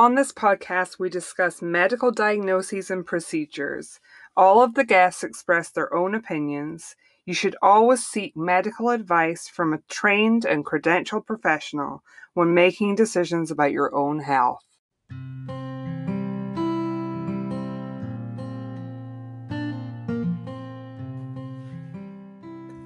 On 0.00 0.14
this 0.14 0.32
podcast, 0.32 0.98
we 0.98 1.10
discuss 1.10 1.60
medical 1.60 2.10
diagnoses 2.10 2.90
and 2.90 3.04
procedures. 3.04 4.00
All 4.34 4.62
of 4.62 4.72
the 4.72 4.82
guests 4.82 5.22
express 5.22 5.68
their 5.70 5.92
own 5.94 6.14
opinions. 6.14 6.96
You 7.26 7.34
should 7.34 7.54
always 7.60 8.02
seek 8.02 8.34
medical 8.34 8.88
advice 8.88 9.46
from 9.46 9.74
a 9.74 9.80
trained 9.90 10.46
and 10.46 10.64
credentialed 10.64 11.26
professional 11.26 12.02
when 12.32 12.54
making 12.54 12.94
decisions 12.94 13.50
about 13.50 13.72
your 13.72 13.94
own 13.94 14.20
health. 14.20 14.64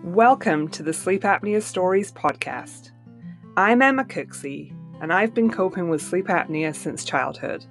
Welcome 0.02 0.66
to 0.72 0.82
the 0.82 0.92
Sleep 0.92 1.22
Apnea 1.22 1.62
Stories 1.62 2.10
podcast. 2.10 2.90
I'm 3.56 3.82
Emma 3.82 4.02
Cooksey 4.02 4.74
and 5.00 5.12
I've 5.12 5.34
been 5.34 5.50
coping 5.50 5.88
with 5.88 6.02
sleep 6.02 6.26
apnea 6.26 6.74
since 6.74 7.04
childhood. 7.04 7.64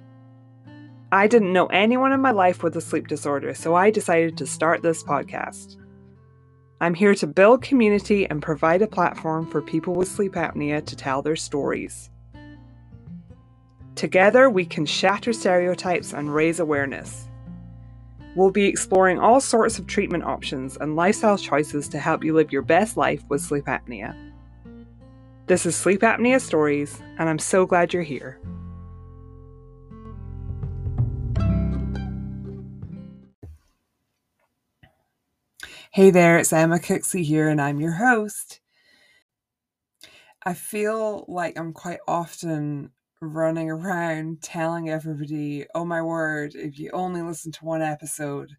I 1.12 1.26
didn't 1.26 1.52
know 1.52 1.66
anyone 1.66 2.12
in 2.12 2.20
my 2.20 2.32
life 2.32 2.62
with 2.62 2.76
a 2.76 2.80
sleep 2.80 3.08
disorder, 3.08 3.54
so 3.54 3.74
I 3.74 3.90
decided 3.90 4.36
to 4.38 4.46
start 4.46 4.82
this 4.82 5.02
podcast. 5.04 5.76
I'm 6.80 6.94
here 6.94 7.14
to 7.14 7.26
build 7.26 7.62
community 7.62 8.26
and 8.28 8.42
provide 8.42 8.82
a 8.82 8.86
platform 8.88 9.46
for 9.48 9.62
people 9.62 9.94
with 9.94 10.08
sleep 10.08 10.32
apnea 10.32 10.84
to 10.84 10.96
tell 10.96 11.22
their 11.22 11.36
stories. 11.36 12.10
Together, 13.94 14.50
we 14.50 14.66
can 14.66 14.84
shatter 14.84 15.32
stereotypes 15.32 16.12
and 16.12 16.34
raise 16.34 16.58
awareness. 16.58 17.28
We'll 18.34 18.50
be 18.50 18.66
exploring 18.66 19.20
all 19.20 19.40
sorts 19.40 19.78
of 19.78 19.86
treatment 19.86 20.24
options 20.24 20.76
and 20.76 20.96
lifestyle 20.96 21.38
choices 21.38 21.86
to 21.90 22.00
help 22.00 22.24
you 22.24 22.34
live 22.34 22.52
your 22.52 22.62
best 22.62 22.96
life 22.96 23.22
with 23.28 23.40
sleep 23.40 23.66
apnea. 23.66 24.16
This 25.46 25.66
is 25.66 25.76
Sleep 25.76 26.00
Apnea 26.00 26.40
Stories, 26.40 27.02
and 27.18 27.28
I'm 27.28 27.38
so 27.38 27.66
glad 27.66 27.92
you're 27.92 28.02
here. 28.02 28.40
Hey 35.90 36.08
there, 36.10 36.38
it's 36.38 36.50
Emma 36.50 36.78
Cooksey 36.78 37.22
here, 37.22 37.50
and 37.50 37.60
I'm 37.60 37.78
your 37.78 37.92
host. 37.92 38.60
I 40.46 40.54
feel 40.54 41.26
like 41.28 41.58
I'm 41.58 41.74
quite 41.74 42.00
often 42.08 42.92
running 43.20 43.70
around 43.70 44.40
telling 44.40 44.88
everybody, 44.88 45.66
oh 45.74 45.84
my 45.84 46.00
word, 46.00 46.54
if 46.54 46.78
you 46.78 46.88
only 46.94 47.20
listen 47.20 47.52
to 47.52 47.64
one 47.66 47.82
episode 47.82 48.52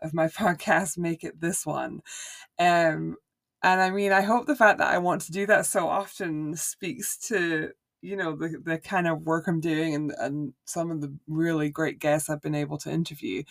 of 0.00 0.14
my 0.14 0.28
podcast, 0.28 0.98
make 0.98 1.24
it 1.24 1.40
this 1.40 1.66
one. 1.66 2.00
Um, 2.60 3.16
and 3.62 3.80
I 3.80 3.90
mean, 3.90 4.12
I 4.12 4.20
hope 4.20 4.46
the 4.46 4.56
fact 4.56 4.78
that 4.78 4.92
I 4.92 4.98
want 4.98 5.22
to 5.22 5.32
do 5.32 5.46
that 5.46 5.66
so 5.66 5.88
often 5.88 6.54
speaks 6.56 7.18
to, 7.28 7.70
you 8.00 8.16
know, 8.16 8.36
the, 8.36 8.60
the 8.62 8.78
kind 8.78 9.08
of 9.08 9.22
work 9.22 9.48
I'm 9.48 9.60
doing 9.60 9.94
and, 9.94 10.12
and 10.18 10.52
some 10.64 10.90
of 10.90 11.00
the 11.00 11.12
really 11.26 11.68
great 11.68 11.98
guests 11.98 12.30
I've 12.30 12.42
been 12.42 12.54
able 12.54 12.78
to 12.78 12.90
interview. 12.90 13.42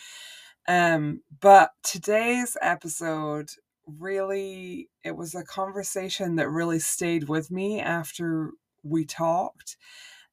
Um, 0.67 1.21
but 1.41 1.71
today's 1.83 2.55
episode 2.61 3.51
really, 3.85 4.89
it 5.03 5.15
was 5.15 5.35
a 5.35 5.43
conversation 5.43 6.35
that 6.35 6.49
really 6.49 6.79
stayed 6.79 7.27
with 7.27 7.51
me 7.51 7.79
after 7.81 8.51
we 8.83 9.05
talked. 9.05 9.75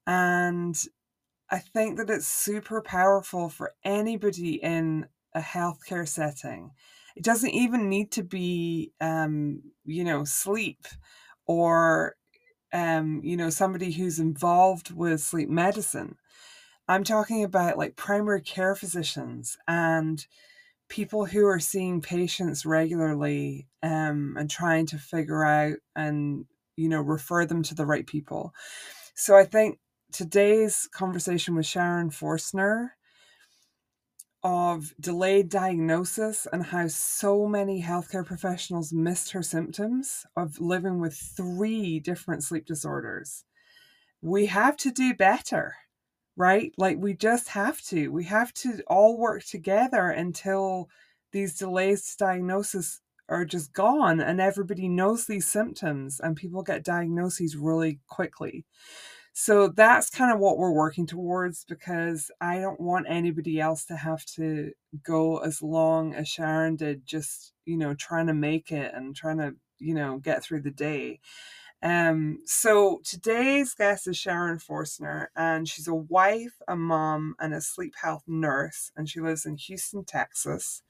And 0.07 0.81
I 1.51 1.59
think 1.59 1.99
that 1.99 2.11
it's 2.11 2.27
super 2.27 2.81
powerful 2.83 3.49
for 3.49 3.73
anybody 3.85 4.55
in 4.55 5.07
a 5.35 5.41
healthcare 5.41 6.07
setting 6.07 6.71
it 7.17 7.23
doesn't 7.23 7.51
even 7.51 7.89
need 7.89 8.11
to 8.13 8.23
be, 8.23 8.93
um, 9.01 9.63
you 9.85 10.05
know, 10.05 10.25
sleep 10.25 10.87
or, 11.47 12.17
um, 12.73 13.21
you 13.23 13.37
know, 13.37 13.51
somebody 13.51 13.93
who's 13.93 14.19
involved 14.19 14.91
with 14.91 15.21
sleep 15.21 15.49
medicine. 15.49 16.17
I'm 16.89 17.05
talking 17.05 17.45
about 17.45 17.79
like 17.79 17.97
primary 17.97 18.41
care 18.43 18.75
physicians 18.75 19.57
and 19.69 20.27
people 20.89 21.25
who 21.25 21.47
are 21.47 21.61
seeing 21.61 22.03
patients 22.03 22.67
regularly 22.67 23.69
um, 23.83 24.37
and 24.39 24.51
trying 24.51 24.87
to 24.87 24.99
figure 24.99 25.45
out 25.45 25.77
and, 25.95 26.45
you 26.77 26.89
know, 26.89 27.01
refer 27.01 27.47
them 27.47 27.63
to 27.63 27.75
the 27.75 27.87
right 27.87 28.07
people. 28.07 28.53
So 29.15 29.37
I 29.37 29.45
think 29.45 29.79
today's 30.13 30.89
conversation 30.93 31.55
with 31.55 31.65
Sharon 31.67 32.11
Forstner 32.11 32.97
of 34.45 34.95
delayed 35.01 35.49
diagnosis 35.49 36.47
and 36.53 36.67
how 36.67 36.87
so 36.87 37.47
many 37.49 37.83
healthcare 37.83 38.25
professionals 38.25 38.93
missed 38.93 39.33
her 39.33 39.43
symptoms 39.43 40.27
of 40.37 40.61
living 40.61 41.01
with 41.01 41.17
three 41.17 41.99
different 41.99 42.45
sleep 42.45 42.67
disorders. 42.67 43.45
We 44.21 44.47
have 44.47 44.77
to 44.79 44.91
do 44.93 45.15
better, 45.15 45.75
right? 46.37 46.75
Like, 46.77 46.99
we 47.01 47.15
just 47.15 47.49
have 47.49 47.81
to. 47.87 48.09
We 48.13 48.25
have 48.25 48.53
to 48.55 48.83
all 48.87 49.17
work 49.19 49.45
together 49.45 50.11
until 50.11 50.91
these 51.33 51.57
delays 51.59 52.07
to 52.11 52.17
diagnosis 52.25 53.01
are 53.31 53.47
just 53.47 53.73
gone 53.73 54.21
and 54.21 54.39
everybody 54.43 54.87
knows 54.87 55.27
these 55.27 55.47
symptoms 55.47 56.21
and 56.23 56.37
people 56.37 56.63
get 56.63 56.85
diagnoses 56.85 57.57
really 57.57 57.99
quickly. 58.09 58.67
So 59.37 59.67
that's 59.67 60.11
kind 60.11 60.33
of 60.33 60.39
what 60.39 60.59
we're 60.59 60.71
working 60.71 61.07
towards 61.07 61.65
because 61.65 62.31
I 62.41 62.61
don't 62.61 62.81
want 62.81 63.07
anybody 63.09 63.61
else 63.61 63.85
to 63.87 63.97
have 63.97 64.25
to 64.37 64.71
go 65.03 65.39
as 65.39 65.61
long 65.61 66.15
as 66.15 66.29
Sharon 66.29 66.77
did, 66.77 67.05
just, 67.05 67.53
you 67.65 67.77
know, 67.77 67.95
trying 67.95 68.29
to 68.29 68.33
make 68.35 68.71
it 68.71 68.93
and 68.95 69.15
trying 69.15 69.39
to, 69.39 69.57
you 69.81 69.93
know, 69.93 70.19
get 70.19 70.45
through 70.45 70.61
the 70.61 70.71
day. 70.71 71.19
Um, 71.83 72.39
so 72.47 73.01
today's 73.05 73.75
guest 73.75 74.07
is 74.07 74.17
Sharon 74.17 74.61
Forstner, 74.61 75.31
and 75.37 75.69
she's 75.69 75.89
a 75.89 75.95
wife, 75.95 76.63
a 76.69 76.77
mom, 76.77 77.35
and 77.41 77.53
a 77.53 77.61
sleep 77.61 77.95
health 78.01 78.23
nurse, 78.29 78.93
and 78.97 79.09
she 79.09 79.21
lives 79.21 79.45
in 79.45 79.57
Houston, 79.57 80.05
Texas. 80.05 80.83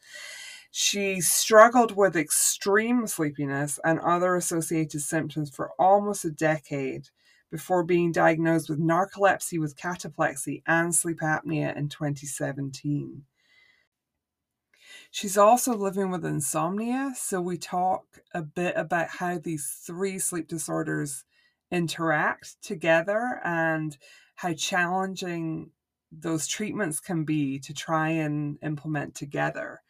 She 0.70 1.22
struggled 1.22 1.96
with 1.96 2.14
extreme 2.14 3.06
sleepiness 3.06 3.80
and 3.82 3.98
other 4.00 4.36
associated 4.36 5.00
symptoms 5.00 5.48
for 5.48 5.70
almost 5.78 6.26
a 6.26 6.30
decade 6.30 7.08
before 7.54 7.84
being 7.84 8.10
diagnosed 8.10 8.68
with 8.68 8.80
narcolepsy 8.80 9.60
with 9.60 9.76
cataplexy 9.76 10.60
and 10.66 10.92
sleep 10.92 11.20
apnea 11.20 11.76
in 11.76 11.88
2017. 11.88 13.22
She's 15.12 15.38
also 15.38 15.76
living 15.76 16.10
with 16.10 16.24
insomnia, 16.24 17.12
so 17.16 17.40
we 17.40 17.56
talk 17.56 18.06
a 18.34 18.42
bit 18.42 18.74
about 18.76 19.06
how 19.08 19.38
these 19.38 19.66
three 19.86 20.18
sleep 20.18 20.48
disorders 20.48 21.22
interact 21.70 22.60
together 22.60 23.40
and 23.44 23.96
how 24.34 24.52
challenging 24.54 25.70
those 26.10 26.48
treatments 26.48 26.98
can 26.98 27.22
be 27.22 27.60
to 27.60 27.72
try 27.72 28.08
and 28.08 28.58
implement 28.64 29.14
together. 29.14 29.83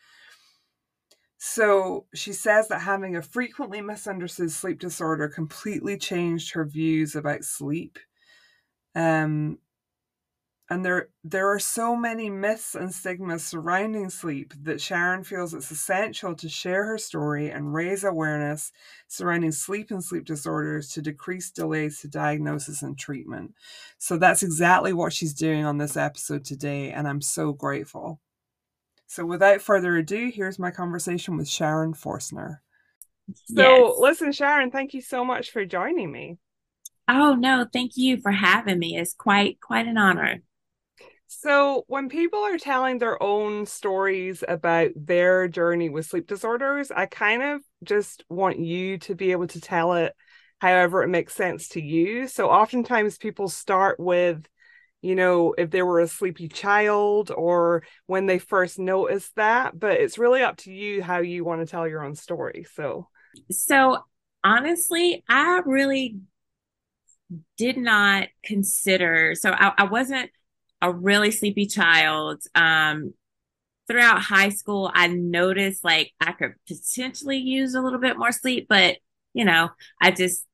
So 1.47 2.07
she 2.15 2.33
says 2.33 2.69
that 2.69 2.81
having 2.81 3.15
a 3.17 3.23
frequently 3.23 3.83
misunderstood 3.83 4.51
sleep 4.51 4.81
disorder 4.81 5.29
completely 5.29 5.99
changed 5.99 6.53
her 6.55 6.65
views 6.65 7.15
about 7.15 7.45
sleep. 7.45 7.99
Um, 8.95 9.59
and 10.71 10.83
there 10.83 11.11
there 11.23 11.49
are 11.49 11.59
so 11.59 11.97
many 11.97 12.31
myths 12.31 12.75
and 12.75 12.95
stigmas 12.95 13.45
surrounding 13.45 14.09
sleep 14.09 14.55
that 14.63 14.81
Sharon 14.81 15.23
feels 15.23 15.53
it's 15.53 15.71
essential 15.71 16.35
to 16.35 16.49
share 16.49 16.87
her 16.87 16.97
story 16.97 17.51
and 17.51 17.75
raise 17.75 18.05
awareness 18.05 18.73
surrounding 19.07 19.53
sleep 19.53 19.91
and 19.91 20.03
sleep 20.03 20.25
disorders 20.25 20.89
to 20.95 21.03
decrease 21.03 21.51
delays 21.51 22.01
to 22.01 22.09
diagnosis 22.09 22.81
and 22.81 22.97
treatment. 22.99 23.53
So 23.99 24.17
that's 24.17 24.43
exactly 24.43 24.95
what 24.95 25.13
she's 25.13 25.35
doing 25.35 25.67
on 25.67 25.77
this 25.77 25.95
episode 25.99 26.47
today 26.47 26.91
and 26.91 27.07
I'm 27.07 27.21
so 27.21 27.53
grateful. 27.53 28.19
So, 29.15 29.25
without 29.25 29.61
further 29.63 29.97
ado, 29.97 30.29
here's 30.35 30.59
my 30.59 30.73
conversation 30.73 31.37
with 31.37 31.49
Sharon 31.49 31.95
Forstner. 31.95 32.61
So, 33.57 33.87
yes. 33.87 33.93
listen, 34.01 34.33
Sharon, 34.33 34.73
thank 34.73 34.93
you 34.93 35.01
so 35.01 35.25
much 35.25 35.53
for 35.53 35.65
joining 35.65 36.11
me. 36.11 36.39
Oh 37.07 37.37
no, 37.37 37.65
thank 37.73 37.93
you 37.97 38.21
for 38.21 38.33
having 38.33 38.81
me. 38.81 38.99
It's 38.99 39.15
quite 39.15 39.61
quite 39.61 39.87
an 39.87 39.99
honor. 39.99 40.39
So, 41.29 41.85
when 41.87 42.09
people 42.09 42.41
are 42.41 42.59
telling 42.59 42.99
their 42.99 43.23
own 43.23 43.67
stories 43.67 44.43
about 44.49 44.91
their 44.97 45.47
journey 45.47 45.91
with 45.91 46.07
sleep 46.07 46.27
disorders, 46.27 46.91
I 46.91 47.07
kind 47.07 47.45
of 47.45 47.61
just 47.85 48.25
want 48.29 48.59
you 48.59 48.99
to 48.99 49.15
be 49.15 49.31
able 49.31 49.47
to 49.47 49.61
tell 49.61 49.93
it 49.93 50.13
however 50.61 51.05
it 51.05 51.09
makes 51.09 51.35
sense 51.37 51.69
to 51.69 51.81
you. 51.81 52.27
So, 52.27 52.51
oftentimes 52.51 53.17
people 53.19 53.47
start 53.49 54.01
with 54.01 54.49
you 55.05 55.15
know, 55.15 55.53
if 55.59 55.71
they 55.71 55.83
were 55.83 56.01
a 56.01 56.09
sleepy 56.09 56.49
child 56.49 57.31
or 57.31 57.83
when 58.07 58.25
they 58.25 58.39
first 58.39 58.79
noticed 58.79 59.37
that. 59.37 59.79
But 59.79 60.01
it's 60.01 60.17
really 60.17 60.41
up 60.43 60.57
to 60.59 60.73
you 60.73 61.03
how 61.03 61.19
you 61.19 61.45
want 61.45 61.61
to 61.61 61.67
tell 61.71 61.87
your 61.87 62.03
own 62.03 62.15
story. 62.15 62.65
So, 62.75 63.09
so 63.51 63.99
honestly, 64.43 65.23
I 65.29 65.61
really 65.67 66.17
did 67.59 67.77
not 67.77 68.29
consider, 68.43 69.35
so 69.35 69.51
I, 69.51 69.73
I 69.77 69.85
wasn't 69.85 70.31
a 70.81 70.91
really 70.91 71.31
sleepy 71.33 71.67
child. 71.67 72.41
Um, 72.55 73.13
throughout 73.87 74.23
high 74.23 74.49
school, 74.49 74.91
I 74.95 75.09
noticed 75.09 75.85
like 75.85 76.13
I 76.19 76.33
could 76.33 76.55
potentially 76.67 77.37
use 77.37 77.75
a 77.75 77.83
little 77.83 78.01
bit 78.01 78.17
more 78.19 78.33
sleep, 78.33 78.67
but 78.71 78.97
you 79.35 79.45
know, 79.45 79.69
I 80.01 80.13
just 80.13 80.47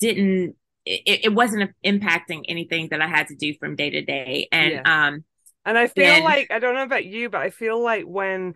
didn't 0.00 0.56
it, 0.86 1.24
it 1.24 1.34
wasn't 1.34 1.70
impacting 1.84 2.44
anything 2.48 2.88
that 2.90 3.02
I 3.02 3.08
had 3.08 3.26
to 3.28 3.34
do 3.34 3.54
from 3.58 3.76
day 3.76 3.90
to 3.90 4.02
day. 4.02 4.48
And 4.52 4.70
yeah. 4.72 5.06
um 5.08 5.24
and 5.64 5.76
I 5.76 5.88
feel 5.88 6.22
like 6.22 6.50
I 6.50 6.60
don't 6.60 6.74
know 6.76 6.84
about 6.84 7.04
you, 7.04 7.28
but 7.28 7.42
I 7.42 7.50
feel 7.50 7.82
like 7.82 8.04
when 8.04 8.54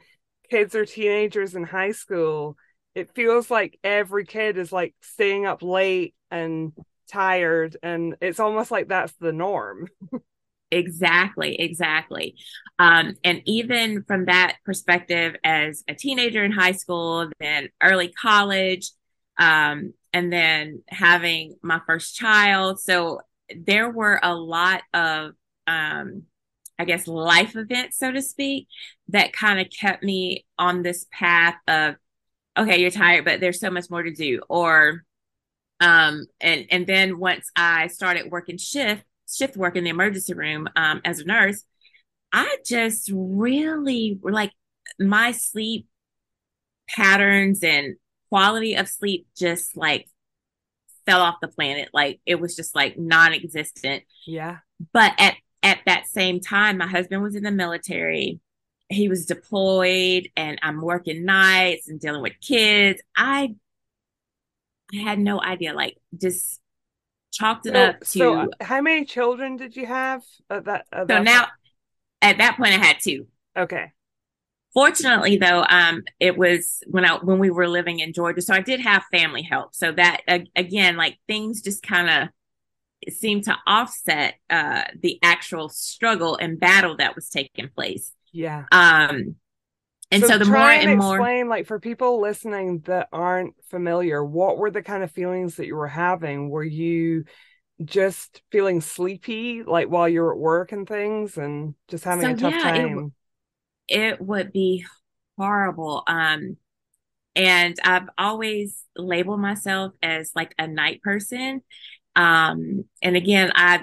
kids 0.48 0.74
are 0.74 0.86
teenagers 0.86 1.54
in 1.54 1.64
high 1.64 1.92
school, 1.92 2.56
it 2.94 3.14
feels 3.14 3.50
like 3.50 3.78
every 3.82 4.24
kid 4.24 4.56
is 4.56 4.70
like 4.72 4.94
staying 5.00 5.44
up 5.44 5.62
late 5.62 6.14
and 6.30 6.72
tired 7.10 7.76
and 7.82 8.14
it's 8.20 8.38
almost 8.38 8.70
like 8.70 8.88
that's 8.88 9.12
the 9.20 9.32
norm. 9.32 9.88
exactly 10.72 11.60
exactly 11.60 12.36
um, 12.78 13.14
and 13.24 13.42
even 13.44 14.04
from 14.06 14.26
that 14.26 14.56
perspective 14.64 15.34
as 15.42 15.82
a 15.88 15.94
teenager 15.96 16.44
in 16.44 16.52
high 16.52 16.70
school 16.70 17.28
then 17.40 17.68
early 17.82 18.06
college 18.12 18.92
um, 19.36 19.92
and 20.12 20.32
then 20.32 20.82
having 20.88 21.56
my 21.62 21.80
first 21.86 22.16
child. 22.16 22.80
So 22.80 23.20
there 23.56 23.90
were 23.90 24.18
a 24.22 24.34
lot 24.34 24.82
of, 24.94 25.32
um, 25.66 26.24
I 26.78 26.84
guess, 26.84 27.06
life 27.06 27.56
events, 27.56 27.98
so 27.98 28.10
to 28.10 28.22
speak, 28.22 28.68
that 29.08 29.32
kind 29.32 29.60
of 29.60 29.68
kept 29.70 30.02
me 30.02 30.44
on 30.58 30.82
this 30.82 31.06
path 31.12 31.56
of, 31.68 31.94
okay, 32.56 32.80
you're 32.80 32.90
tired, 32.90 33.24
but 33.24 33.40
there's 33.40 33.60
so 33.60 33.70
much 33.70 33.90
more 33.90 34.02
to 34.02 34.12
do. 34.12 34.40
Or, 34.48 35.02
um, 35.80 36.26
and 36.40 36.66
and 36.70 36.86
then 36.86 37.18
once 37.18 37.50
I 37.56 37.86
started 37.86 38.30
working 38.30 38.58
shift 38.58 39.04
shift 39.32 39.56
work 39.56 39.76
in 39.76 39.84
the 39.84 39.90
emergency 39.90 40.34
room 40.34 40.68
um, 40.76 41.00
as 41.04 41.20
a 41.20 41.24
nurse, 41.24 41.64
I 42.32 42.56
just 42.66 43.08
really 43.14 44.18
like 44.22 44.52
my 44.98 45.30
sleep 45.32 45.86
patterns 46.88 47.62
and 47.62 47.94
quality 48.30 48.74
of 48.76 48.88
sleep 48.88 49.26
just 49.36 49.76
like 49.76 50.06
fell 51.04 51.20
off 51.20 51.36
the 51.42 51.48
planet. 51.48 51.88
Like 51.92 52.20
it 52.24 52.36
was 52.36 52.56
just 52.56 52.74
like 52.74 52.98
non 52.98 53.32
existent. 53.34 54.04
Yeah. 54.26 54.58
But 54.92 55.12
at, 55.18 55.34
at 55.62 55.80
that 55.86 56.06
same 56.06 56.40
time, 56.40 56.78
my 56.78 56.86
husband 56.86 57.22
was 57.22 57.34
in 57.34 57.42
the 57.42 57.50
military. 57.50 58.40
He 58.88 59.08
was 59.08 59.26
deployed 59.26 60.28
and 60.36 60.58
I'm 60.62 60.80
working 60.80 61.24
nights 61.24 61.88
and 61.88 62.00
dealing 62.00 62.22
with 62.22 62.32
kids. 62.40 63.02
I 63.16 63.54
I 64.92 64.96
had 65.02 65.18
no 65.20 65.40
idea. 65.40 65.74
Like 65.74 65.98
just 66.16 66.60
chalked 67.32 67.66
it 67.66 67.74
so, 67.74 67.82
up 67.82 68.00
to. 68.00 68.06
So 68.06 68.34
uh, 68.40 68.46
how 68.60 68.80
many 68.80 69.04
children 69.04 69.56
did 69.56 69.76
you 69.76 69.86
have? 69.86 70.22
At 70.48 70.64
that, 70.64 70.86
at 70.92 71.02
so 71.02 71.06
that 71.06 71.22
now, 71.22 71.38
point? 71.40 71.50
at 72.22 72.38
that 72.38 72.56
point, 72.56 72.70
I 72.70 72.78
had 72.84 72.96
two. 73.00 73.28
Okay. 73.56 73.92
Fortunately, 74.72 75.36
though, 75.36 75.64
um, 75.68 76.02
it 76.20 76.36
was 76.36 76.82
when 76.86 77.04
I 77.04 77.16
when 77.16 77.40
we 77.40 77.50
were 77.50 77.66
living 77.68 77.98
in 77.98 78.12
Georgia, 78.12 78.40
so 78.40 78.54
I 78.54 78.60
did 78.60 78.78
have 78.80 79.02
family 79.10 79.42
help. 79.42 79.74
So 79.74 79.90
that 79.92 80.18
again, 80.28 80.96
like 80.96 81.18
things 81.26 81.60
just 81.60 81.82
kind 81.82 82.08
of 83.04 83.12
seemed 83.12 83.44
to 83.44 83.56
offset 83.66 84.34
uh, 84.48 84.82
the 85.00 85.18
actual 85.22 85.70
struggle 85.70 86.36
and 86.36 86.58
battle 86.60 86.96
that 86.98 87.16
was 87.16 87.30
taking 87.30 87.68
place. 87.74 88.12
Yeah. 88.32 88.64
Um, 88.70 89.34
and 90.12 90.22
so, 90.22 90.28
so 90.30 90.38
the 90.38 90.44
more 90.44 90.56
and, 90.58 90.88
and 90.90 91.00
explain, 91.00 91.46
more... 91.46 91.46
like 91.56 91.66
for 91.66 91.80
people 91.80 92.20
listening 92.20 92.80
that 92.86 93.08
aren't 93.12 93.54
familiar, 93.70 94.24
what 94.24 94.56
were 94.58 94.70
the 94.70 94.82
kind 94.82 95.02
of 95.02 95.10
feelings 95.10 95.56
that 95.56 95.66
you 95.66 95.74
were 95.74 95.88
having? 95.88 96.48
Were 96.48 96.64
you 96.64 97.24
just 97.84 98.42
feeling 98.52 98.80
sleepy, 98.82 99.64
like 99.64 99.88
while 99.88 100.08
you're 100.08 100.32
at 100.32 100.38
work 100.38 100.70
and 100.70 100.86
things, 100.86 101.38
and 101.38 101.74
just 101.88 102.04
having 102.04 102.22
so, 102.24 102.30
a 102.30 102.36
tough 102.50 102.54
yeah, 102.54 102.62
time? 102.72 102.98
It, 102.98 103.04
it 103.90 104.20
would 104.20 104.52
be 104.52 104.84
horrible. 105.36 106.04
Um, 106.06 106.56
and 107.36 107.76
I've 107.84 108.08
always 108.16 108.82
labeled 108.96 109.40
myself 109.40 109.92
as 110.02 110.30
like 110.34 110.54
a 110.58 110.66
night 110.66 111.02
person. 111.02 111.62
Um, 112.16 112.84
and 113.02 113.16
again, 113.16 113.52
I 113.54 113.82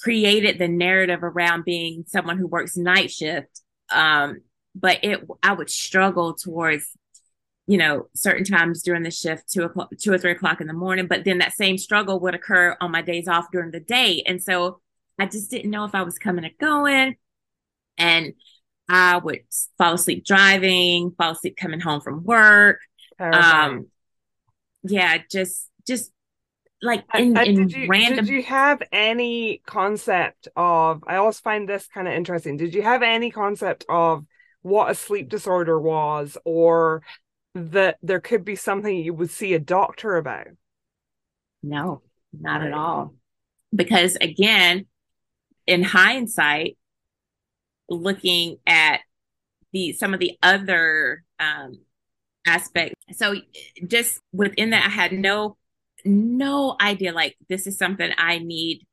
created 0.00 0.58
the 0.58 0.68
narrative 0.68 1.22
around 1.22 1.64
being 1.64 2.04
someone 2.06 2.38
who 2.38 2.46
works 2.46 2.76
night 2.76 3.10
shift. 3.10 3.60
Um, 3.92 4.40
but 4.74 5.00
it, 5.04 5.20
I 5.42 5.52
would 5.52 5.70
struggle 5.70 6.34
towards, 6.34 6.88
you 7.66 7.78
know, 7.78 8.08
certain 8.14 8.44
times 8.44 8.82
during 8.82 9.02
the 9.02 9.10
shift, 9.10 9.50
two 9.52 9.62
o'clock, 9.64 9.90
two 10.00 10.12
or 10.12 10.18
three 10.18 10.32
o'clock 10.32 10.60
in 10.60 10.66
the 10.66 10.72
morning. 10.72 11.06
But 11.06 11.24
then 11.24 11.38
that 11.38 11.52
same 11.54 11.78
struggle 11.78 12.20
would 12.20 12.34
occur 12.34 12.76
on 12.80 12.90
my 12.92 13.02
days 13.02 13.28
off 13.28 13.46
during 13.52 13.70
the 13.70 13.80
day. 13.80 14.22
And 14.26 14.42
so 14.42 14.80
I 15.18 15.26
just 15.26 15.50
didn't 15.50 15.70
know 15.70 15.84
if 15.84 15.94
I 15.94 16.02
was 16.02 16.18
coming 16.18 16.44
or 16.44 16.50
going. 16.60 17.16
And 17.96 18.34
I 18.88 19.18
would 19.18 19.40
fall 19.78 19.94
asleep 19.94 20.24
driving, 20.24 21.12
fall 21.16 21.32
asleep 21.32 21.56
coming 21.56 21.80
home 21.80 22.00
from 22.00 22.24
work. 22.24 22.80
Um, 23.18 23.86
yeah, 24.82 25.18
just 25.30 25.70
just 25.86 26.10
like 26.82 27.04
in, 27.16 27.32
did 27.34 27.72
you, 27.72 27.86
random. 27.88 28.26
Did 28.26 28.32
you 28.34 28.42
have 28.42 28.82
any 28.92 29.62
concept 29.66 30.48
of? 30.54 31.02
I 31.06 31.16
always 31.16 31.40
find 31.40 31.68
this 31.68 31.86
kind 31.86 32.06
of 32.06 32.14
interesting. 32.14 32.56
Did 32.58 32.74
you 32.74 32.82
have 32.82 33.02
any 33.02 33.30
concept 33.30 33.84
of 33.88 34.26
what 34.60 34.90
a 34.90 34.94
sleep 34.94 35.28
disorder 35.30 35.80
was, 35.80 36.36
or 36.44 37.02
that 37.54 37.96
there 38.02 38.20
could 38.20 38.44
be 38.44 38.56
something 38.56 38.94
you 38.96 39.14
would 39.14 39.30
see 39.30 39.54
a 39.54 39.58
doctor 39.58 40.16
about? 40.16 40.48
No, 41.62 42.02
not 42.38 42.58
right. 42.58 42.66
at 42.68 42.72
all. 42.74 43.14
Because 43.74 44.16
again, 44.20 44.84
in 45.66 45.82
hindsight, 45.82 46.76
looking 47.88 48.58
at 48.66 49.00
the 49.72 49.92
some 49.92 50.14
of 50.14 50.20
the 50.20 50.32
other 50.42 51.24
um, 51.38 51.80
aspects. 52.46 52.94
So 53.16 53.34
just 53.86 54.20
within 54.32 54.70
that, 54.70 54.86
I 54.86 54.90
had 54.90 55.12
no 55.12 55.56
no 56.04 56.76
idea 56.80 57.12
like 57.12 57.34
this 57.48 57.66
is 57.66 57.78
something 57.78 58.10
I 58.18 58.38
need 58.38 58.86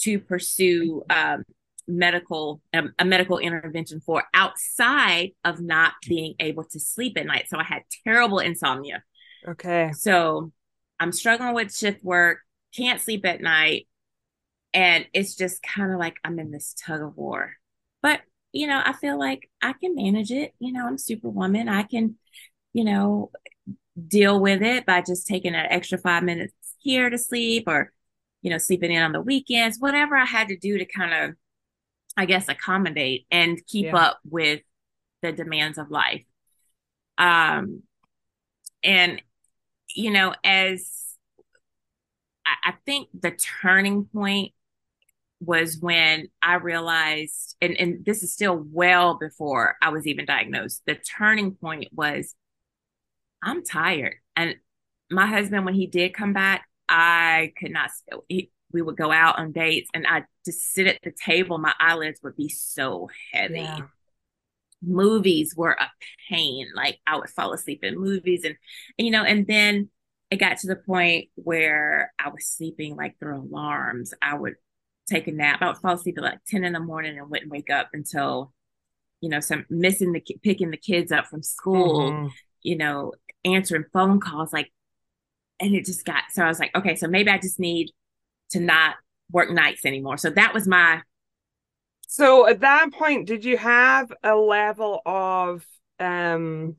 to 0.00 0.18
pursue 0.18 1.02
um, 1.08 1.44
medical 1.86 2.60
um, 2.74 2.92
a 2.98 3.04
medical 3.04 3.38
intervention 3.38 4.00
for 4.00 4.24
outside 4.34 5.30
of 5.44 5.60
not 5.60 5.94
being 6.08 6.34
able 6.40 6.64
to 6.64 6.80
sleep 6.80 7.16
at 7.16 7.26
night. 7.26 7.46
So 7.48 7.58
I 7.58 7.64
had 7.64 7.82
terrible 8.04 8.38
insomnia. 8.38 9.02
Okay. 9.46 9.92
So 9.96 10.52
I'm 10.98 11.12
struggling 11.12 11.54
with 11.54 11.76
shift 11.76 12.02
work, 12.02 12.38
can't 12.74 13.00
sleep 13.00 13.24
at 13.26 13.40
night, 13.40 13.86
and 14.74 15.06
it's 15.12 15.34
just 15.34 15.62
kind 15.62 15.92
of 15.92 15.98
like 15.98 16.16
I'm 16.24 16.38
in 16.38 16.50
this 16.50 16.74
tug 16.86 17.00
of 17.02 17.16
war. 17.16 17.52
But 18.02 18.20
you 18.52 18.66
know, 18.66 18.80
I 18.84 18.92
feel 18.92 19.18
like 19.18 19.50
I 19.62 19.72
can 19.72 19.94
manage 19.94 20.30
it. 20.30 20.54
You 20.58 20.72
know, 20.72 20.86
I'm 20.86 20.98
superwoman. 20.98 21.68
I 21.68 21.82
can, 21.82 22.16
you 22.72 22.84
know, 22.84 23.30
deal 24.08 24.40
with 24.40 24.62
it 24.62 24.86
by 24.86 25.02
just 25.02 25.26
taking 25.26 25.54
an 25.54 25.66
extra 25.70 25.98
five 25.98 26.22
minutes 26.22 26.54
here 26.78 27.10
to 27.10 27.18
sleep 27.18 27.64
or, 27.66 27.92
you 28.42 28.50
know, 28.50 28.58
sleeping 28.58 28.92
in 28.92 29.02
on 29.02 29.12
the 29.12 29.20
weekends, 29.20 29.78
whatever 29.78 30.16
I 30.16 30.24
had 30.26 30.48
to 30.48 30.56
do 30.56 30.78
to 30.78 30.84
kind 30.84 31.24
of, 31.30 31.36
I 32.16 32.26
guess, 32.26 32.48
accommodate 32.48 33.26
and 33.30 33.58
keep 33.66 33.86
yeah. 33.86 33.96
up 33.96 34.18
with 34.24 34.62
the 35.22 35.32
demands 35.32 35.78
of 35.78 35.90
life. 35.90 36.24
Um, 37.18 37.82
and, 38.84 39.20
you 39.94 40.10
know, 40.10 40.34
as 40.44 41.16
I, 42.46 42.70
I 42.70 42.74
think 42.84 43.08
the 43.18 43.30
turning 43.62 44.04
point 44.04 44.52
was 45.40 45.78
when 45.80 46.28
I 46.42 46.54
realized, 46.54 47.56
and, 47.60 47.76
and 47.76 48.04
this 48.04 48.22
is 48.22 48.32
still 48.32 48.64
well 48.70 49.18
before 49.18 49.76
I 49.82 49.90
was 49.90 50.06
even 50.06 50.24
diagnosed, 50.24 50.82
the 50.86 50.94
turning 50.96 51.52
point 51.52 51.88
was 51.92 52.34
I'm 53.42 53.62
tired. 53.64 54.14
And 54.34 54.56
my 55.10 55.26
husband, 55.26 55.64
when 55.64 55.74
he 55.74 55.86
did 55.86 56.14
come 56.14 56.32
back, 56.32 56.66
I 56.88 57.52
could 57.58 57.70
not, 57.70 57.90
he, 58.28 58.50
we 58.72 58.82
would 58.82 58.96
go 58.96 59.10
out 59.10 59.38
on 59.38 59.52
dates 59.52 59.88
and 59.94 60.06
i 60.06 60.24
just 60.44 60.60
sit 60.72 60.86
at 60.86 60.98
the 61.02 61.12
table. 61.12 61.58
My 61.58 61.74
eyelids 61.78 62.20
would 62.22 62.36
be 62.36 62.48
so 62.48 63.08
heavy. 63.32 63.60
Yeah. 63.60 63.78
Movies 64.82 65.54
were 65.56 65.72
a 65.72 65.90
pain. 66.28 66.66
Like 66.74 66.98
I 67.06 67.16
would 67.18 67.30
fall 67.30 67.52
asleep 67.52 67.84
in 67.84 67.98
movies 67.98 68.42
and, 68.44 68.54
you 68.98 69.10
know, 69.10 69.22
and 69.24 69.46
then 69.46 69.88
it 70.30 70.36
got 70.38 70.58
to 70.58 70.66
the 70.66 70.76
point 70.76 71.28
where 71.36 72.12
I 72.18 72.28
was 72.30 72.46
sleeping 72.46 72.96
like 72.96 73.18
through 73.18 73.40
alarms. 73.42 74.12
I 74.20 74.34
would 74.34 74.54
take 75.08 75.28
a 75.28 75.32
nap. 75.32 75.60
I 75.62 75.68
would 75.68 75.78
fall 75.78 75.94
asleep 75.94 76.18
at 76.18 76.24
like 76.24 76.38
10 76.48 76.64
in 76.64 76.72
the 76.72 76.80
morning 76.80 77.18
and 77.18 77.30
wouldn't 77.30 77.50
wake 77.50 77.70
up 77.70 77.90
until, 77.92 78.52
you 79.20 79.28
know, 79.28 79.40
some 79.40 79.64
missing 79.70 80.12
the 80.12 80.22
picking 80.42 80.70
the 80.70 80.76
kids 80.76 81.12
up 81.12 81.26
from 81.26 81.42
school, 81.42 82.10
mm-hmm. 82.10 82.26
you 82.62 82.76
know, 82.76 83.12
answering 83.44 83.84
phone 83.92 84.20
calls. 84.20 84.52
Like, 84.52 84.70
and 85.60 85.74
it 85.74 85.86
just 85.86 86.04
got 86.04 86.24
so 86.32 86.42
I 86.42 86.48
was 86.48 86.58
like, 86.58 86.74
okay, 86.76 86.96
so 86.96 87.08
maybe 87.08 87.30
I 87.30 87.38
just 87.38 87.58
need 87.60 87.90
to 88.50 88.60
not 88.60 88.96
work 89.32 89.50
nights 89.50 89.84
anymore. 89.84 90.18
So 90.18 90.30
that 90.30 90.52
was 90.52 90.66
my. 90.68 91.02
So 92.08 92.46
at 92.48 92.60
that 92.60 92.92
point, 92.92 93.26
did 93.26 93.44
you 93.44 93.56
have 93.58 94.12
a 94.22 94.34
level 94.36 95.00
of, 95.04 95.64
um, 95.98 96.76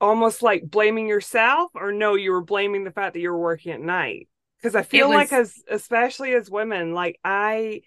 almost 0.00 0.42
like 0.42 0.62
blaming 0.64 1.08
yourself 1.08 1.72
or 1.74 1.90
no 1.90 2.14
you 2.14 2.30
were 2.30 2.40
blaming 2.42 2.84
the 2.84 2.90
fact 2.92 3.14
that 3.14 3.20
you 3.20 3.32
were 3.32 3.40
working 3.40 3.72
at 3.72 3.80
night 3.80 4.27
because 4.60 4.74
I 4.74 4.82
feel 4.82 5.08
was... 5.08 5.16
like 5.16 5.32
as 5.32 5.54
especially 5.68 6.34
as 6.34 6.50
women, 6.50 6.92
like 6.94 7.18
I 7.24 7.82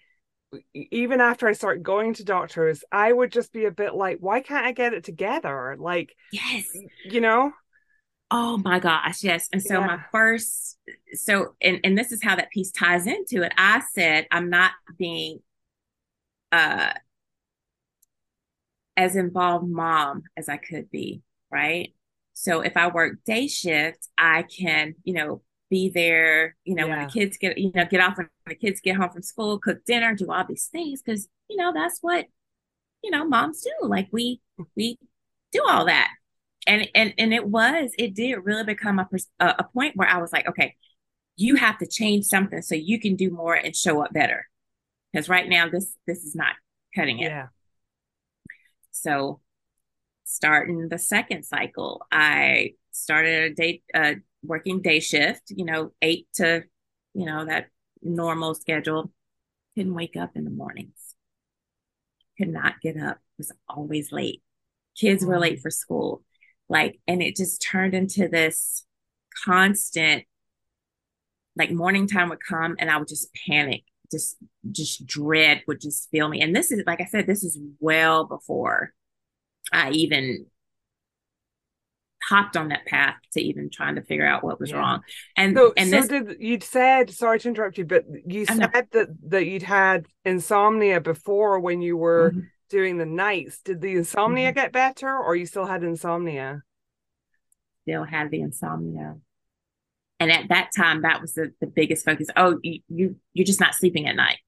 even 0.74 1.20
after 1.20 1.46
I 1.48 1.52
start 1.52 1.82
going 1.82 2.14
to 2.14 2.24
doctors, 2.24 2.84
I 2.90 3.12
would 3.12 3.32
just 3.32 3.52
be 3.52 3.64
a 3.64 3.70
bit 3.70 3.94
like, 3.94 4.18
why 4.20 4.40
can't 4.40 4.66
I 4.66 4.72
get 4.72 4.92
it 4.92 5.04
together? 5.04 5.76
Like, 5.78 6.14
yes, 6.30 6.64
you 7.04 7.20
know. 7.20 7.52
Oh 8.34 8.56
my 8.56 8.78
gosh, 8.78 9.22
yes. 9.24 9.48
And 9.52 9.62
so 9.62 9.80
yeah. 9.80 9.86
my 9.86 9.98
first, 10.10 10.78
so 11.14 11.54
and 11.60 11.80
and 11.84 11.96
this 11.98 12.12
is 12.12 12.22
how 12.22 12.36
that 12.36 12.50
piece 12.50 12.70
ties 12.70 13.06
into 13.06 13.42
it. 13.42 13.52
I 13.58 13.82
said 13.92 14.26
I'm 14.30 14.48
not 14.48 14.70
being, 14.96 15.40
uh, 16.50 16.92
as 18.96 19.16
involved 19.16 19.68
mom 19.68 20.22
as 20.36 20.48
I 20.48 20.56
could 20.56 20.90
be, 20.90 21.20
right? 21.50 21.94
So 22.34 22.62
if 22.62 22.74
I 22.78 22.86
work 22.88 23.18
day 23.26 23.46
shift, 23.48 24.08
I 24.16 24.44
can, 24.44 24.94
you 25.04 25.12
know, 25.12 25.42
be 25.72 25.88
there, 25.92 26.54
you 26.64 26.74
know, 26.74 26.86
yeah. 26.86 26.98
when 26.98 27.06
the 27.06 27.10
kids 27.12 27.38
get, 27.38 27.56
you 27.56 27.72
know, 27.74 27.86
get 27.86 27.98
off 27.98 28.18
when 28.18 28.28
the 28.46 28.54
kids 28.54 28.78
get 28.82 28.94
home 28.94 29.08
from 29.08 29.22
school, 29.22 29.58
cook 29.58 29.82
dinner, 29.86 30.14
do 30.14 30.30
all 30.30 30.44
these 30.46 30.66
things. 30.66 31.00
Cause, 31.00 31.28
you 31.48 31.56
know, 31.56 31.72
that's 31.72 31.96
what, 32.02 32.26
you 33.02 33.10
know, 33.10 33.26
moms 33.26 33.62
do. 33.62 33.70
Like 33.88 34.08
we, 34.12 34.42
we 34.76 34.98
do 35.50 35.62
all 35.66 35.86
that. 35.86 36.08
And, 36.66 36.88
and, 36.94 37.14
and 37.16 37.32
it 37.32 37.46
was, 37.46 37.92
it 37.96 38.14
did 38.14 38.34
really 38.44 38.64
become 38.64 38.98
a, 38.98 39.08
a 39.40 39.64
point 39.64 39.96
where 39.96 40.06
I 40.06 40.18
was 40.18 40.30
like, 40.30 40.46
okay, 40.46 40.76
you 41.36 41.56
have 41.56 41.78
to 41.78 41.86
change 41.86 42.26
something 42.26 42.60
so 42.60 42.74
you 42.74 43.00
can 43.00 43.16
do 43.16 43.30
more 43.30 43.54
and 43.54 43.74
show 43.74 44.02
up 44.04 44.12
better. 44.12 44.46
Cause 45.16 45.30
right 45.30 45.48
now 45.48 45.70
this, 45.70 45.94
this 46.06 46.18
is 46.24 46.34
not 46.34 46.52
cutting 46.94 47.18
it. 47.20 47.30
Yeah. 47.30 47.46
So 48.90 49.40
starting 50.24 50.88
the 50.90 50.98
second 50.98 51.44
cycle, 51.44 52.04
I 52.12 52.74
started 52.90 53.52
a 53.52 53.54
date, 53.54 53.84
a 53.94 53.98
uh, 54.00 54.14
working 54.42 54.82
day 54.82 55.00
shift, 55.00 55.44
you 55.50 55.64
know, 55.64 55.92
eight 56.02 56.26
to, 56.34 56.64
you 57.14 57.24
know, 57.26 57.44
that 57.44 57.66
normal 58.02 58.54
schedule. 58.54 59.10
Couldn't 59.74 59.94
wake 59.94 60.16
up 60.16 60.32
in 60.34 60.44
the 60.44 60.50
mornings. 60.50 61.14
Could 62.38 62.48
not 62.48 62.80
get 62.82 62.96
up. 62.98 63.18
Was 63.38 63.52
always 63.68 64.12
late. 64.12 64.42
Kids 64.96 65.24
were 65.24 65.38
late 65.38 65.54
mm-hmm. 65.54 65.62
for 65.62 65.70
school. 65.70 66.22
Like, 66.68 66.98
and 67.06 67.22
it 67.22 67.36
just 67.36 67.62
turned 67.62 67.94
into 67.94 68.28
this 68.28 68.84
constant, 69.44 70.24
like 71.56 71.70
morning 71.70 72.06
time 72.06 72.28
would 72.30 72.42
come 72.46 72.76
and 72.78 72.90
I 72.90 72.96
would 72.98 73.08
just 73.08 73.28
panic. 73.48 73.82
Just 74.10 74.36
just 74.70 75.06
dread 75.06 75.62
would 75.66 75.80
just 75.80 76.10
fill 76.10 76.28
me. 76.28 76.42
And 76.42 76.54
this 76.54 76.70
is 76.70 76.82
like 76.86 77.00
I 77.00 77.06
said, 77.06 77.26
this 77.26 77.42
is 77.44 77.58
well 77.80 78.24
before 78.24 78.92
I 79.72 79.90
even 79.90 80.44
hopped 82.24 82.56
on 82.56 82.68
that 82.68 82.86
path 82.86 83.16
to 83.32 83.40
even 83.40 83.68
trying 83.70 83.94
to 83.96 84.02
figure 84.02 84.26
out 84.26 84.42
what 84.44 84.60
was 84.60 84.70
yeah. 84.70 84.76
wrong. 84.76 85.00
And 85.36 85.56
so, 85.56 85.72
and 85.76 85.90
so 85.90 85.96
this, 86.00 86.08
did, 86.08 86.36
you'd 86.40 86.62
said 86.62 87.10
sorry 87.10 87.40
to 87.40 87.48
interrupt 87.48 87.78
you, 87.78 87.84
but 87.84 88.04
you 88.26 88.46
said 88.46 88.58
that 88.92 89.08
that 89.28 89.46
you'd 89.46 89.62
had 89.62 90.06
insomnia 90.24 91.00
before 91.00 91.58
when 91.60 91.82
you 91.82 91.96
were 91.96 92.30
mm-hmm. 92.30 92.40
doing 92.70 92.98
the 92.98 93.06
nights. 93.06 93.60
Did 93.62 93.80
the 93.80 93.92
insomnia 93.96 94.50
mm-hmm. 94.50 94.54
get 94.58 94.72
better, 94.72 95.16
or 95.16 95.34
you 95.36 95.46
still 95.46 95.66
had 95.66 95.82
insomnia? 95.82 96.62
Still 97.82 98.04
had 98.04 98.30
the 98.30 98.40
insomnia. 98.40 99.16
And 100.20 100.30
at 100.30 100.50
that 100.50 100.70
time, 100.76 101.02
that 101.02 101.20
was 101.20 101.34
the, 101.34 101.52
the 101.60 101.66
biggest 101.66 102.04
focus. 102.04 102.28
Oh, 102.36 102.58
you, 102.62 102.80
you 102.88 103.16
you're 103.32 103.46
just 103.46 103.60
not 103.60 103.74
sleeping 103.74 104.06
at 104.06 104.16
night 104.16 104.38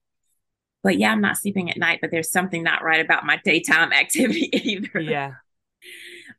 but 0.83 0.99
yeah, 0.99 1.11
I'm 1.11 1.19
not 1.19 1.35
sleeping 1.35 1.71
at 1.71 1.77
night, 1.77 1.97
but 1.99 2.11
there's 2.11 2.31
something 2.31 2.61
not 2.61 2.83
right 2.83 3.03
about 3.03 3.25
my 3.25 3.41
daytime 3.43 3.91
activity 3.91 4.47
either. 4.55 4.99
Yeah. 4.99 5.31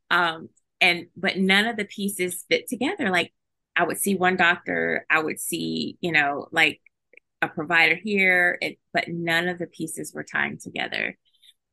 Um, 0.09 0.51
and 0.87 1.07
but 1.17 1.37
none 1.37 1.67
of 1.67 1.77
the 1.77 1.85
pieces 1.85 2.45
fit 2.49 2.69
together 2.69 3.11
like 3.11 3.33
i 3.75 3.85
would 3.85 3.99
see 3.99 4.15
one 4.15 4.37
doctor 4.37 5.05
i 5.11 5.21
would 5.21 5.41
see 5.41 5.99
you 6.01 6.13
know 6.13 6.47
like 6.53 6.81
a 7.43 7.49
provider 7.49 7.95
here 7.97 8.57
it, 8.61 8.79
but 8.95 9.09
none 9.09 9.49
of 9.49 9.59
the 9.59 9.67
pieces 9.67 10.13
were 10.15 10.25
tying 10.25 10.59
together 10.59 11.17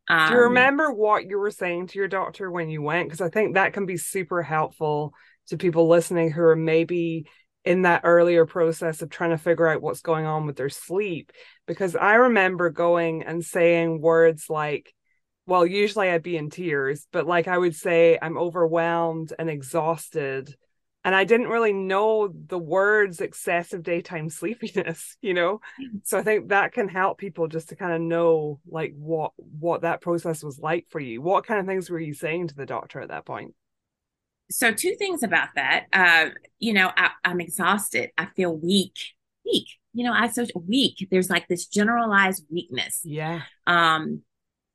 um, 0.09 0.27
do 0.29 0.33
you 0.33 0.39
um, 0.39 0.47
remember 0.49 0.91
what 0.91 1.25
you 1.27 1.37
were 1.37 1.51
saying 1.51 1.87
to 1.87 1.97
your 1.99 2.07
doctor 2.09 2.49
when 2.51 2.69
you 2.69 2.81
went 2.81 3.07
because 3.07 3.21
i 3.21 3.29
think 3.29 3.53
that 3.53 3.73
can 3.73 3.85
be 3.85 3.95
super 3.97 4.41
helpful 4.43 5.13
to 5.47 5.57
people 5.57 5.87
listening 5.87 6.31
who 6.31 6.41
are 6.41 6.55
maybe 6.55 7.25
in 7.63 7.83
that 7.83 8.01
earlier 8.03 8.45
process 8.45 9.01
of 9.01 9.09
trying 9.09 9.29
to 9.29 9.37
figure 9.37 9.67
out 9.67 9.81
what's 9.81 10.01
going 10.01 10.25
on 10.25 10.45
with 10.47 10.55
their 10.57 10.69
sleep 10.69 11.31
because 11.67 11.95
i 11.95 12.15
remember 12.15 12.69
going 12.71 13.23
and 13.23 13.45
saying 13.45 14.01
words 14.01 14.47
like 14.49 14.93
well, 15.45 15.65
usually 15.65 16.09
I'd 16.09 16.23
be 16.23 16.37
in 16.37 16.49
tears, 16.49 17.07
but 17.11 17.27
like 17.27 17.47
I 17.47 17.57
would 17.57 17.75
say, 17.75 18.17
I'm 18.21 18.37
overwhelmed 18.37 19.33
and 19.37 19.49
exhausted. 19.49 20.55
And 21.05 21.13
I 21.13 21.25
didn't 21.25 21.47
really 21.49 21.73
know 21.73 22.29
the 22.29 22.57
words 22.57 23.19
excessive 23.19 23.83
daytime 23.83 24.29
sleepiness, 24.29 25.17
you 25.21 25.33
know? 25.33 25.59
Mm. 25.81 25.99
So 26.03 26.17
I 26.19 26.23
think 26.23 26.49
that 26.49 26.71
can 26.71 26.87
help 26.87 27.17
people 27.17 27.47
just 27.47 27.69
to 27.69 27.75
kind 27.75 27.91
of 27.91 27.99
know 28.01 28.59
like 28.67 28.93
what 28.95 29.31
what 29.35 29.81
that 29.81 30.01
process 30.01 30.43
was 30.43 30.59
like 30.59 30.85
for 30.89 31.01
you. 31.01 31.21
What 31.21 31.45
kind 31.45 31.59
of 31.59 31.65
things 31.65 31.89
were 31.89 31.99
you 31.99 32.13
saying 32.13 32.49
to 32.49 32.55
the 32.55 32.65
doctor 32.65 33.01
at 33.01 33.09
that 33.09 33.25
point? 33.25 33.53
So 34.49 34.71
two 34.71 34.95
things 34.97 35.23
about 35.23 35.49
that. 35.55 35.85
Uh, 35.91 36.27
you 36.59 36.73
know, 36.73 36.89
I, 36.95 37.09
I'm 37.25 37.41
exhausted. 37.41 38.11
I 38.17 38.27
feel 38.35 38.55
weak. 38.55 38.95
Weak. 39.45 39.67
You 39.93 40.05
know, 40.05 40.13
I 40.13 40.29
so 40.29 40.45
weak. 40.67 41.05
There's 41.11 41.29
like 41.29 41.47
this 41.49 41.65
generalized 41.67 42.45
weakness. 42.49 43.01
Yeah. 43.03 43.41
Um, 43.67 44.21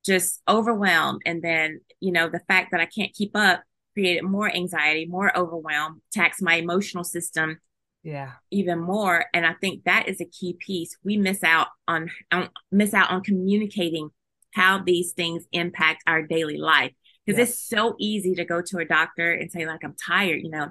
just 0.09 0.43
overwhelmed. 0.49 1.23
And 1.25 1.41
then, 1.43 1.83
you 2.01 2.11
know, 2.11 2.29
the 2.29 2.41
fact 2.49 2.73
that 2.73 2.81
I 2.81 2.87
can't 2.87 3.15
keep 3.15 3.33
up 3.37 3.63
created 3.95 4.25
more 4.25 4.51
anxiety, 4.53 5.05
more 5.07 5.37
overwhelm, 5.39 6.01
taxed 6.13 6.43
my 6.43 6.55
emotional 6.55 7.05
system 7.05 7.59
yeah 8.05 8.35
even 8.53 8.79
more 8.81 9.25
and 9.35 9.45
i 9.45 9.53
think 9.61 9.83
that 9.83 10.07
is 10.07 10.21
a 10.21 10.25
key 10.25 10.57
piece 10.65 10.97
we 11.03 11.17
miss 11.17 11.43
out 11.43 11.67
on, 11.89 12.09
on 12.31 12.49
miss 12.71 12.95
out 12.95 13.11
on 13.11 13.25
communicating 13.25 14.09
how 14.55 14.79
these 14.81 15.11
things 15.15 15.43
impact 15.51 16.05
our 16.07 16.23
daily 16.23 16.57
life 16.59 16.93
because 17.27 17.41
yes. 17.41 17.51
it's 17.51 17.59
so 17.59 17.97
easy 17.99 18.37
to 18.37 18.45
go 18.45 18.63
to 18.65 18.79
a 18.79 18.85
doctor 18.85 19.33
and 19.33 19.51
say 19.51 19.67
like 19.67 19.81
i'm 19.83 19.97
tired 19.97 20.39
you 20.41 20.49
know 20.49 20.69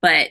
but 0.00 0.28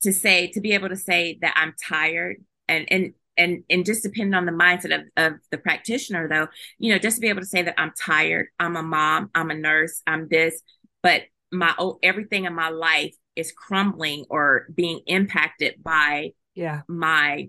to 0.00 0.10
say 0.10 0.46
to 0.46 0.62
be 0.62 0.72
able 0.72 0.88
to 0.88 0.96
say 0.96 1.36
that 1.42 1.52
i'm 1.54 1.74
tired 1.86 2.36
and 2.66 2.90
and 2.90 3.12
and 3.36 3.62
and 3.68 3.84
just 3.84 4.02
depending 4.02 4.34
on 4.34 4.46
the 4.46 4.52
mindset 4.52 4.94
of, 4.94 5.02
of 5.16 5.34
the 5.50 5.58
practitioner 5.58 6.28
though 6.28 6.46
you 6.78 6.92
know 6.92 6.98
just 6.98 7.16
to 7.16 7.20
be 7.20 7.28
able 7.28 7.40
to 7.40 7.46
say 7.46 7.62
that 7.62 7.74
i'm 7.78 7.92
tired 8.00 8.48
i'm 8.60 8.76
a 8.76 8.82
mom 8.82 9.30
i'm 9.34 9.50
a 9.50 9.54
nurse 9.54 10.02
i'm 10.06 10.28
this 10.28 10.60
but 11.02 11.22
my 11.52 11.74
oh 11.78 11.98
everything 12.02 12.44
in 12.44 12.54
my 12.54 12.68
life 12.68 13.14
is 13.36 13.52
crumbling 13.52 14.24
or 14.30 14.66
being 14.74 15.00
impacted 15.06 15.74
by 15.82 16.30
yeah 16.54 16.82
my 16.88 17.48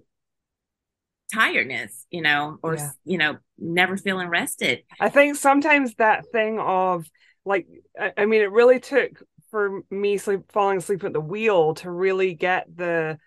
tiredness 1.34 2.06
you 2.12 2.22
know 2.22 2.58
or 2.62 2.76
yeah. 2.76 2.90
you 3.04 3.18
know 3.18 3.38
never 3.58 3.98
feeling 3.98 4.28
rested 4.28 4.84
i 5.00 5.10
think 5.10 5.36
sometimes 5.36 5.96
that 5.96 6.26
thing 6.32 6.60
of 6.60 7.06
like 7.46 7.68
I, 8.00 8.12
I 8.18 8.26
mean 8.26 8.42
it 8.42 8.52
really 8.52 8.80
took 8.80 9.22
for 9.50 9.82
me 9.90 10.18
sleep 10.18 10.42
falling 10.52 10.78
asleep 10.80 11.04
at 11.04 11.14
the 11.14 11.20
wheel 11.22 11.74
to 11.76 11.90
really 11.90 12.36
get 12.36 12.68
the 12.76 13.18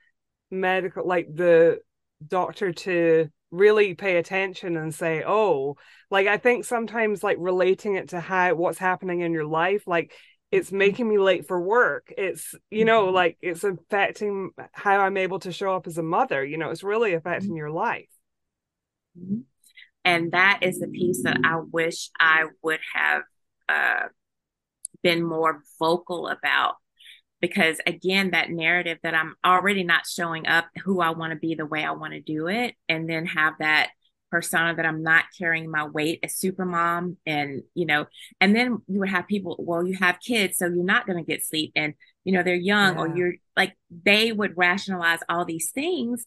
medical 0.50 1.06
like 1.06 1.26
the 1.34 1.80
doctor 2.26 2.72
to 2.72 3.28
really 3.50 3.94
pay 3.94 4.16
attention 4.18 4.76
and 4.76 4.94
say 4.94 5.22
oh 5.26 5.76
like 6.10 6.26
i 6.26 6.36
think 6.36 6.64
sometimes 6.64 7.22
like 7.22 7.36
relating 7.40 7.94
it 7.94 8.08
to 8.08 8.20
how 8.20 8.52
what's 8.54 8.78
happening 8.78 9.20
in 9.20 9.32
your 9.32 9.46
life 9.46 9.86
like 9.86 10.12
it's 10.50 10.68
mm-hmm. 10.68 10.78
making 10.78 11.08
me 11.08 11.16
late 11.16 11.46
for 11.46 11.58
work 11.60 12.12
it's 12.18 12.54
you 12.70 12.84
know 12.84 13.06
mm-hmm. 13.06 13.14
like 13.14 13.38
it's 13.40 13.64
affecting 13.64 14.50
how 14.72 14.98
i'm 14.98 15.16
able 15.16 15.38
to 15.38 15.52
show 15.52 15.74
up 15.74 15.86
as 15.86 15.96
a 15.96 16.02
mother 16.02 16.44
you 16.44 16.58
know 16.58 16.70
it's 16.70 16.82
really 16.82 17.10
mm-hmm. 17.12 17.18
affecting 17.18 17.56
your 17.56 17.70
life 17.70 18.08
and 20.04 20.32
that 20.32 20.58
is 20.62 20.80
the 20.80 20.88
piece 20.88 21.22
that 21.22 21.38
i 21.44 21.56
wish 21.70 22.10
i 22.20 22.44
would 22.62 22.80
have 22.92 23.22
uh, 23.68 24.08
been 25.02 25.24
more 25.26 25.62
vocal 25.78 26.26
about 26.28 26.74
because 27.40 27.78
again 27.86 28.30
that 28.30 28.50
narrative 28.50 28.98
that 29.02 29.14
i'm 29.14 29.34
already 29.44 29.84
not 29.84 30.06
showing 30.06 30.46
up 30.46 30.66
who 30.84 31.00
i 31.00 31.10
want 31.10 31.32
to 31.32 31.38
be 31.38 31.54
the 31.54 31.66
way 31.66 31.84
i 31.84 31.90
want 31.90 32.12
to 32.12 32.20
do 32.20 32.48
it 32.48 32.74
and 32.88 33.08
then 33.08 33.26
have 33.26 33.54
that 33.58 33.90
persona 34.30 34.74
that 34.74 34.84
i'm 34.84 35.02
not 35.02 35.24
carrying 35.38 35.70
my 35.70 35.86
weight 35.86 36.18
as 36.22 36.36
super 36.36 36.64
mom 36.64 37.16
and 37.24 37.62
you 37.74 37.86
know 37.86 38.04
and 38.40 38.54
then 38.54 38.78
you 38.86 39.00
would 39.00 39.08
have 39.08 39.26
people 39.26 39.56
well 39.58 39.86
you 39.86 39.96
have 39.96 40.18
kids 40.20 40.58
so 40.58 40.66
you're 40.66 40.84
not 40.84 41.06
going 41.06 41.16
to 41.18 41.24
get 41.30 41.44
sleep 41.44 41.72
and 41.74 41.94
you 42.24 42.32
know 42.32 42.42
they're 42.42 42.54
young 42.54 42.94
yeah. 42.94 43.00
or 43.00 43.16
you're 43.16 43.34
like 43.56 43.74
they 44.04 44.30
would 44.32 44.56
rationalize 44.56 45.20
all 45.28 45.44
these 45.46 45.70
things 45.70 46.26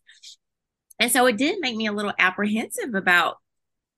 and 1.00 1.12
so 1.12 1.25
it 1.27 1.38
did 1.38 1.60
make 1.62 1.75
me 1.75 1.86
a 1.88 1.91
little 1.91 2.13
apprehensive 2.18 2.96
about 2.96 3.38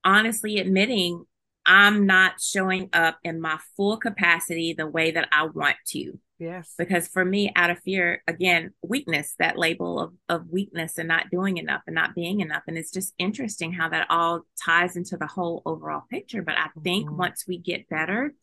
honestly 0.03 0.59
admitting 0.59 1.23
I'm 1.65 2.05
not 2.05 2.41
showing 2.41 2.89
up 2.93 3.19
in 3.23 3.39
my 3.39 3.57
full 3.77 3.97
capacity 3.97 4.73
the 4.77 4.87
way 4.87 5.11
that 5.11 5.29
I 5.31 5.45
want 5.45 5.77
to. 5.87 6.19
Yes. 6.39 6.73
Because 6.77 7.07
for 7.07 7.23
me, 7.23 7.53
out 7.55 7.69
of 7.69 7.79
fear, 7.79 8.21
again, 8.27 8.71
weakness, 8.83 9.35
that 9.39 9.57
label 9.57 9.99
of, 9.99 10.13
of 10.27 10.49
weakness 10.49 10.97
and 10.97 11.07
not 11.07 11.29
doing 11.31 11.57
enough 11.57 11.81
and 11.87 11.93
not 11.95 12.15
being 12.15 12.41
enough. 12.41 12.63
And 12.67 12.77
it's 12.77 12.91
just 12.91 13.13
interesting 13.17 13.71
how 13.71 13.87
that 13.89 14.07
all 14.09 14.41
ties 14.63 14.97
into 14.97 15.15
the 15.15 15.27
whole 15.27 15.61
overall 15.65 16.01
picture. 16.11 16.41
But 16.41 16.55
I 16.57 16.67
think 16.83 17.05
mm-hmm. 17.05 17.17
once 17.17 17.45
we 17.47 17.59
get 17.59 17.87
better 17.89 18.33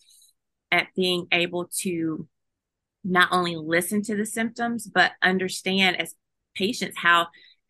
at 0.71 0.87
being 0.97 1.27
able 1.31 1.69
to 1.81 2.27
not 3.05 3.29
only 3.33 3.57
listen 3.57 4.01
to 4.03 4.17
the 4.17 4.25
symptoms, 4.27 4.87
but 4.87 5.13
understand 5.23 6.01
as 6.01 6.15
patients 6.55 6.97
how 6.97 7.27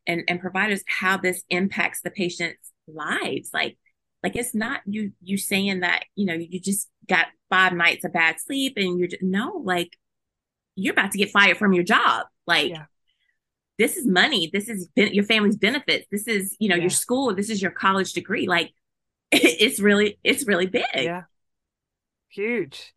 and, 0.06 0.22
and 0.28 0.40
providers 0.40 0.82
how 0.86 1.16
this 1.16 1.42
impacts 1.50 2.02
the 2.02 2.10
patient's 2.10 2.70
lives. 2.86 3.50
Like 3.52 3.78
like 4.22 4.36
it's 4.36 4.54
not 4.54 4.80
you 4.86 5.12
you 5.22 5.36
saying 5.38 5.80
that, 5.80 6.04
you 6.14 6.26
know, 6.26 6.34
you 6.34 6.60
just 6.60 6.88
got 7.08 7.26
five 7.48 7.72
nights 7.72 8.04
of 8.04 8.12
bad 8.12 8.36
sleep 8.38 8.74
and 8.76 8.98
you're 8.98 9.08
just, 9.08 9.22
no, 9.22 9.60
like 9.64 9.96
you're 10.76 10.92
about 10.92 11.12
to 11.12 11.18
get 11.18 11.30
fired 11.30 11.56
from 11.56 11.72
your 11.72 11.84
job. 11.84 12.26
Like 12.46 12.68
yeah. 12.70 12.84
this 13.78 13.96
is 13.96 14.06
money. 14.06 14.50
This 14.52 14.68
is 14.68 14.88
ben- 14.94 15.14
your 15.14 15.24
family's 15.24 15.56
benefits. 15.56 16.06
This 16.10 16.28
is, 16.28 16.56
you 16.60 16.68
know, 16.68 16.74
yeah. 16.76 16.82
your 16.82 16.90
school. 16.90 17.34
This 17.34 17.50
is 17.50 17.62
your 17.62 17.70
college 17.70 18.12
degree. 18.12 18.46
Like 18.46 18.70
it's 19.32 19.80
really, 19.80 20.18
it's 20.22 20.46
really 20.46 20.66
big. 20.66 20.84
Yeah. 20.94 21.22
Huge. 22.28 22.92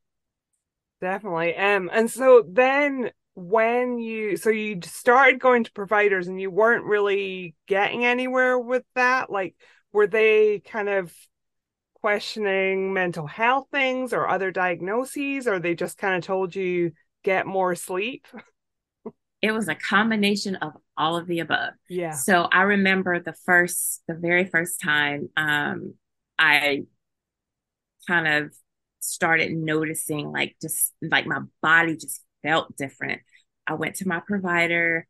Definitely. 1.02 1.56
Um, 1.56 1.90
and 1.92 2.10
so 2.12 2.46
then 2.48 3.12
when 3.36 3.98
you 3.98 4.38
so 4.38 4.52
you 4.52 4.78
started 4.84 5.40
going 5.40 5.64
to 5.64 5.72
providers 5.72 6.28
and 6.28 6.40
you 6.40 6.52
weren't 6.52 6.86
really 6.86 7.56
getting 7.68 8.06
anywhere 8.06 8.60
with 8.60 8.84
that 8.94 9.28
like 9.28 9.56
were 9.94 10.08
they 10.08 10.60
kind 10.60 10.90
of 10.90 11.14
questioning 12.02 12.92
mental 12.94 13.26
health 13.28 13.68
things 13.72 14.12
or 14.12 14.28
other 14.28 14.52
diagnoses 14.52 15.48
or 15.48 15.60
they 15.60 15.74
just 15.76 15.98
kind 15.98 16.16
of 16.18 16.24
told 16.24 16.54
you 16.54 16.92
get 17.24 17.48
more 17.48 17.74
sleep 17.76 18.26
it 19.42 19.52
was 19.54 19.70
a 19.70 19.76
combination 19.76 20.56
of 20.58 20.74
all 20.98 21.16
of 21.16 21.28
the 21.28 21.40
above 21.40 21.72
yeah 21.88 22.12
so 22.12 22.44
i 22.52 22.64
remember 22.64 23.22
the 23.22 23.32
first 23.46 24.04
the 24.10 24.14
very 24.16 24.44
first 24.44 24.82
time 24.82 25.30
um 25.38 25.94
i 26.38 26.82
kind 28.06 28.28
of 28.28 28.54
started 29.00 29.54
noticing 29.54 30.30
like 30.30 30.58
just 30.62 30.94
like 31.02 31.26
my 31.26 31.40
body 31.62 31.96
just 31.96 32.22
felt 32.42 32.76
different 32.76 33.22
i 33.66 33.74
went 33.76 33.96
to 33.96 34.08
my 34.08 34.20
provider 34.20 35.08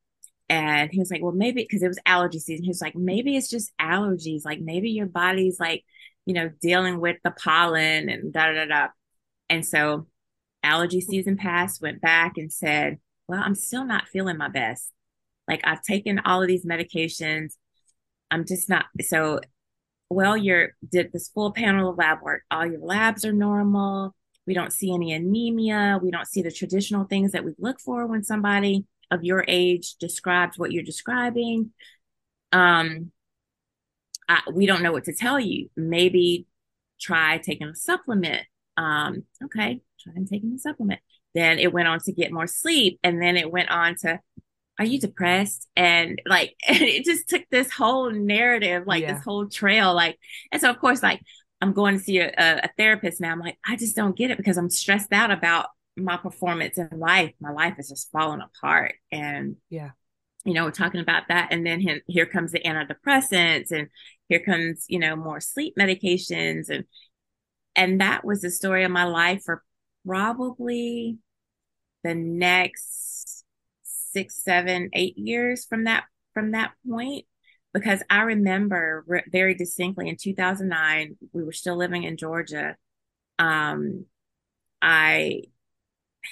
and 0.50 0.92
he 0.92 1.00
was 1.00 1.10
like, 1.12 1.22
well, 1.22 1.32
maybe 1.32 1.62
because 1.64 1.84
it 1.84 1.88
was 1.88 2.00
allergy 2.06 2.40
season. 2.40 2.64
He 2.64 2.70
was 2.70 2.82
like, 2.82 2.96
maybe 2.96 3.38
it's 3.38 3.50
just 3.50 3.72
allergies. 3.80 4.44
Like 4.46 4.60
maybe 4.60 4.90
your 4.92 5.06
body's 5.06 5.60
like, 5.60 5.84
you 6.26 6.34
know, 6.34 6.50
dealing 6.62 7.00
with 7.00 7.18
the 7.24 7.32
pollen 7.32 8.10
and 8.10 8.34
da 8.34 8.52
da 8.52 8.66
da. 8.66 8.88
And 9.50 9.66
so 9.66 10.08
allergy 10.62 11.02
season 11.02 11.38
passed, 11.38 11.82
went 11.82 12.02
back 12.02 12.34
and 12.38 12.52
said, 12.52 12.98
well, 13.28 13.42
I'm 13.44 13.56
still 13.56 13.86
not 13.86 14.08
feeling 14.10 14.38
my 14.38 14.50
best. 14.50 14.92
Like 15.48 15.62
I've 15.64 15.82
taken 15.82 16.20
all 16.20 16.42
of 16.42 16.48
these 16.48 16.66
medications. 16.66 17.54
I'm 18.30 18.46
just 18.46 18.70
not. 18.70 18.86
So, 19.02 19.40
well, 20.10 20.36
you're 20.36 20.72
did 20.92 21.12
this 21.14 21.30
full 21.30 21.54
panel 21.54 21.90
of 21.92 21.98
lab 21.98 22.22
work. 22.22 22.44
All 22.52 22.66
your 22.66 22.82
labs 22.82 23.24
are 23.24 23.34
normal. 23.34 24.14
We 24.46 24.54
don't 24.54 24.74
see 24.74 24.94
any 24.94 25.14
anemia. 25.14 26.00
We 26.04 26.12
don't 26.12 26.28
see 26.28 26.42
the 26.42 26.52
traditional 26.52 27.06
things 27.06 27.32
that 27.32 27.46
we 27.46 27.54
look 27.58 27.80
for 27.80 28.06
when 28.08 28.24
somebody 28.24 28.86
of 29.12 29.24
your 29.24 29.44
age 29.48 29.96
describes 29.96 30.58
what 30.58 30.72
you're 30.72 30.84
describing, 30.84 31.72
um, 32.52 33.12
I, 34.30 34.42
we 34.54 34.66
don't 34.66 34.84
know 34.84 34.92
what 34.92 35.04
to 35.06 35.14
tell 35.14 35.40
you. 35.40 35.70
Maybe 35.76 36.46
try 37.00 37.38
taking 37.40 37.68
a 37.68 37.76
supplement. 37.76 38.46
Um, 38.78 39.24
okay, 39.44 39.82
try 40.00 40.14
and 40.16 40.28
taking 40.28 40.54
a 40.54 40.58
supplement. 40.60 41.02
Then 41.34 41.60
it 41.60 41.74
went 41.74 41.88
on 41.88 42.00
to 42.02 42.12
get 42.14 42.32
more 42.32 42.48
sleep, 42.48 43.00
and 43.04 43.22
then 43.22 43.38
it 43.38 43.52
went 43.52 43.70
on 43.70 43.96
to, 44.02 44.20
are 44.80 44.86
you 44.86 45.00
depressed? 45.00 45.68
And 45.76 46.22
like, 46.26 46.56
it 46.68 47.06
just 47.06 47.28
took 47.28 47.44
this 47.52 47.72
whole 47.72 48.12
narrative, 48.12 48.84
like 48.86 49.02
yeah. 49.02 49.14
this 49.16 49.24
whole 49.24 49.48
trail, 49.48 49.94
like, 49.94 50.18
and 50.52 50.62
so 50.62 50.70
of 50.70 50.80
course, 50.80 51.04
like, 51.04 51.22
I'm 51.60 51.74
going 51.74 51.98
to 51.98 52.04
see 52.04 52.20
a, 52.20 52.32
a, 52.38 52.70
therapist 52.78 53.22
now. 53.22 53.32
I'm 53.32 53.40
like, 53.40 53.58
I 53.66 53.78
just 53.78 53.96
don't 53.96 54.18
get 54.18 54.30
it 54.32 54.36
because 54.38 54.58
I'm 54.58 54.70
stressed 54.70 55.14
out 55.14 55.32
about 55.32 55.68
my 55.96 56.18
performance 56.18 56.78
in 56.78 56.90
life, 56.94 57.34
my 57.40 57.52
life 57.52 57.76
is 57.78 57.90
just 57.90 58.12
falling 58.12 58.42
apart. 58.42 58.96
And 59.12 59.58
yeah, 59.70 59.92
you 60.44 60.54
know, 60.54 60.66
we're 60.66 60.72
talking 60.72 61.02
about 61.02 61.24
that. 61.30 61.50
And 61.52 61.66
then 61.66 61.80
here, 61.80 62.02
here 62.08 62.26
comes 62.26 62.52
the 62.52 62.60
antidepressants 62.62 63.72
and 63.72 63.88
here 64.28 64.40
comes, 64.46 64.86
you 64.90 65.00
know, 65.00 65.16
more 65.16 65.40
sleep 65.40 65.76
medications. 65.80 66.70
And, 66.70 66.86
and 67.76 68.02
that 68.02 68.26
was 68.26 68.42
the 68.42 68.50
story 68.52 68.84
of 68.84 68.92
my 68.92 69.06
life 69.06 69.44
for 69.46 69.64
probably 70.06 71.18
the 72.04 72.14
next 72.16 73.46
six, 73.84 74.44
seven, 74.44 74.90
eight 74.94 75.18
years 75.18 75.66
from 75.66 75.86
that, 75.86 76.04
from 76.34 76.52
that 76.52 76.72
point. 76.90 77.26
Because 77.74 78.04
I 78.10 78.22
remember 78.24 79.04
re- 79.08 79.24
very 79.32 79.56
distinctly 79.56 80.08
in 80.10 80.16
2009, 80.18 81.16
we 81.32 81.44
were 81.44 81.52
still 81.54 81.76
living 81.78 82.04
in 82.04 82.18
Georgia. 82.18 82.76
Um, 83.40 84.06
I 84.82 85.44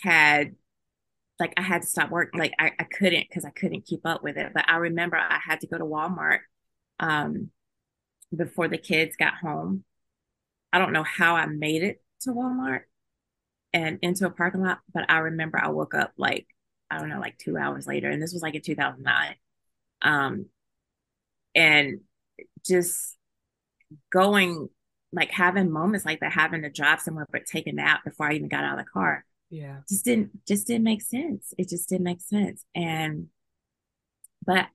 had 0.04 0.56
like 1.40 1.54
I 1.58 1.62
had 1.62 1.82
to 1.82 1.88
stop 1.88 2.12
work. 2.12 2.30
Like 2.36 2.54
I, 2.60 2.72
I 2.80 2.84
couldn't 2.84 3.28
because 3.28 3.46
I 3.46 3.50
couldn't 3.50 3.86
keep 3.86 4.02
up 4.06 4.24
with 4.24 4.38
it. 4.38 4.52
But 4.54 4.70
I 4.70 4.78
remember 4.78 5.18
I 5.18 5.40
had 5.44 5.62
to 5.62 5.68
go 5.68 5.78
to 5.78 5.86
Walmart 5.86 6.40
um, 7.00 7.50
before 8.36 8.68
the 8.68 8.78
kids 8.78 9.16
got 9.16 9.34
home. 9.36 9.84
I 10.72 10.80
don't 10.80 10.94
know 10.94 11.04
how 11.04 11.36
I 11.36 11.48
made 11.48 11.84
it 11.84 12.02
to 12.22 12.30
Walmart 12.32 12.82
and 13.74 13.98
into 14.02 14.26
a 14.26 14.30
parking 14.30 14.62
lot, 14.62 14.80
but 14.94 15.10
I 15.10 15.18
remember 15.20 15.60
I 15.62 15.70
woke 15.70 15.94
up 15.96 16.12
like 16.18 16.48
I 16.90 17.00
don't 17.00 17.10
know, 17.10 17.20
like 17.20 17.38
two 17.38 17.58
hours 17.58 17.88
later, 17.88 18.10
and 18.10 18.22
this 18.22 18.34
was 18.34 18.42
like 18.42 18.56
in 18.56 18.62
2009. 18.62 19.36
Um, 20.02 20.48
and 21.56 22.02
just 22.66 23.18
going 24.12 24.70
like 25.12 25.32
having 25.32 25.70
moments 25.72 26.06
like 26.06 26.20
that, 26.22 26.32
having 26.32 26.62
to 26.62 26.70
drive 26.70 27.02
somewhere, 27.02 27.28
but 27.32 27.46
take 27.46 27.68
a 27.68 27.74
nap 27.74 28.06
before 28.06 28.28
I 28.30 28.34
even 28.34 28.48
got 28.48 28.64
out 28.64 28.80
of 28.80 28.86
the 28.86 28.90
car 28.92 29.26
yeah 29.52 29.80
just 29.88 30.06
didn't 30.06 30.32
just 30.48 30.66
didn't 30.66 30.86
make 30.86 31.02
sense 31.02 31.54
it 31.58 31.68
just 31.70 31.90
didn't 31.90 32.06
make 32.06 32.22
sense 32.22 32.64
and 32.74 33.28
but 34.46 34.68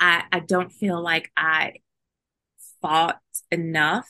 i 0.00 0.24
i 0.32 0.40
don't 0.40 0.72
feel 0.72 1.00
like 1.00 1.30
i 1.36 1.74
fought 2.80 3.20
enough 3.50 4.08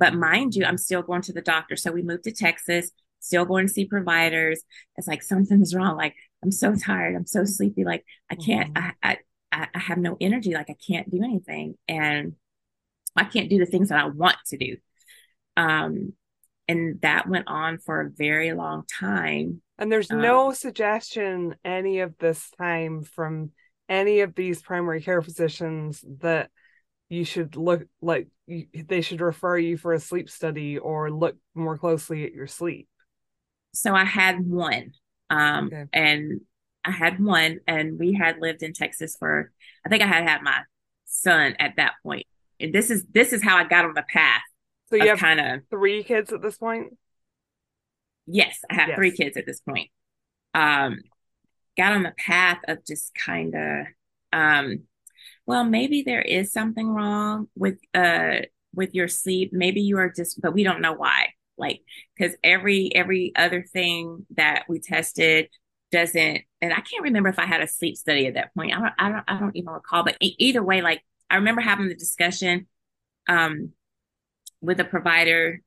but 0.00 0.14
mind 0.14 0.56
you 0.56 0.64
i'm 0.64 0.76
still 0.76 1.00
going 1.00 1.22
to 1.22 1.32
the 1.32 1.40
doctor 1.40 1.76
so 1.76 1.92
we 1.92 2.02
moved 2.02 2.24
to 2.24 2.32
texas 2.32 2.90
still 3.20 3.44
going 3.44 3.66
to 3.68 3.72
see 3.72 3.86
providers 3.86 4.62
it's 4.96 5.06
like 5.06 5.22
something's 5.22 5.74
wrong 5.74 5.96
like 5.96 6.14
i'm 6.42 6.50
so 6.52 6.74
tired 6.74 7.14
i'm 7.14 7.24
so 7.26 7.44
sleepy 7.44 7.84
like 7.84 8.04
i 8.28 8.34
can't 8.34 8.74
mm-hmm. 8.74 8.88
I, 9.00 9.18
I 9.52 9.68
i 9.74 9.78
have 9.78 9.98
no 9.98 10.16
energy 10.20 10.54
like 10.54 10.70
i 10.70 10.76
can't 10.84 11.08
do 11.08 11.22
anything 11.22 11.76
and 11.86 12.34
i 13.14 13.22
can't 13.22 13.48
do 13.48 13.58
the 13.58 13.66
things 13.66 13.90
that 13.90 14.00
i 14.04 14.08
want 14.08 14.36
to 14.48 14.56
do 14.58 14.76
um 15.56 16.14
and 16.68 17.00
that 17.02 17.28
went 17.28 17.48
on 17.48 17.78
for 17.78 18.00
a 18.00 18.10
very 18.10 18.52
long 18.52 18.84
time 18.88 19.60
and 19.78 19.90
there's 19.90 20.10
um, 20.10 20.20
no 20.20 20.52
suggestion 20.52 21.54
any 21.64 22.00
of 22.00 22.14
this 22.18 22.50
time 22.58 23.02
from 23.02 23.50
any 23.88 24.20
of 24.20 24.34
these 24.34 24.62
primary 24.62 25.00
care 25.00 25.22
physicians 25.22 26.04
that 26.20 26.50
you 27.08 27.24
should 27.24 27.54
look 27.56 27.82
like 28.02 28.26
you, 28.46 28.66
they 28.74 29.00
should 29.00 29.20
refer 29.20 29.56
you 29.56 29.76
for 29.76 29.92
a 29.92 30.00
sleep 30.00 30.28
study 30.28 30.78
or 30.78 31.10
look 31.10 31.36
more 31.54 31.78
closely 31.78 32.24
at 32.24 32.32
your 32.34 32.46
sleep 32.46 32.88
so 33.72 33.94
i 33.94 34.04
had 34.04 34.38
one 34.40 34.92
um, 35.30 35.66
okay. 35.66 35.84
and 35.92 36.40
i 36.84 36.90
had 36.90 37.22
one 37.22 37.58
and 37.66 37.98
we 37.98 38.12
had 38.12 38.40
lived 38.40 38.62
in 38.62 38.72
texas 38.72 39.16
for 39.18 39.50
i 39.84 39.88
think 39.88 40.02
i 40.02 40.06
had 40.06 40.28
had 40.28 40.42
my 40.42 40.58
son 41.04 41.54
at 41.58 41.74
that 41.76 41.92
point 42.02 42.26
and 42.58 42.72
this 42.72 42.90
is 42.90 43.04
this 43.12 43.32
is 43.32 43.42
how 43.42 43.56
i 43.56 43.64
got 43.64 43.84
on 43.84 43.94
the 43.94 44.04
path 44.12 44.42
so 44.88 44.96
you 44.96 45.08
have 45.08 45.18
kind 45.18 45.40
of 45.40 45.62
three 45.68 46.04
kids 46.04 46.32
at 46.32 46.42
this 46.42 46.58
point. 46.58 46.94
Yes, 48.26 48.60
I 48.70 48.74
have 48.74 48.88
yes. 48.88 48.96
three 48.96 49.10
kids 49.10 49.36
at 49.36 49.44
this 49.46 49.60
point. 49.60 49.90
Um, 50.54 50.98
got 51.76 51.92
on 51.92 52.02
the 52.04 52.14
path 52.18 52.58
of 52.68 52.84
just 52.86 53.12
kind 53.14 53.54
of, 53.54 53.86
um, 54.32 54.82
well, 55.44 55.64
maybe 55.64 56.02
there 56.02 56.22
is 56.22 56.52
something 56.52 56.88
wrong 56.88 57.48
with 57.56 57.78
uh 57.94 58.40
with 58.74 58.94
your 58.94 59.08
sleep. 59.08 59.50
Maybe 59.52 59.80
you 59.80 59.98
are 59.98 60.10
just, 60.14 60.40
but 60.40 60.52
we 60.52 60.62
don't 60.62 60.80
know 60.80 60.92
why. 60.92 61.28
Like, 61.58 61.80
because 62.16 62.36
every 62.44 62.90
every 62.94 63.32
other 63.34 63.62
thing 63.64 64.26
that 64.36 64.64
we 64.68 64.78
tested 64.80 65.48
doesn't, 65.90 66.40
and 66.60 66.72
I 66.72 66.76
can't 66.76 67.02
remember 67.02 67.28
if 67.28 67.38
I 67.40 67.46
had 67.46 67.60
a 67.62 67.66
sleep 67.68 67.96
study 67.96 68.26
at 68.26 68.34
that 68.34 68.54
point. 68.54 68.72
I 68.74 68.78
don't, 68.80 68.92
I 68.98 69.08
don't, 69.08 69.24
I 69.28 69.38
don't 69.38 69.56
even 69.56 69.70
recall. 69.72 70.04
But 70.04 70.16
either 70.20 70.62
way, 70.62 70.80
like 70.80 71.02
I 71.28 71.36
remember 71.36 71.60
having 71.60 71.88
the 71.88 71.94
discussion 71.96 72.68
um 73.28 73.72
with 74.66 74.80
a 74.80 74.84
provider 74.84 75.60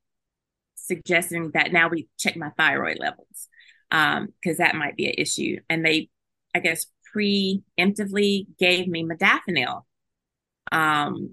suggesting 0.75 1.51
that 1.53 1.71
now 1.71 1.87
we 1.87 2.07
check 2.17 2.35
my 2.35 2.49
thyroid 2.57 2.99
levels 2.99 3.47
because 3.89 4.59
um, 4.59 4.59
that 4.59 4.75
might 4.75 4.95
be 4.95 5.07
an 5.07 5.15
issue. 5.17 5.57
And 5.69 5.83
they, 5.83 6.09
I 6.53 6.59
guess, 6.59 6.85
preemptively 7.15 8.45
gave 8.59 8.87
me 8.87 9.05
modafinil. 9.05 9.81
Um, 10.71 11.31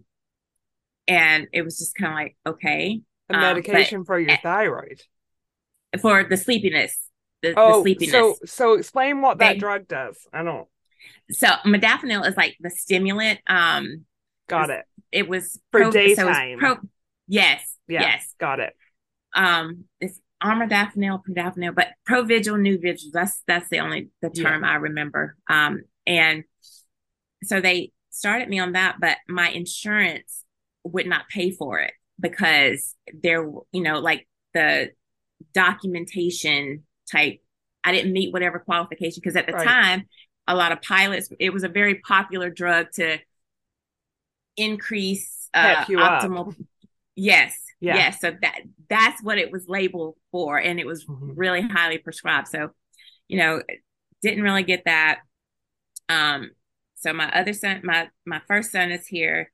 and 1.09 1.49
it 1.53 1.63
was 1.63 1.79
just 1.79 1.95
kind 1.97 2.13
of 2.13 2.17
like, 2.17 2.37
okay. 2.55 3.01
A 3.31 3.35
um, 3.35 3.41
medication 3.41 3.99
um, 3.99 4.05
for 4.05 4.19
your 4.19 4.31
at, 4.31 4.43
thyroid. 4.43 5.03
For 6.01 6.25
the 6.25 6.37
sleepiness. 6.37 6.97
The, 7.43 7.55
oh, 7.57 7.79
the 7.79 7.83
sleepiness. 7.83 8.13
So, 8.13 8.35
so 8.47 8.73
explain 8.75 9.21
what 9.21 9.39
that 9.39 9.55
they, 9.55 9.59
drug 9.59 9.89
does. 9.89 10.17
I 10.33 10.43
don't. 10.45 10.69
So 11.33 11.49
modafinil 11.67 12.27
is 12.27 12.37
like 12.37 12.57
the 12.61 12.71
stimulant. 12.71 13.41
Um, 13.47 14.05
Got 14.49 14.71
it. 14.71 14.85
It 15.13 15.29
was, 15.29 15.57
it 15.57 15.57
was 15.57 15.61
for 15.73 15.81
pro, 15.81 15.91
daytime. 15.91 16.27
So 16.27 16.31
it 16.43 16.59
pro, 16.59 16.77
Yes. 17.29 17.77
Yeah, 17.89 18.03
yes. 18.03 18.35
Got 18.39 18.61
it. 18.61 18.75
Um, 19.35 19.85
it's 20.01 20.21
armodafinil, 20.43 21.23
daffodil, 21.33 21.73
but 21.73 21.89
Provigil, 22.09 22.61
new 22.61 22.79
vigil. 22.79 23.11
That's 23.13 23.43
that's 23.47 23.69
the 23.69 23.81
only 23.81 24.11
the 24.23 24.31
term 24.31 24.63
yeah. 24.63 24.71
I 24.71 24.75
remember. 24.77 25.37
Um, 25.49 25.83
and 26.07 26.45
so 27.45 27.61
they 27.61 27.93
started 28.11 28.49
me 28.49 28.59
on 28.59 28.73
that, 28.73 28.97
but 29.01 29.17
my 29.29 29.49
insurance 29.51 30.45
would 30.85 31.07
not 31.07 31.29
pay 31.29 31.51
for 31.51 31.81
it 31.81 31.93
because 32.19 32.95
there, 33.13 33.43
you 33.73 33.83
know, 33.83 33.99
like 33.99 34.27
the 34.55 34.91
documentation 35.53 36.85
type. 37.11 37.41
I 37.85 37.93
didn't 37.93 38.13
meet 38.13 38.33
whatever 38.33 38.59
qualification 38.59 39.21
because 39.21 39.37
at 39.37 39.47
the 39.47 39.53
right. 39.53 39.65
time, 39.67 40.07
a 40.49 40.57
lot 40.57 40.73
of 40.73 40.83
pilots. 40.83 41.29
It 41.39 41.53
was 41.53 41.63
a 41.63 41.69
very 41.69 41.97
popular 41.97 42.51
drug 42.51 42.87
to 42.95 43.19
increase 44.57 45.49
uh, 45.55 45.85
optimal. 45.85 46.49
Up. 46.49 46.55
Yes. 47.17 47.55
Yeah. 47.81 47.97
Yes. 47.97 48.21
So 48.21 48.33
that 48.43 48.61
that's 48.89 49.23
what 49.23 49.39
it 49.39 49.51
was 49.51 49.67
labeled 49.67 50.17
for, 50.31 50.59
and 50.61 50.79
it 50.79 50.87
was 50.87 51.05
mm-hmm. 51.07 51.33
really 51.35 51.63
highly 51.63 51.99
prescribed. 51.99 52.49
So, 52.49 52.71
you 53.27 53.39
know, 53.39 53.63
didn't 54.23 54.43
really 54.45 54.63
get 54.63 54.85
that. 54.85 55.21
Um. 56.09 56.51
So 56.95 57.13
my 57.13 57.31
other 57.33 57.53
son, 57.53 57.81
my 57.85 58.09
my 58.27 58.41
first 58.47 58.71
son 58.71 58.91
is 58.91 59.07
here. 59.07 59.51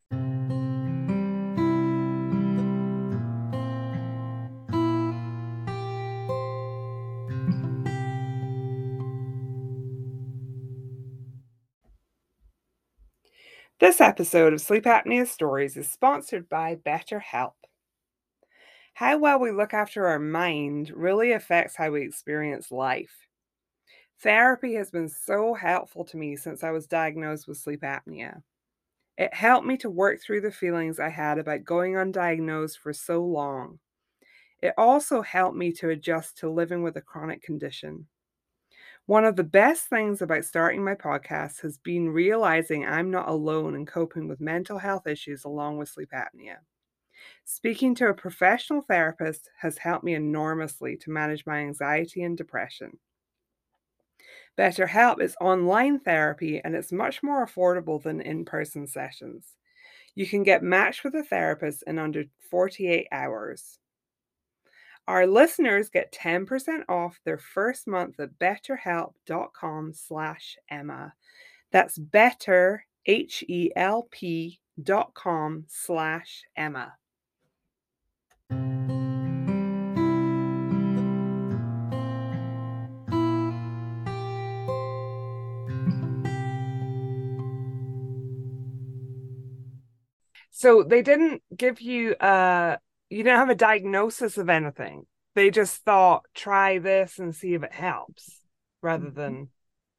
This 13.83 14.01
episode 14.01 14.53
of 14.53 14.61
Sleep 14.61 14.85
Apnea 14.85 15.27
Stories 15.27 15.77
is 15.77 15.90
sponsored 15.90 16.49
by 16.49 16.77
BetterHelp. 16.77 17.55
How 18.95 19.18
well 19.18 19.40
we 19.40 19.51
look 19.51 19.75
after 19.75 20.07
our 20.07 20.21
mind 20.21 20.90
really 20.95 21.33
affects 21.33 21.75
how 21.75 21.90
we 21.90 22.03
experience 22.03 22.71
life. 22.71 23.27
Therapy 24.23 24.75
has 24.75 24.92
been 24.92 25.09
so 25.09 25.53
helpful 25.55 26.05
to 26.05 26.16
me 26.16 26.37
since 26.37 26.62
I 26.62 26.71
was 26.71 26.87
diagnosed 26.87 27.49
with 27.49 27.57
sleep 27.57 27.81
apnea. 27.81 28.45
It 29.18 29.35
helped 29.35 29.66
me 29.66 29.77
to 29.79 29.90
work 29.90 30.23
through 30.23 30.42
the 30.42 30.53
feelings 30.53 31.01
I 31.01 31.09
had 31.09 31.38
about 31.38 31.64
going 31.64 31.95
undiagnosed 31.95 32.79
for 32.79 32.92
so 32.92 33.25
long. 33.25 33.81
It 34.62 34.75
also 34.79 35.23
helped 35.23 35.57
me 35.57 35.73
to 35.73 35.88
adjust 35.90 36.38
to 36.38 36.49
living 36.49 36.85
with 36.85 36.97
a 36.99 37.03
chronic 37.03 37.42
condition. 37.42 38.07
One 39.06 39.24
of 39.24 39.34
the 39.34 39.42
best 39.42 39.86
things 39.88 40.22
about 40.22 40.44
starting 40.44 40.84
my 40.84 40.94
podcast 40.94 41.62
has 41.62 41.76
been 41.76 42.10
realizing 42.10 42.84
I'm 42.86 43.10
not 43.10 43.28
alone 43.28 43.74
in 43.74 43.84
coping 43.84 44.28
with 44.28 44.40
mental 44.40 44.78
health 44.78 45.08
issues 45.08 45.44
along 45.44 45.78
with 45.78 45.88
sleep 45.88 46.12
apnea. 46.12 46.58
Speaking 47.44 47.96
to 47.96 48.06
a 48.06 48.14
professional 48.14 48.80
therapist 48.80 49.50
has 49.58 49.78
helped 49.78 50.04
me 50.04 50.14
enormously 50.14 50.96
to 50.98 51.10
manage 51.10 51.44
my 51.46 51.58
anxiety 51.58 52.22
and 52.22 52.38
depression. 52.38 52.98
BetterHelp 54.56 55.20
is 55.20 55.34
online 55.40 55.98
therapy 55.98 56.60
and 56.62 56.76
it's 56.76 56.92
much 56.92 57.24
more 57.24 57.44
affordable 57.44 58.00
than 58.00 58.20
in 58.20 58.44
person 58.44 58.86
sessions. 58.86 59.56
You 60.14 60.28
can 60.28 60.44
get 60.44 60.62
matched 60.62 61.02
with 61.02 61.16
a 61.16 61.24
therapist 61.24 61.82
in 61.88 61.98
under 61.98 62.26
48 62.52 63.08
hours. 63.10 63.80
Our 65.08 65.26
listeners 65.26 65.90
get 65.90 66.12
10% 66.12 66.84
off 66.88 67.18
their 67.24 67.38
first 67.38 67.88
month 67.88 68.20
at 68.20 68.38
betterhelp.com 68.38 69.94
slash 69.94 70.56
Emma. 70.70 71.14
That's 71.72 71.98
better, 71.98 72.86
H-E-L-P 73.06 74.60
dot 74.80 75.14
com 75.14 75.64
slash 75.66 76.44
Emma. 76.56 76.94
So 90.54 90.84
they 90.84 91.02
didn't 91.02 91.42
give 91.56 91.80
you 91.80 92.14
a 92.20 92.24
uh, 92.24 92.76
you 93.12 93.22
didn't 93.22 93.38
have 93.38 93.51
a 93.51 93.55
diagnosis 93.55 94.38
of 94.38 94.48
anything. 94.48 95.05
They 95.35 95.51
just 95.51 95.85
thought, 95.85 96.25
try 96.35 96.79
this 96.79 97.18
and 97.18 97.35
see 97.35 97.53
if 97.55 97.62
it 97.62 97.72
helps 97.72 98.40
rather 98.83 99.07
mm-hmm. 99.07 99.18
than, 99.20 99.48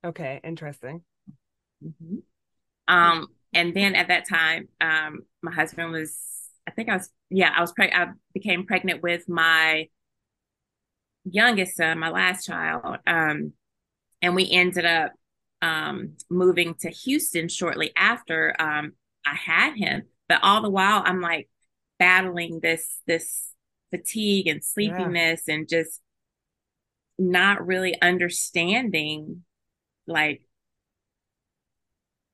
okay, 0.04 0.40
interesting. 0.44 1.02
Mm-hmm. 1.86 2.16
Um, 2.88 3.28
and 3.54 3.76
then 3.76 3.94
at 3.94 4.08
that 4.08 4.28
time, 4.28 4.68
um, 4.82 5.20
my 5.44 5.52
husband 5.54 5.92
was, 5.92 6.18
I 6.68 6.72
think 6.72 6.90
I 6.90 6.98
was, 6.98 7.10
yeah, 7.30 7.52
I 7.56 7.62
was, 7.62 7.72
preg- 7.80 7.94
I 7.94 8.08
became 8.34 8.66
pregnant 8.66 9.04
with 9.04 9.30
my 9.30 9.90
youngest 11.30 11.78
son, 11.78 12.00
my 12.00 12.10
last 12.10 12.46
child. 12.48 12.98
Um, 13.06 13.54
and 14.24 14.34
we 14.36 14.50
ended 14.50 14.86
up 14.88 15.12
um, 15.62 16.14
moving 16.32 16.74
to 16.80 16.90
Houston 16.90 17.48
shortly 17.48 17.92
after 17.96 18.56
um, 18.60 18.94
I 19.24 19.36
had 19.36 19.76
him. 19.76 20.04
But 20.28 20.40
all 20.42 20.64
the 20.64 20.70
while, 20.70 21.04
I'm 21.06 21.22
like, 21.22 21.48
battling 22.00 22.60
this 22.62 23.00
this 23.08 23.50
fatigue 23.92 24.48
and 24.48 24.64
sleepiness 24.64 25.44
yeah. 25.48 25.56
and 25.56 25.70
just 25.70 26.02
not 27.20 27.66
really 27.66 28.00
understanding 28.02 29.44
like 30.08 30.42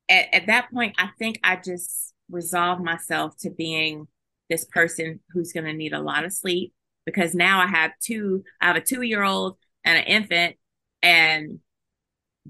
at, 0.09 0.33
at 0.33 0.47
that 0.47 0.71
point 0.71 0.95
i 0.97 1.09
think 1.19 1.39
i 1.43 1.55
just 1.55 2.13
resolved 2.31 2.81
myself 2.83 3.35
to 3.37 3.49
being 3.49 4.07
this 4.49 4.65
person 4.65 5.19
who's 5.31 5.51
going 5.51 5.65
to 5.65 5.73
need 5.73 5.93
a 5.93 6.01
lot 6.01 6.23
of 6.23 6.31
sleep 6.31 6.73
because 7.05 7.35
now 7.35 7.59
i 7.61 7.67
have 7.67 7.91
two 8.01 8.41
i 8.61 8.67
have 8.67 8.77
a 8.77 8.81
two 8.81 9.01
year 9.01 9.23
old 9.23 9.57
and 9.83 9.97
an 9.97 10.05
infant 10.05 10.55
and 11.01 11.59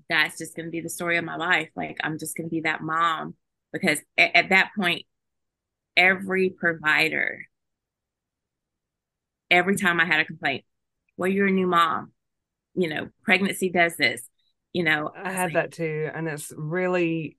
that's 0.07 0.37
just 0.37 0.55
going 0.55 0.67
to 0.67 0.71
be 0.71 0.81
the 0.81 0.89
story 0.89 1.17
of 1.17 1.25
my 1.25 1.35
life 1.35 1.69
like 1.75 1.97
i'm 2.03 2.19
just 2.19 2.37
going 2.37 2.47
to 2.47 2.53
be 2.53 2.61
that 2.61 2.83
mom 2.83 3.33
because 3.73 3.97
at, 4.19 4.35
at 4.35 4.49
that 4.49 4.69
point 4.79 5.03
every 5.97 6.49
provider 6.49 7.39
every 9.51 9.75
time 9.75 9.99
I 9.99 10.05
had 10.05 10.19
a 10.19 10.25
complaint. 10.25 10.63
Well, 11.17 11.29
you're 11.29 11.47
a 11.47 11.51
new 11.51 11.65
mom. 11.65 12.11
You 12.75 12.87
know, 12.87 13.09
pregnancy 13.23 13.71
does 13.71 13.97
this. 13.97 14.21
You 14.73 14.83
know, 14.83 15.11
I 15.15 15.31
had 15.31 15.53
like, 15.53 15.53
that 15.53 15.71
too. 15.71 16.07
And 16.13 16.27
it's 16.27 16.53
really, 16.55 17.37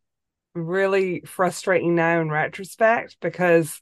really 0.54 1.20
frustrating 1.20 1.94
now 1.94 2.20
in 2.20 2.28
retrospect 2.28 3.16
because 3.20 3.80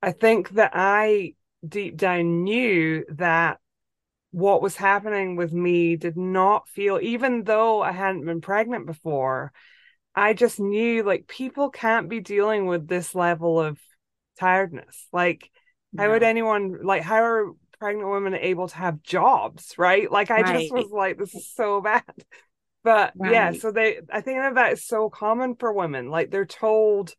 I 0.00 0.12
think 0.12 0.50
that 0.50 0.72
I 0.74 1.34
deep 1.66 1.96
down 1.96 2.44
knew 2.44 3.04
that 3.16 3.58
what 4.30 4.62
was 4.62 4.76
happening 4.76 5.34
with 5.34 5.52
me 5.52 5.96
did 5.96 6.16
not 6.16 6.68
feel, 6.68 7.00
even 7.02 7.42
though 7.42 7.82
I 7.82 7.90
hadn't 7.90 8.26
been 8.26 8.40
pregnant 8.40 8.86
before, 8.86 9.52
I 10.14 10.34
just 10.34 10.60
knew 10.60 11.02
like 11.02 11.26
people 11.26 11.70
can't 11.70 12.08
be 12.08 12.20
dealing 12.20 12.66
with 12.66 12.86
this 12.86 13.12
level 13.12 13.60
of 13.60 13.76
tiredness. 14.36 15.08
Like, 15.12 15.50
yeah. 15.92 16.02
how 16.02 16.10
would 16.10 16.22
anyone 16.22 16.78
like 16.84 17.02
how 17.02 17.22
are 17.22 17.50
pregnant 17.78 18.08
women 18.10 18.34
able 18.34 18.68
to 18.68 18.76
have 18.76 19.02
jobs, 19.02 19.74
right? 19.78 20.10
Like 20.10 20.30
I 20.30 20.42
right. 20.42 20.60
just 20.60 20.72
was 20.72 20.90
like, 20.90 21.18
this 21.18 21.34
is 21.34 21.52
so 21.54 21.80
bad. 21.80 22.02
But 22.84 23.14
right. 23.16 23.32
yeah, 23.32 23.50
so 23.50 23.72
they 23.72 23.96
I 24.12 24.20
think 24.20 24.38
that 24.38 24.54
that 24.54 24.74
is 24.74 24.86
so 24.86 25.10
common 25.10 25.56
for 25.56 25.72
women. 25.72 26.08
Like 26.08 26.30
they're 26.30 26.44
told, 26.44 27.14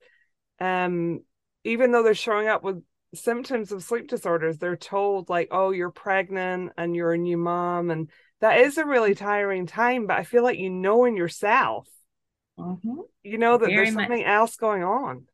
um, 0.62 1.20
even 1.66 1.92
though 1.92 2.04
they're 2.04 2.14
showing 2.16 2.48
up 2.48 2.64
with 2.64 2.82
symptoms 3.16 3.74
of 3.74 3.84
sleep 3.84 4.08
disorders, 4.08 4.58
they're 4.58 4.78
told 4.78 5.28
like, 5.28 5.50
oh, 5.52 5.72
you're 5.72 5.92
pregnant 5.92 6.72
and 6.78 6.96
you're 6.96 7.12
a 7.12 7.18
new 7.18 7.38
mom. 7.38 7.92
And 7.92 8.10
that 8.40 8.62
is 8.62 8.78
a 8.78 8.86
really 8.86 9.14
tiring 9.14 9.68
time, 9.68 10.08
but 10.08 10.18
I 10.18 10.24
feel 10.24 10.42
like 10.42 10.58
you 10.58 10.70
know 10.70 11.04
in 11.04 11.18
yourself. 11.18 11.90
Mm-hmm. 12.58 13.02
You 13.24 13.38
know 13.38 13.58
that 13.58 13.66
Very 13.66 13.76
there's 13.76 13.94
something 13.94 14.20
much. 14.22 14.26
else 14.26 14.56
going 14.56 14.86
on 14.86 15.26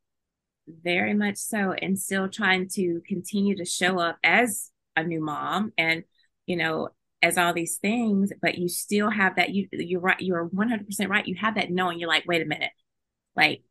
very 0.67 1.13
much 1.13 1.37
so 1.37 1.71
and 1.81 1.99
still 1.99 2.29
trying 2.29 2.67
to 2.69 3.01
continue 3.07 3.55
to 3.57 3.65
show 3.65 3.99
up 3.99 4.17
as 4.23 4.71
a 4.95 5.03
new 5.03 5.23
mom 5.23 5.73
and 5.77 6.03
you 6.45 6.55
know 6.55 6.89
as 7.21 7.37
all 7.37 7.53
these 7.53 7.77
things 7.77 8.31
but 8.41 8.57
you 8.57 8.67
still 8.69 9.09
have 9.09 9.35
that 9.35 9.49
you 9.53 9.67
you're 9.71 9.99
right 10.01 10.21
you're 10.21 10.47
100% 10.49 11.09
right 11.09 11.27
you 11.27 11.35
have 11.35 11.55
that 11.55 11.69
knowing 11.71 11.99
you're 11.99 12.09
like 12.09 12.23
wait 12.27 12.41
a 12.41 12.45
minute 12.45 12.71
like 13.35 13.61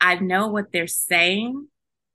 i 0.00 0.14
know 0.16 0.48
what 0.48 0.72
they're 0.72 0.86
saying 0.86 1.66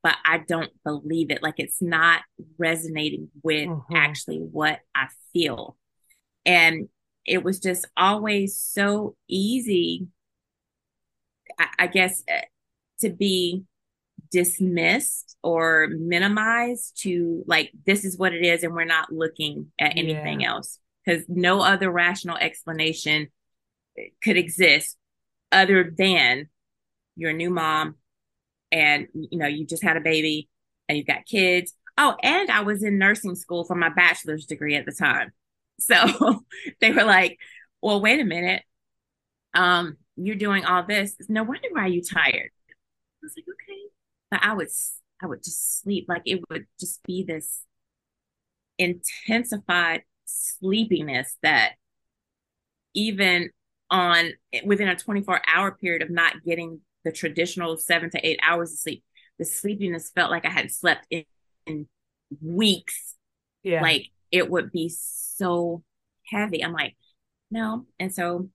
but 0.04 0.16
i 0.26 0.38
don't 0.38 0.72
believe 0.84 1.32
it 1.32 1.44
like 1.44 1.56
it's 1.58 1.82
not 1.82 2.22
resonating 2.58 3.30
with 3.44 3.68
mm-hmm. 3.70 3.96
actually 3.96 4.38
what 4.40 4.80
i 4.96 5.08
feel 5.32 5.78
and 6.46 6.90
it 7.26 7.44
was 7.44 7.60
just 7.60 7.88
always 7.96 8.58
so 8.58 9.16
easy 9.28 10.08
I, 11.58 11.68
I 11.80 11.88
guess 11.88 12.22
eh, 12.28 12.42
to 13.06 13.12
be 13.14 13.64
dismissed 14.32 15.38
or 15.44 15.88
minimized 16.00 17.00
to 17.04 17.44
like 17.48 17.72
this 17.86 18.04
is 18.04 18.18
what 18.18 18.34
it 18.34 18.44
is 18.44 18.64
and 18.64 18.74
we're 18.74 18.84
not 18.84 19.14
looking 19.14 19.68
at 19.80 19.96
anything 19.98 20.42
yeah. 20.42 20.50
else 20.50 20.80
because 21.06 21.24
no 21.30 21.62
other 21.62 21.92
rational 21.92 22.36
explanation 22.38 23.28
could 24.24 24.36
exist 24.38 24.98
other 25.52 25.94
than 25.96 26.48
you're 27.16 27.30
a 27.30 27.34
new 27.34 27.52
mom 27.52 27.96
and 28.72 29.08
you 29.14 29.38
know 29.38 29.46
you 29.48 29.66
just 29.66 29.84
had 29.84 29.96
a 29.96 30.02
baby 30.02 30.50
and 30.90 30.98
you've 30.98 31.08
got 31.08 31.26
kids 31.28 31.74
oh 32.00 32.16
and 32.24 32.50
i 32.50 32.62
was 32.62 32.84
in 32.84 32.98
nursing 32.98 33.36
school 33.36 33.64
for 33.64 33.76
my 33.76 33.90
bachelor's 33.90 34.48
degree 34.48 34.76
at 34.76 34.86
the 34.88 34.92
time 34.92 35.32
so 35.80 36.44
they 36.82 36.92
were 36.92 37.04
like 37.04 37.38
well 37.82 38.02
wait 38.02 38.20
a 38.20 38.26
minute 38.26 38.64
um 39.54 39.96
you're 40.16 40.36
doing 40.36 40.66
all 40.66 40.84
this 40.84 41.16
no 41.30 41.44
wonder 41.44 41.68
why 41.74 41.86
you 41.86 42.02
tired 42.02 42.50
was 43.26 43.34
like, 43.36 43.46
okay. 43.52 43.80
But 44.32 44.40
I 44.44 44.54
was 44.54 45.00
I 45.22 45.28
would 45.28 45.44
just 45.44 45.82
sleep. 45.82 46.06
Like 46.08 46.22
it 46.26 46.42
would 46.50 46.66
just 46.80 47.04
be 47.04 47.24
this 47.28 47.64
intensified 48.78 50.04
sleepiness 50.26 51.38
that 51.44 51.74
even 52.94 53.50
on 53.90 54.32
eh, 54.54 54.62
within 54.66 54.88
a 54.88 54.96
24 54.96 55.42
hour 55.48 55.72
period 55.74 56.02
of 56.02 56.10
not 56.10 56.44
getting 56.46 56.82
the 57.04 57.12
traditional 57.12 57.78
seven 57.78 58.10
to 58.12 58.26
eight 58.28 58.40
hours 58.48 58.72
of 58.72 58.78
sleep, 58.80 59.04
the 59.38 59.46
sleepiness 59.46 60.12
felt 60.14 60.32
like 60.32 60.46
I 60.46 60.50
hadn't 60.50 60.70
slept 60.72 61.06
in, 61.10 61.24
in 61.66 61.88
weeks. 62.42 63.16
Yeah. 63.64 63.82
Like 63.82 64.08
it 64.32 64.50
would 64.50 64.72
be 64.72 64.90
so 64.90 65.84
heavy. 66.30 66.64
I'm 66.64 66.74
like, 66.74 66.96
no. 67.52 67.86
And 68.00 68.14
so 68.14 68.50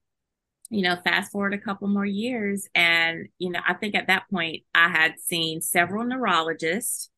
you 0.71 0.81
know, 0.83 0.95
fast 1.03 1.33
forward 1.33 1.53
a 1.53 1.57
couple 1.57 1.87
more 1.89 2.05
years. 2.05 2.67
And, 2.73 3.27
you 3.37 3.49
know, 3.49 3.59
I 3.67 3.73
think 3.73 3.93
at 3.93 4.07
that 4.07 4.23
point 4.31 4.63
I 4.73 4.87
had 4.87 5.19
seen 5.19 5.59
several 5.61 6.05
neurologists 6.05 7.09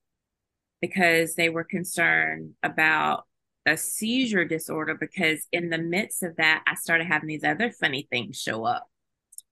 because 0.82 1.36
they 1.36 1.50
were 1.50 1.64
concerned 1.64 2.56
about 2.64 3.26
a 3.68 3.78
seizure 3.78 4.44
disorder. 4.44 4.96
Because 5.00 5.46
in 5.52 5.70
the 5.70 5.78
midst 5.78 6.24
of 6.24 6.36
that, 6.38 6.64
I 6.66 6.74
started 6.74 7.06
having 7.06 7.28
these 7.28 7.44
other 7.44 7.70
funny 7.72 8.08
things 8.12 8.42
show 8.42 8.66
up. 8.66 8.90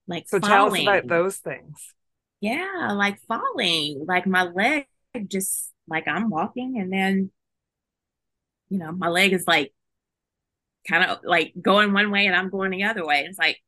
Like, 0.08 0.28
so 0.28 0.40
falling. 0.40 0.84
tell 0.84 0.96
us 0.96 0.98
about 1.04 1.08
those 1.08 1.36
things. 1.38 1.94
Yeah, 2.40 2.90
like 2.96 3.20
falling, 3.28 4.04
like 4.08 4.26
my 4.26 4.42
leg 4.42 4.86
just 5.28 5.70
like 5.86 6.08
I'm 6.08 6.28
walking 6.28 6.76
and 6.80 6.92
then, 6.92 7.30
you 8.68 8.78
know, 8.80 8.90
my 8.90 9.06
leg 9.06 9.32
is 9.32 9.44
like 9.46 9.72
kind 10.88 11.04
of 11.08 11.20
like 11.22 11.52
going 11.62 11.92
one 11.92 12.10
way 12.10 12.26
and 12.26 12.34
I'm 12.34 12.50
going 12.50 12.72
the 12.72 12.82
other 12.82 13.06
way. 13.06 13.24
It's 13.28 13.38
like, 13.38 13.60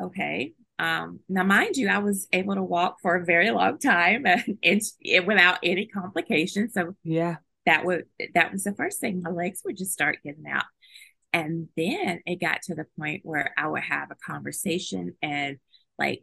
okay. 0.00 0.54
Um, 0.78 1.20
now, 1.28 1.42
mind 1.44 1.76
you, 1.76 1.88
I 1.88 1.98
was 1.98 2.28
able 2.32 2.54
to 2.54 2.62
walk 2.62 2.98
for 3.02 3.16
a 3.16 3.24
very 3.24 3.50
long 3.50 3.78
time 3.78 4.26
and 4.26 4.44
it, 4.62 5.26
without 5.26 5.58
any 5.62 5.86
complications. 5.86 6.74
So 6.74 6.94
yeah, 7.02 7.36
that 7.66 7.84
would 7.84 8.04
that 8.34 8.52
was 8.52 8.64
the 8.64 8.74
first 8.74 9.00
thing. 9.00 9.22
My 9.22 9.30
legs 9.30 9.62
would 9.64 9.76
just 9.76 9.92
start 9.92 10.18
getting 10.24 10.46
out, 10.48 10.64
and 11.32 11.68
then 11.76 12.20
it 12.26 12.40
got 12.40 12.62
to 12.62 12.74
the 12.74 12.86
point 12.98 13.20
where 13.24 13.52
I 13.58 13.66
would 13.66 13.82
have 13.82 14.10
a 14.10 14.16
conversation 14.32 15.14
and 15.22 15.58
like 15.98 16.22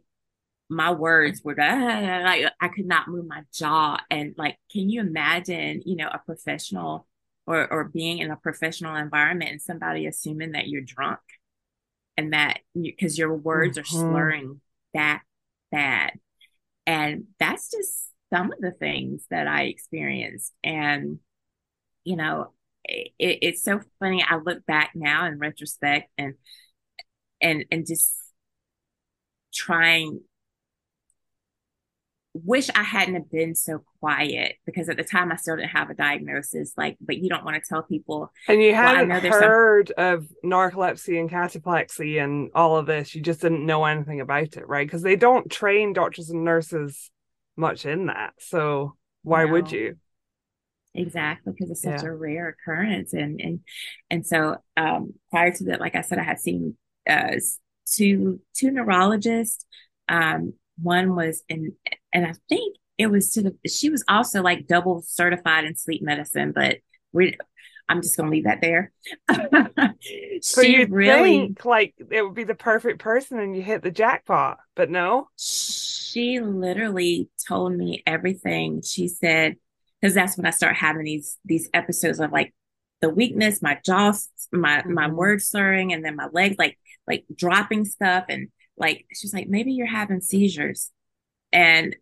my 0.68 0.90
words 0.92 1.42
were 1.44 1.56
ah, 1.60 1.64
ah, 1.64 2.18
ah, 2.20 2.24
like 2.24 2.52
I 2.60 2.68
could 2.68 2.86
not 2.86 3.08
move 3.08 3.26
my 3.26 3.42
jaw, 3.54 3.98
and 4.10 4.34
like, 4.38 4.56
can 4.72 4.88
you 4.88 5.00
imagine? 5.02 5.82
You 5.84 5.96
know, 5.96 6.08
a 6.08 6.20
professional 6.24 7.06
or 7.46 7.70
or 7.70 7.84
being 7.84 8.18
in 8.18 8.30
a 8.30 8.36
professional 8.36 8.96
environment 8.96 9.50
and 9.52 9.62
somebody 9.62 10.06
assuming 10.06 10.50
that 10.52 10.66
you're 10.66 10.80
drunk 10.82 11.18
and 12.16 12.32
that 12.32 12.58
because 12.74 13.18
your 13.18 13.34
words 13.34 13.76
mm-hmm. 13.78 13.82
are 13.96 14.00
slurring 14.00 14.60
that 14.94 15.22
bad. 15.70 16.12
And 16.86 17.24
that's 17.38 17.70
just 17.70 18.10
some 18.32 18.52
of 18.52 18.60
the 18.60 18.70
things 18.72 19.26
that 19.30 19.46
I 19.46 19.64
experienced. 19.64 20.52
And, 20.64 21.18
you 22.04 22.16
know, 22.16 22.52
it, 22.84 23.12
it's 23.18 23.62
so 23.62 23.80
funny. 24.00 24.24
I 24.28 24.36
look 24.36 24.64
back 24.66 24.92
now 24.94 25.26
in 25.26 25.38
retrospect 25.38 26.10
and, 26.16 26.34
and, 27.40 27.64
and 27.70 27.86
just 27.86 28.12
trying 29.52 30.20
wish 32.44 32.68
I 32.74 32.82
hadn't 32.82 33.14
have 33.14 33.30
been 33.30 33.54
so 33.54 33.82
quiet 34.00 34.56
because 34.66 34.88
at 34.88 34.96
the 34.96 35.04
time 35.04 35.32
I 35.32 35.36
still 35.36 35.56
didn't 35.56 35.70
have 35.70 35.90
a 35.90 35.94
diagnosis. 35.94 36.72
Like, 36.76 36.96
but 37.00 37.16
you 37.18 37.28
don't 37.28 37.44
want 37.44 37.62
to 37.62 37.68
tell 37.68 37.82
people. 37.82 38.32
And 38.48 38.62
you 38.62 38.74
hadn't 38.74 39.08
well, 39.08 39.20
heard 39.32 39.92
some... 39.96 40.04
of 40.18 40.26
narcolepsy 40.44 41.18
and 41.20 41.30
cataplexy 41.30 42.22
and 42.22 42.50
all 42.54 42.76
of 42.76 42.86
this. 42.86 43.14
You 43.14 43.22
just 43.22 43.40
didn't 43.40 43.64
know 43.66 43.84
anything 43.84 44.20
about 44.20 44.56
it, 44.56 44.66
right? 44.68 44.86
Because 44.86 45.02
they 45.02 45.16
don't 45.16 45.50
train 45.50 45.92
doctors 45.92 46.30
and 46.30 46.44
nurses 46.44 47.10
much 47.56 47.86
in 47.86 48.06
that. 48.06 48.34
So 48.38 48.96
why 49.22 49.44
no. 49.44 49.52
would 49.52 49.72
you? 49.72 49.96
Exactly, 50.94 51.52
because 51.54 51.70
it's 51.70 51.82
such 51.82 52.02
yeah. 52.04 52.08
a 52.08 52.14
rare 52.14 52.48
occurrence, 52.58 53.12
and 53.12 53.38
and 53.38 53.60
and 54.08 54.26
so 54.26 54.56
um, 54.78 55.12
prior 55.30 55.52
to 55.52 55.64
that, 55.64 55.78
like 55.80 55.94
I 55.94 56.00
said, 56.00 56.18
I 56.18 56.22
had 56.22 56.40
seen 56.40 56.74
uh, 57.08 57.32
two 57.86 58.40
two 58.54 58.70
neurologists. 58.70 59.66
Um, 60.08 60.54
one 60.82 61.14
was 61.14 61.42
in, 61.48 61.72
and 62.12 62.26
I 62.26 62.34
think 62.48 62.76
it 62.98 63.06
was 63.08 63.32
to 63.32 63.42
the, 63.42 63.68
she 63.68 63.90
was 63.90 64.04
also 64.08 64.42
like 64.42 64.66
double 64.66 65.02
certified 65.02 65.64
in 65.64 65.74
sleep 65.74 66.02
medicine, 66.02 66.52
but 66.54 66.78
we, 67.12 67.36
I'm 67.88 68.02
just 68.02 68.16
going 68.16 68.30
to 68.30 68.34
leave 68.34 68.44
that 68.44 68.60
there. 68.60 68.92
she 70.42 70.84
really 70.86 71.38
think, 71.40 71.64
like 71.64 71.94
it 72.10 72.22
would 72.22 72.34
be 72.34 72.44
the 72.44 72.54
perfect 72.54 72.98
person 72.98 73.38
and 73.38 73.56
you 73.56 73.62
hit 73.62 73.82
the 73.82 73.90
jackpot, 73.90 74.58
but 74.74 74.90
no. 74.90 75.28
She 75.38 76.40
literally 76.40 77.28
told 77.46 77.74
me 77.74 78.02
everything. 78.06 78.82
She 78.82 79.08
said 79.08 79.56
cuz 80.02 80.12
that's 80.14 80.36
when 80.36 80.44
I 80.46 80.50
start 80.50 80.76
having 80.76 81.04
these 81.04 81.38
these 81.46 81.70
episodes 81.72 82.18
of 82.20 82.32
like 82.32 82.52
the 83.00 83.08
weakness, 83.08 83.62
my 83.62 83.78
jaws, 83.84 84.28
my 84.52 84.82
my 84.84 85.06
mm-hmm. 85.06 85.16
word 85.16 85.42
slurring 85.42 85.92
and 85.92 86.04
then 86.04 86.16
my 86.16 86.26
legs 86.32 86.56
like 86.58 86.78
like 87.06 87.24
dropping 87.34 87.84
stuff 87.84 88.24
and 88.28 88.48
like 88.76 89.06
she's 89.12 89.34
like 89.34 89.48
maybe 89.48 89.72
you're 89.72 89.86
having 89.86 90.20
seizures 90.20 90.90
and 91.52 91.96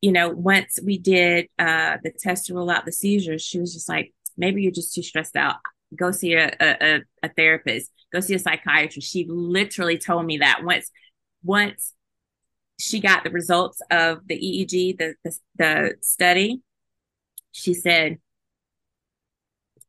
you 0.00 0.12
know 0.12 0.28
once 0.30 0.78
we 0.84 0.98
did 0.98 1.46
uh 1.58 1.96
the 2.02 2.10
test 2.10 2.46
to 2.46 2.54
rule 2.54 2.70
out 2.70 2.84
the 2.84 2.92
seizures 2.92 3.42
she 3.42 3.58
was 3.58 3.72
just 3.74 3.88
like 3.88 4.12
maybe 4.36 4.62
you're 4.62 4.72
just 4.72 4.94
too 4.94 5.02
stressed 5.02 5.36
out 5.36 5.56
go 5.96 6.10
see 6.10 6.34
a, 6.34 6.50
a, 6.60 7.00
a 7.22 7.28
therapist 7.36 7.90
go 8.12 8.20
see 8.20 8.34
a 8.34 8.38
psychiatrist 8.38 9.08
she 9.10 9.26
literally 9.28 9.98
told 9.98 10.24
me 10.26 10.38
that 10.38 10.62
once 10.62 10.90
once 11.42 11.92
she 12.78 13.00
got 13.00 13.24
the 13.24 13.30
results 13.30 13.80
of 13.90 14.26
the 14.26 14.38
eeg 14.38 14.98
the, 14.98 15.14
the, 15.24 15.36
the 15.56 15.94
study 16.00 16.60
she 17.52 17.72
said 17.72 18.18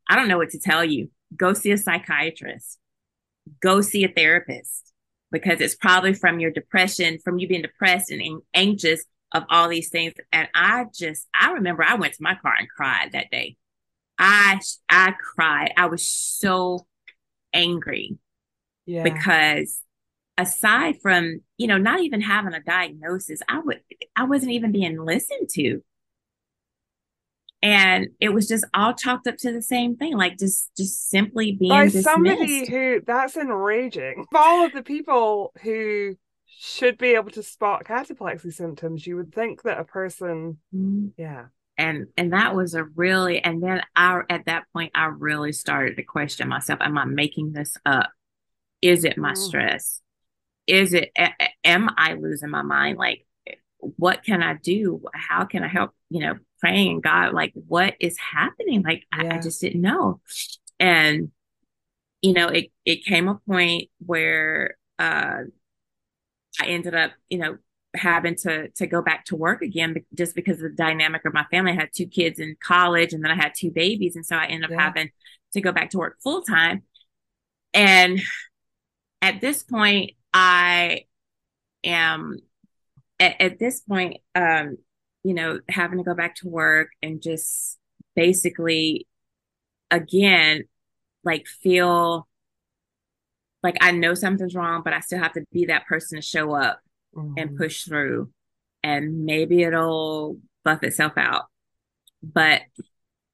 i 0.10 0.16
don't 0.16 0.28
know 0.28 0.38
what 0.38 0.50
to 0.50 0.60
tell 0.60 0.84
you 0.84 1.10
go 1.36 1.54
see 1.54 1.72
a 1.72 1.78
psychiatrist 1.78 2.80
go 3.62 3.82
see 3.82 4.04
a 4.04 4.10
therapist 4.10 4.94
because 5.32 5.60
it's 5.62 5.76
probably 5.76 6.14
from 6.14 6.40
your 6.40 6.52
depression, 6.52 7.20
from 7.24 7.38
you 7.40 7.48
being 7.48 7.62
depressed 7.62 8.12
and 8.12 8.42
anxious 8.54 9.04
of 9.34 9.44
all 9.50 9.68
these 9.68 9.90
things. 9.90 10.14
And 10.32 10.48
I 10.56 10.86
just, 10.94 11.28
I 11.34 11.52
remember 11.52 11.84
I 11.84 11.96
went 11.96 12.14
to 12.14 12.24
my 12.24 12.36
car 12.36 12.54
and 12.58 12.68
cried 12.70 13.12
that 13.12 13.30
day. 13.32 13.58
I, 14.18 14.60
I 14.90 15.14
cried. 15.36 15.74
I 15.78 15.88
was 15.88 16.10
so 16.10 16.88
angry 17.54 18.18
yeah. 18.86 19.04
because 19.04 19.82
aside 20.38 20.96
from, 21.02 21.42
you 21.58 21.68
know, 21.68 21.78
not 21.78 22.00
even 22.02 22.22
having 22.22 22.54
a 22.54 22.64
diagnosis, 22.64 23.42
I 23.50 23.60
would, 23.60 23.82
I 24.16 24.24
wasn't 24.24 24.54
even 24.54 24.72
being 24.72 25.00
listened 25.00 25.50
to 25.56 25.82
and 27.68 28.08
it 28.22 28.30
was 28.30 28.48
just 28.48 28.64
all 28.74 28.94
chalked 28.94 29.28
up 29.28 29.36
to 29.36 29.52
the 29.52 29.62
same 29.62 29.98
thing 29.98 30.16
like 30.16 30.38
just 30.38 30.72
just 30.78 31.10
simply 31.10 31.52
being 31.52 31.70
by 31.70 31.84
dismissed. 31.84 32.04
somebody 32.06 32.66
who 32.70 33.02
that's 33.06 33.36
enraging 33.36 34.16
of 34.32 34.36
all 34.36 34.66
of 34.66 34.72
the 34.72 34.82
people 34.84 35.52
who 35.64 36.16
should 36.48 36.98
be 36.98 37.10
able 37.16 37.30
to 37.30 37.44
spot 37.44 37.84
cataplexy 37.84 38.54
symptoms 38.54 39.06
you 39.06 39.18
would 39.18 39.34
think 39.36 39.64
that 39.64 39.80
a 39.82 39.84
person 39.84 40.58
mm-hmm. 40.74 41.08
yeah 41.18 41.46
and 41.78 42.08
and 42.16 42.32
that 42.32 42.56
was 42.56 42.74
a 42.74 42.86
really 42.96 43.44
and 43.44 43.62
then 43.62 43.82
i 43.98 44.22
at 44.30 44.46
that 44.46 44.64
point 44.72 44.92
i 44.96 45.06
really 45.06 45.52
started 45.52 45.98
to 45.98 46.04
question 46.04 46.48
myself 46.48 46.80
am 46.82 46.98
i 46.98 47.04
making 47.04 47.52
this 47.52 47.76
up 47.86 48.10
is 48.82 49.04
it 49.04 49.18
my 49.18 49.34
mm-hmm. 49.34 49.42
stress 49.44 50.00
is 50.68 50.94
it 50.94 51.12
a, 51.18 51.30
am 51.66 51.90
i 51.98 52.14
losing 52.14 52.50
my 52.50 52.62
mind 52.62 52.98
like 52.98 53.26
what 53.80 54.24
can 54.24 54.42
I 54.44 54.56
do? 54.56 55.02
How 55.14 55.46
can 55.46 55.64
I 55.64 55.68
help? 55.68 55.92
You 56.10 56.22
know, 56.22 56.36
praying 56.60 56.92
and 56.92 57.04
God, 57.04 57.34
like, 57.34 57.52
what 57.54 57.96
is 58.00 58.18
happening? 58.18 58.82
Like, 58.82 59.04
yeah. 59.16 59.34
I, 59.34 59.38
I 59.38 59.42
just 59.42 59.62
didn't 59.62 59.82
know. 59.82 60.20
And, 60.80 61.30
you 62.22 62.34
know, 62.34 62.48
it, 62.48 62.68
it 62.86 63.06
came 63.06 63.28
a 63.28 63.40
point 63.48 63.90
where 64.00 64.78
uh, 64.98 65.42
I 66.60 66.66
ended 66.66 66.96
up, 66.96 67.12
you 67.30 67.38
know, 67.38 67.58
having 67.96 68.36
to 68.36 68.68
to 68.72 68.86
go 68.86 69.02
back 69.02 69.26
to 69.26 69.36
work 69.36 69.62
again 69.64 69.96
just 70.14 70.36
because 70.36 70.58
of 70.58 70.64
the 70.70 70.76
dynamic 70.78 71.26
of 71.26 71.34
my 71.34 71.46
family. 71.52 71.72
I 71.72 71.76
had 71.76 71.90
two 71.96 72.08
kids 72.08 72.40
in 72.40 72.56
college 72.64 73.14
and 73.14 73.24
then 73.24 73.32
I 73.32 73.36
had 73.36 73.54
two 73.58 73.72
babies. 73.72 74.16
And 74.16 74.26
so 74.26 74.36
I 74.36 74.46
ended 74.46 74.72
yeah. 74.72 74.78
up 74.78 74.84
having 74.84 75.10
to 75.54 75.62
go 75.62 75.72
back 75.72 75.92
to 75.92 75.98
work 75.98 76.18
full 76.24 76.42
time. 76.44 76.84
And 77.74 78.20
at 79.22 79.42
this 79.42 79.64
point, 79.64 80.12
I 80.34 81.02
am 81.84 82.38
at, 83.20 83.40
at 83.40 83.60
this 83.60 83.82
point, 83.82 84.18
um, 84.36 84.78
you 85.24 85.34
know, 85.34 85.60
having 85.70 85.98
to 85.98 86.04
go 86.04 86.14
back 86.14 86.36
to 86.38 86.48
work 86.48 86.90
and 87.02 87.22
just 87.22 87.78
basically, 88.16 89.08
again, 89.92 90.64
like 91.24 91.48
feel 91.48 92.28
like 93.64 93.76
I 93.82 93.92
know 93.92 94.14
something's 94.14 94.56
wrong, 94.56 94.82
but 94.84 94.94
I 94.94 95.00
still 95.00 95.20
have 95.20 95.34
to 95.34 95.44
be 95.52 95.66
that 95.66 95.86
person 95.88 96.18
to 96.18 96.22
show 96.22 96.54
up 96.54 96.80
mm-hmm. 97.16 97.34
and 97.38 97.58
push 97.58 97.84
through. 97.84 98.30
And 98.84 99.26
maybe 99.26 99.64
it'll 99.64 100.38
buff 100.64 100.84
itself 100.84 101.14
out. 101.18 101.46
But 102.22 102.62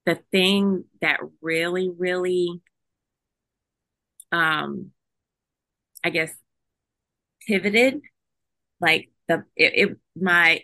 the 0.05 0.15
thing 0.31 0.85
that 1.01 1.19
really, 1.41 1.89
really, 1.89 2.61
um, 4.31 4.91
I 6.03 6.09
guess, 6.09 6.31
pivoted, 7.45 8.01
like 8.81 9.09
the 9.37 9.43
it, 9.55 9.89
it 9.89 9.97
my 10.19 10.61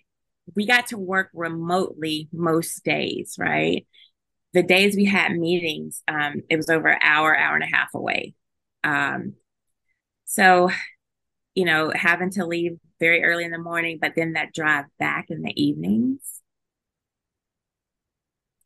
we 0.56 0.66
got 0.66 0.88
to 0.88 0.98
work 0.98 1.30
remotely 1.34 2.28
most 2.34 2.84
days, 2.84 3.36
right? 3.38 3.86
The 4.54 4.64
days 4.64 4.96
we 4.96 5.06
had 5.06 5.32
meetings, 5.34 6.02
um, 6.08 6.42
it 6.50 6.56
was 6.56 6.70
over 6.72 6.88
an 6.88 7.00
hour, 7.04 7.38
hour 7.38 7.54
and 7.56 7.64
a 7.64 7.76
half 7.76 7.94
away. 7.94 8.34
Um, 8.84 9.34
so, 10.26 10.72
you 11.54 11.66
know, 11.66 11.92
having 11.94 12.32
to 12.32 12.48
leave 12.48 12.80
very 13.00 13.24
early 13.24 13.44
in 13.44 13.52
the 13.52 13.60
morning, 13.60 14.00
but 14.02 14.14
then 14.16 14.34
that 14.34 14.52
drive 14.54 14.86
back 14.98 15.28
in 15.30 15.44
the 15.44 15.54
evenings. 15.62 16.42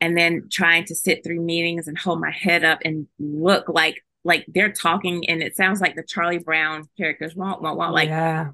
And 0.00 0.16
then 0.16 0.48
trying 0.50 0.84
to 0.86 0.94
sit 0.94 1.22
through 1.22 1.40
meetings 1.42 1.86
and 1.86 1.98
hold 1.98 2.18
my 2.20 2.30
head 2.30 2.64
up 2.64 2.78
and 2.84 3.06
look 3.18 3.68
like 3.68 4.00
like 4.22 4.46
they're 4.48 4.72
talking 4.72 5.28
and 5.28 5.42
it 5.42 5.54
sounds 5.54 5.82
like 5.82 5.96
the 5.96 6.02
Charlie 6.02 6.38
Brown 6.38 6.84
characters 6.96 7.34
won't 7.34 7.62
won't 7.62 7.76
like 7.92 8.08
yeah 8.08 8.48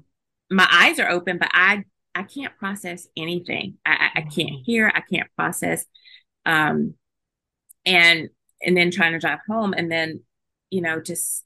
my 0.51 0.67
eyes 0.71 0.99
are 0.99 1.09
open, 1.09 1.37
but 1.37 1.49
I 1.51 1.85
I 2.13 2.23
can't 2.23 2.55
process 2.57 3.07
anything. 3.15 3.75
I, 3.85 4.09
I 4.15 4.21
can't 4.21 4.49
mm-hmm. 4.49 4.63
hear. 4.65 4.91
I 4.93 5.01
can't 5.01 5.29
process. 5.37 5.85
Um, 6.45 6.95
and 7.85 8.29
and 8.61 8.77
then 8.77 8.91
trying 8.91 9.13
to 9.13 9.19
drive 9.19 9.39
home, 9.49 9.73
and 9.75 9.89
then 9.91 10.21
you 10.69 10.81
know 10.81 11.01
just 11.01 11.45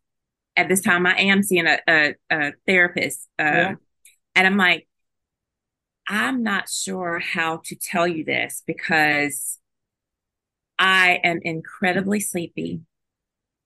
at 0.57 0.67
this 0.67 0.81
time 0.81 1.05
I 1.05 1.15
am 1.19 1.43
seeing 1.43 1.67
a 1.67 1.79
a, 1.87 2.15
a 2.31 2.53
therapist, 2.65 3.29
uh, 3.39 3.43
yeah. 3.43 3.73
and 4.35 4.47
I'm 4.47 4.57
like, 4.57 4.87
I'm 6.09 6.41
not 6.43 6.67
sure 6.67 7.19
how 7.19 7.61
to 7.65 7.75
tell 7.75 8.07
you 8.07 8.25
this 8.25 8.63
because 8.65 9.59
I 10.79 11.19
am 11.23 11.39
incredibly 11.43 12.19
sleepy. 12.19 12.81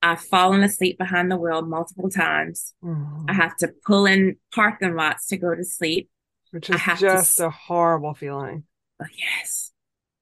I've 0.02 0.22
fallen 0.22 0.64
asleep 0.64 0.98
behind 0.98 1.30
the 1.30 1.38
wheel 1.38 1.62
multiple 1.62 2.10
times. 2.10 2.74
Mm. 2.84 3.26
I 3.30 3.34
have 3.34 3.56
to 3.58 3.72
pull 3.86 4.06
in 4.06 4.38
parking 4.54 4.96
lots 4.96 5.28
to 5.28 5.38
go 5.38 5.54
to 5.54 5.64
sleep. 5.64 6.10
Which 6.52 6.70
is 6.70 6.82
just 7.00 7.38
to, 7.38 7.48
a 7.48 7.50
horrible 7.50 8.14
feeling. 8.14 8.64
Oh, 9.02 9.06
yes. 9.14 9.72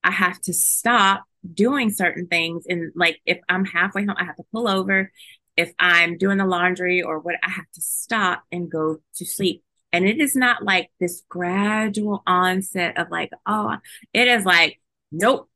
I 0.04 0.12
have 0.12 0.40
to 0.42 0.54
stop 0.54 1.24
doing 1.54 1.90
certain 1.92 2.28
things. 2.28 2.66
And 2.68 2.92
like 2.96 3.20
if 3.26 3.40
I'm 3.48 3.66
halfway 3.66 4.02
home, 4.06 4.16
I 4.18 4.26
have 4.26 4.36
to 4.38 4.44
pull 4.52 4.68
over. 4.68 5.12
If 5.56 5.74
I'm 5.80 6.18
doing 6.18 6.38
the 6.38 6.46
laundry 6.46 7.02
or 7.04 7.20
what, 7.20 7.36
I 7.44 7.50
have 7.50 7.70
to 7.76 7.82
stop 7.82 8.44
and 8.52 8.70
go 8.72 8.98
to 9.16 9.26
sleep. 9.26 9.64
And 9.94 10.06
it 10.06 10.20
is 10.20 10.36
not 10.36 10.64
like 10.64 10.90
this 11.00 11.24
gradual 11.30 12.24
onset 12.28 12.98
of 12.98 13.10
like, 13.10 13.30
oh, 13.46 13.78
it 14.14 14.28
is 14.28 14.44
like, 14.44 14.82
nope. 15.12 15.50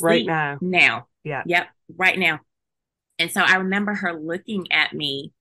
right 0.00 0.26
now. 0.26 0.58
Now. 0.60 1.06
Yeah. 1.22 1.42
Yep. 1.46 1.66
Right 1.96 2.18
now 2.18 2.40
and 3.20 3.30
so 3.30 3.42
I 3.42 3.56
remember 3.56 3.94
her 3.94 4.14
looking 4.14 4.72
at 4.72 4.94
me 4.94 5.32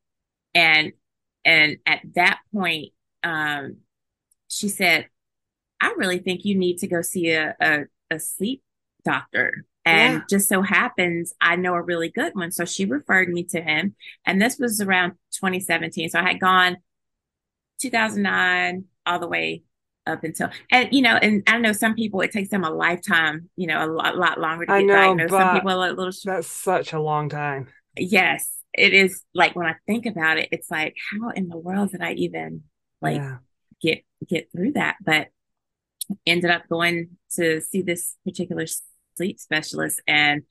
and 0.54 0.92
and 1.46 1.78
at 1.86 2.02
that 2.16 2.40
point 2.54 2.90
um 3.24 3.78
she 4.50 4.68
said, 4.68 5.08
I 5.80 5.94
really 5.98 6.20
think 6.20 6.44
you 6.44 6.56
need 6.56 6.80
to 6.80 6.88
go 6.88 7.02
see 7.02 7.32
a 7.32 7.56
a, 7.60 7.80
a 8.12 8.20
sleep 8.20 8.62
doctor. 9.06 9.64
And 9.86 10.16
yeah. 10.18 10.22
just 10.30 10.50
so 10.50 10.62
happens 10.62 11.34
I 11.40 11.56
know 11.56 11.74
a 11.74 11.82
really 11.82 12.10
good 12.10 12.36
one. 12.36 12.52
So 12.52 12.66
she 12.66 12.86
referred 12.86 13.30
me 13.30 13.44
to 13.46 13.62
him. 13.62 13.96
And 14.26 14.42
this 14.42 14.60
was 14.60 14.82
around 14.82 15.14
2017. 15.32 16.10
So 16.10 16.20
I 16.20 16.24
had 16.24 16.40
gone 16.42 16.78
2009 17.80 18.84
all 19.08 19.20
the 19.20 19.28
way 19.28 19.64
up 20.10 20.24
until 20.24 20.50
and 20.72 20.90
you 20.92 21.02
know 21.02 21.16
and 21.16 21.44
i 21.48 21.58
know 21.58 21.72
some 21.72 21.96
people 21.96 22.20
it 22.22 22.32
takes 22.32 22.50
them 22.50 22.64
a 22.64 22.70
lifetime 22.70 23.50
you 23.56 23.68
know 23.68 23.86
a 23.86 23.88
lot, 23.88 24.18
lot 24.18 24.40
longer 24.40 24.66
to 24.66 24.72
get 24.80 24.86
know, 24.86 24.94
diagnosed 24.96 25.32
some 25.32 25.56
people 25.56 25.72
a 25.84 25.94
little 25.94 26.12
that's 26.26 26.48
such 26.48 26.92
a 26.94 27.00
long 27.00 27.30
time 27.30 27.68
yes 27.98 28.56
it 28.74 28.94
is 28.94 29.24
like 29.34 29.56
when 29.56 29.68
i 29.68 29.76
think 29.88 30.06
about 30.06 30.38
it 30.38 30.50
it's 30.52 30.70
like 30.70 30.96
how 31.12 31.30
in 31.30 31.48
the 31.48 31.58
world 31.58 31.92
did 31.92 32.02
i 32.02 32.12
even 32.14 32.64
like 33.02 33.18
yeah. 33.18 33.38
get 33.82 34.04
get 34.28 34.50
through 34.52 34.72
that 34.74 34.96
but 35.06 35.28
ended 36.26 36.50
up 36.50 36.64
going 36.70 37.10
to 37.32 37.62
see 37.62 37.82
this 37.84 38.16
particular 38.26 38.66
sleep 39.16 39.40
specialist 39.40 40.02
and 40.08 40.42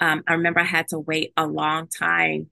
um, 0.00 0.22
i 0.26 0.32
remember 0.32 0.60
i 0.60 0.64
had 0.64 0.88
to 0.88 0.98
wait 0.98 1.32
a 1.36 1.46
long 1.46 1.86
time 1.86 2.48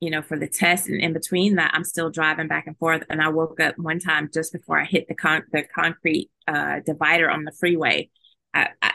you 0.00 0.08
know, 0.10 0.22
for 0.22 0.38
the 0.38 0.48
test 0.48 0.88
and 0.88 1.00
in 1.00 1.12
between 1.12 1.56
that, 1.56 1.72
I'm 1.74 1.84
still 1.84 2.08
driving 2.10 2.48
back 2.48 2.66
and 2.66 2.76
forth. 2.78 3.02
And 3.10 3.20
I 3.20 3.28
woke 3.28 3.60
up 3.60 3.78
one 3.78 4.00
time 4.00 4.30
just 4.32 4.50
before 4.52 4.80
I 4.80 4.84
hit 4.86 5.06
the 5.08 5.14
con- 5.14 5.44
the 5.52 5.62
concrete 5.62 6.30
uh, 6.48 6.80
divider 6.84 7.30
on 7.30 7.44
the 7.44 7.52
freeway. 7.52 8.08
I, 8.54 8.68
I, 8.80 8.92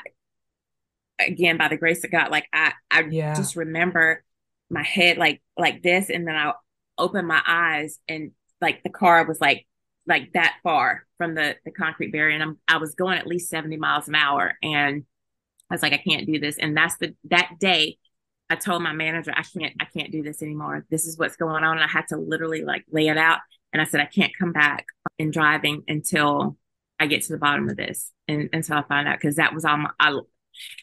again, 1.19 1.57
by 1.57 1.67
the 1.67 1.77
grace 1.77 2.03
of 2.03 2.11
God, 2.11 2.31
like 2.31 2.47
I, 2.51 2.73
I 2.89 3.03
yeah. 3.03 3.35
just 3.35 3.55
remember 3.55 4.23
my 4.71 4.81
head 4.81 5.17
like 5.19 5.43
like 5.55 5.83
this, 5.83 6.09
and 6.09 6.27
then 6.27 6.35
I 6.35 6.53
opened 6.97 7.27
my 7.27 7.41
eyes, 7.47 7.99
and 8.09 8.31
like 8.59 8.81
the 8.81 8.89
car 8.89 9.25
was 9.27 9.39
like 9.39 9.67
like 10.07 10.31
that 10.33 10.55
far 10.63 11.05
from 11.19 11.35
the 11.35 11.55
the 11.65 11.71
concrete 11.71 12.13
barrier, 12.13 12.33
and 12.33 12.41
I'm 12.43 12.57
I 12.67 12.77
was 12.77 12.95
going 12.95 13.19
at 13.19 13.27
least 13.27 13.49
seventy 13.51 13.77
miles 13.77 14.07
an 14.07 14.15
hour, 14.15 14.55
and 14.63 15.03
I 15.69 15.73
was 15.75 15.83
like, 15.83 15.93
I 15.93 15.97
can't 16.01 16.25
do 16.25 16.39
this. 16.39 16.57
And 16.57 16.75
that's 16.75 16.97
the 16.97 17.13
that 17.25 17.59
day 17.59 17.99
I 18.49 18.55
told 18.55 18.83
my 18.83 18.93
manager, 18.93 19.33
I 19.35 19.43
can't, 19.43 19.73
I 19.79 19.85
can't 19.85 20.11
do 20.11 20.21
this 20.21 20.41
anymore. 20.41 20.85
This 20.89 21.07
is 21.07 21.17
what's 21.17 21.35
going 21.35 21.63
on. 21.63 21.77
And 21.77 21.83
I 21.83 21.87
had 21.87 22.07
to 22.09 22.17
literally 22.17 22.63
like 22.63 22.85
lay 22.91 23.07
it 23.07 23.17
out. 23.17 23.39
And 23.73 23.81
I 23.81 23.85
said, 23.85 24.01
I 24.01 24.05
can't 24.05 24.31
come 24.37 24.51
back 24.51 24.85
in 25.17 25.31
driving 25.31 25.83
until 25.87 26.57
I 26.99 27.07
get 27.07 27.23
to 27.23 27.31
the 27.33 27.37
bottom 27.37 27.67
of 27.69 27.75
this 27.75 28.11
and 28.27 28.49
until 28.53 28.77
I 28.77 28.83
find 28.83 29.07
out. 29.07 29.19
Cause 29.19 29.35
that 29.35 29.53
was 29.53 29.65
all 29.65 29.77
my, 29.77 29.89
I, 29.99 30.11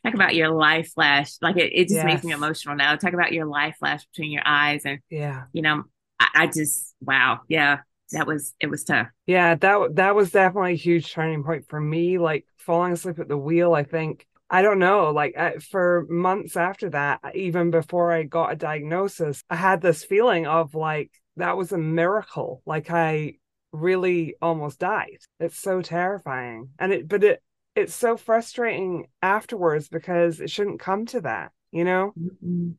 talk 0.05 0.15
about 0.15 0.35
your 0.35 0.49
life 0.51 0.93
flash. 0.93 1.37
Like 1.41 1.57
it, 1.57 1.73
it 1.73 1.85
just 1.85 1.97
yes. 1.97 2.05
makes 2.05 2.25
me 2.25 2.33
emotional 2.33 2.75
now. 2.75 2.95
Talk 2.97 3.13
about 3.13 3.33
your 3.33 3.47
life 3.47 3.77
flash 3.79 4.05
between 4.07 4.33
your 4.33 4.43
eyes. 4.45 4.83
And 4.85 4.99
yeah, 5.09 5.45
you 5.53 5.63
know, 5.63 5.85
I, 6.19 6.27
I 6.35 6.47
just, 6.49 6.95
wow. 7.01 7.41
Yeah. 7.49 7.79
That 8.11 8.27
was, 8.27 8.55
it 8.61 8.67
was 8.67 8.83
tough. 8.85 9.07
Yeah. 9.27 9.55
That, 9.55 9.91
that 9.95 10.15
was 10.17 10.33
definitely 10.33 10.73
a 10.73 10.77
huge 10.77 11.13
turning 11.13 11.45
point 11.45 11.69
for 11.69 11.81
me. 11.81 12.19
Like 12.19 12.45
falling 12.59 12.93
asleep 12.93 13.21
at 13.21 13.29
the 13.29 13.39
wheel, 13.39 13.73
I 13.73 13.85
think 13.85 14.27
I 14.53 14.61
don't 14.61 14.79
know, 14.79 15.11
like 15.13 15.35
I, 15.39 15.55
uh, 15.55 15.61
for 15.61 16.07
months 16.11 16.59
after 16.59 16.91
that, 16.91 17.21
even 17.35 17.71
before 17.71 18.13
I 18.13 18.25
got 18.25 18.53
a 18.53 18.57
diagnosis, 18.57 19.43
I 19.49 19.57
had 19.57 19.81
this 19.81 20.05
feeling 20.05 20.47
of 20.47 20.75
like 20.75 21.11
that 21.39 21.57
was 21.57 21.73
a 21.73 21.79
miracle. 21.79 22.61
Like 22.67 22.91
I 22.91 23.37
really 23.73 24.35
almost 24.43 24.79
died. 24.79 25.17
It's 25.41 25.59
so 25.59 25.81
terrifying. 25.81 26.69
And 26.79 26.93
it, 26.93 27.09
but 27.09 27.25
it, 27.25 27.43
it's 27.75 27.95
so 27.95 28.19
frustrating 28.19 29.07
afterwards 29.23 29.89
because 29.89 30.39
it 30.39 30.51
shouldn't 30.51 30.81
come 30.81 31.07
to 31.07 31.23
that, 31.23 31.53
you 31.71 31.85
know? 31.85 32.13
Mm-hmm. 32.21 32.73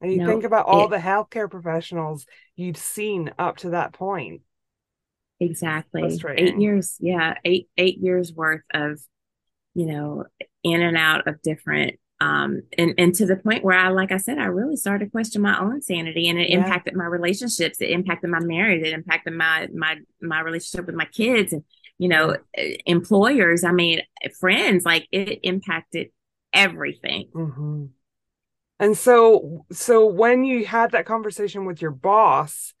And 0.00 0.12
you 0.12 0.18
no, 0.20 0.26
think 0.26 0.44
about 0.44 0.64
all 0.64 0.86
it, 0.86 0.90
the 0.90 0.96
healthcare 0.96 1.50
professionals 1.50 2.24
you'd 2.54 2.78
seen 2.78 3.30
up 3.38 3.58
to 3.58 3.70
that 3.70 3.92
point. 3.92 4.40
Exactly. 5.38 6.18
Eight 6.38 6.56
years, 6.58 6.96
yeah, 7.00 7.34
eight 7.44 7.68
eight 7.76 7.98
years 7.98 8.32
worth 8.32 8.60
of 8.72 9.00
you 9.76 9.84
know, 9.86 10.24
in 10.64 10.82
and 10.82 10.96
out 10.96 11.28
of 11.28 11.40
different 11.42 12.00
um 12.18 12.62
and 12.78 12.94
and 12.96 13.14
to 13.14 13.26
the 13.26 13.36
point 13.36 13.62
where 13.62 13.78
I 13.78 13.88
like 13.90 14.10
I 14.10 14.16
said 14.16 14.38
I 14.38 14.46
really 14.46 14.76
started 14.76 15.04
to 15.04 15.10
question 15.10 15.42
my 15.42 15.60
own 15.60 15.82
sanity 15.82 16.30
and 16.30 16.38
it 16.38 16.48
yeah. 16.48 16.56
impacted 16.56 16.94
my 16.96 17.04
relationships 17.04 17.78
it 17.82 17.90
impacted 17.90 18.30
my 18.30 18.40
marriage 18.40 18.82
it 18.86 18.94
impacted 18.94 19.34
my 19.34 19.68
my 19.74 19.96
my 20.22 20.40
relationship 20.40 20.86
with 20.86 20.94
my 20.94 21.04
kids 21.04 21.52
and 21.52 21.62
you 21.98 22.08
know 22.08 22.34
eh, 22.56 22.76
employers 22.86 23.64
I 23.64 23.72
mean 23.72 24.00
eh, 24.22 24.28
friends 24.40 24.86
like 24.86 25.06
it 25.12 25.40
impacted 25.42 26.08
everything 26.54 27.28
mm-hmm. 27.34 27.84
and 28.80 28.96
so 28.96 29.66
so 29.70 30.06
when 30.06 30.42
you 30.42 30.64
had 30.64 30.92
that 30.92 31.04
conversation 31.04 31.66
with 31.66 31.82
your 31.82 31.90
boss 31.90 32.72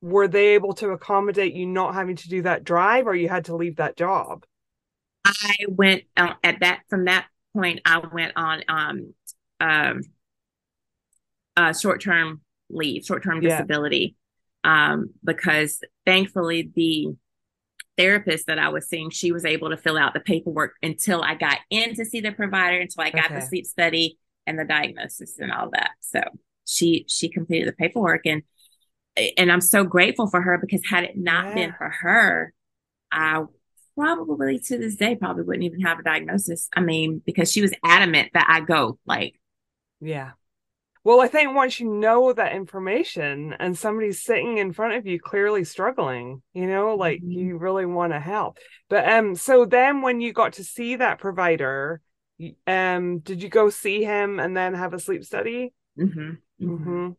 were 0.00 0.28
they 0.28 0.50
able 0.54 0.74
to 0.74 0.90
accommodate 0.90 1.54
you 1.54 1.66
not 1.66 1.94
having 1.94 2.14
to 2.14 2.28
do 2.28 2.42
that 2.42 2.62
drive 2.62 3.08
or 3.08 3.16
you 3.16 3.28
had 3.28 3.46
to 3.46 3.56
leave 3.56 3.78
that 3.78 3.96
job 3.96 4.44
I 5.26 5.56
went 5.68 6.04
uh, 6.16 6.34
at 6.42 6.60
that 6.60 6.80
from 6.88 7.06
that 7.06 7.26
point. 7.54 7.80
I 7.84 7.98
went 7.98 8.32
on 8.36 8.62
um, 8.68 9.14
um 9.60 10.00
uh, 11.56 11.72
short 11.72 12.02
term 12.02 12.42
leave, 12.70 13.04
short 13.04 13.22
term 13.24 13.42
yeah. 13.42 13.56
disability, 13.56 14.16
um, 14.64 15.10
because 15.24 15.80
thankfully 16.04 16.70
the 16.74 17.08
therapist 17.96 18.46
that 18.46 18.58
I 18.58 18.68
was 18.68 18.88
seeing, 18.88 19.08
she 19.10 19.32
was 19.32 19.44
able 19.46 19.70
to 19.70 19.76
fill 19.76 19.96
out 19.96 20.12
the 20.12 20.20
paperwork 20.20 20.72
until 20.82 21.22
I 21.22 21.34
got 21.34 21.58
in 21.70 21.94
to 21.94 22.04
see 22.04 22.20
the 22.20 22.32
provider, 22.32 22.78
until 22.78 23.02
I 23.02 23.10
got 23.10 23.26
okay. 23.26 23.36
the 23.36 23.40
sleep 23.46 23.64
study 23.66 24.18
and 24.46 24.58
the 24.58 24.64
diagnosis 24.66 25.36
and 25.38 25.50
all 25.50 25.70
that. 25.70 25.90
So 26.00 26.20
she 26.66 27.04
she 27.08 27.28
completed 27.28 27.68
the 27.68 27.72
paperwork 27.72 28.26
and 28.26 28.42
and 29.38 29.50
I'm 29.50 29.62
so 29.62 29.82
grateful 29.82 30.26
for 30.26 30.42
her 30.42 30.58
because 30.58 30.82
had 30.88 31.04
it 31.04 31.16
not 31.16 31.46
yeah. 31.46 31.54
been 31.54 31.74
for 31.78 31.88
her, 31.88 32.52
I 33.10 33.44
probably 33.96 34.58
to 34.58 34.76
this 34.78 34.96
day 34.96 35.16
probably 35.16 35.42
wouldn't 35.42 35.64
even 35.64 35.80
have 35.80 35.98
a 35.98 36.02
diagnosis. 36.02 36.68
I 36.74 36.80
mean, 36.80 37.22
because 37.24 37.50
she 37.50 37.62
was 37.62 37.72
adamant 37.84 38.30
that 38.34 38.46
I 38.48 38.60
go. 38.60 38.98
Like, 39.06 39.34
yeah. 40.00 40.32
Well, 41.02 41.20
I 41.20 41.28
think 41.28 41.54
once 41.54 41.78
you 41.80 41.88
know 41.88 42.32
that 42.32 42.54
information 42.54 43.54
and 43.58 43.78
somebody's 43.78 44.22
sitting 44.22 44.58
in 44.58 44.72
front 44.72 44.94
of 44.94 45.06
you 45.06 45.20
clearly 45.20 45.64
struggling, 45.64 46.42
you 46.52 46.66
know, 46.66 46.96
like 46.96 47.20
mm-hmm. 47.20 47.30
you 47.30 47.58
really 47.58 47.86
want 47.86 48.12
to 48.12 48.20
help. 48.20 48.58
But 48.90 49.08
um 49.08 49.34
so 49.34 49.64
then 49.64 50.02
when 50.02 50.20
you 50.20 50.32
got 50.32 50.54
to 50.54 50.64
see 50.64 50.96
that 50.96 51.18
provider, 51.20 52.00
um 52.66 53.20
did 53.20 53.42
you 53.42 53.48
go 53.48 53.70
see 53.70 54.02
him 54.02 54.40
and 54.40 54.56
then 54.56 54.74
have 54.74 54.94
a 54.94 54.98
sleep 54.98 55.24
study? 55.24 55.72
Mhm. 55.98 56.38
Mhm. 56.60 57.16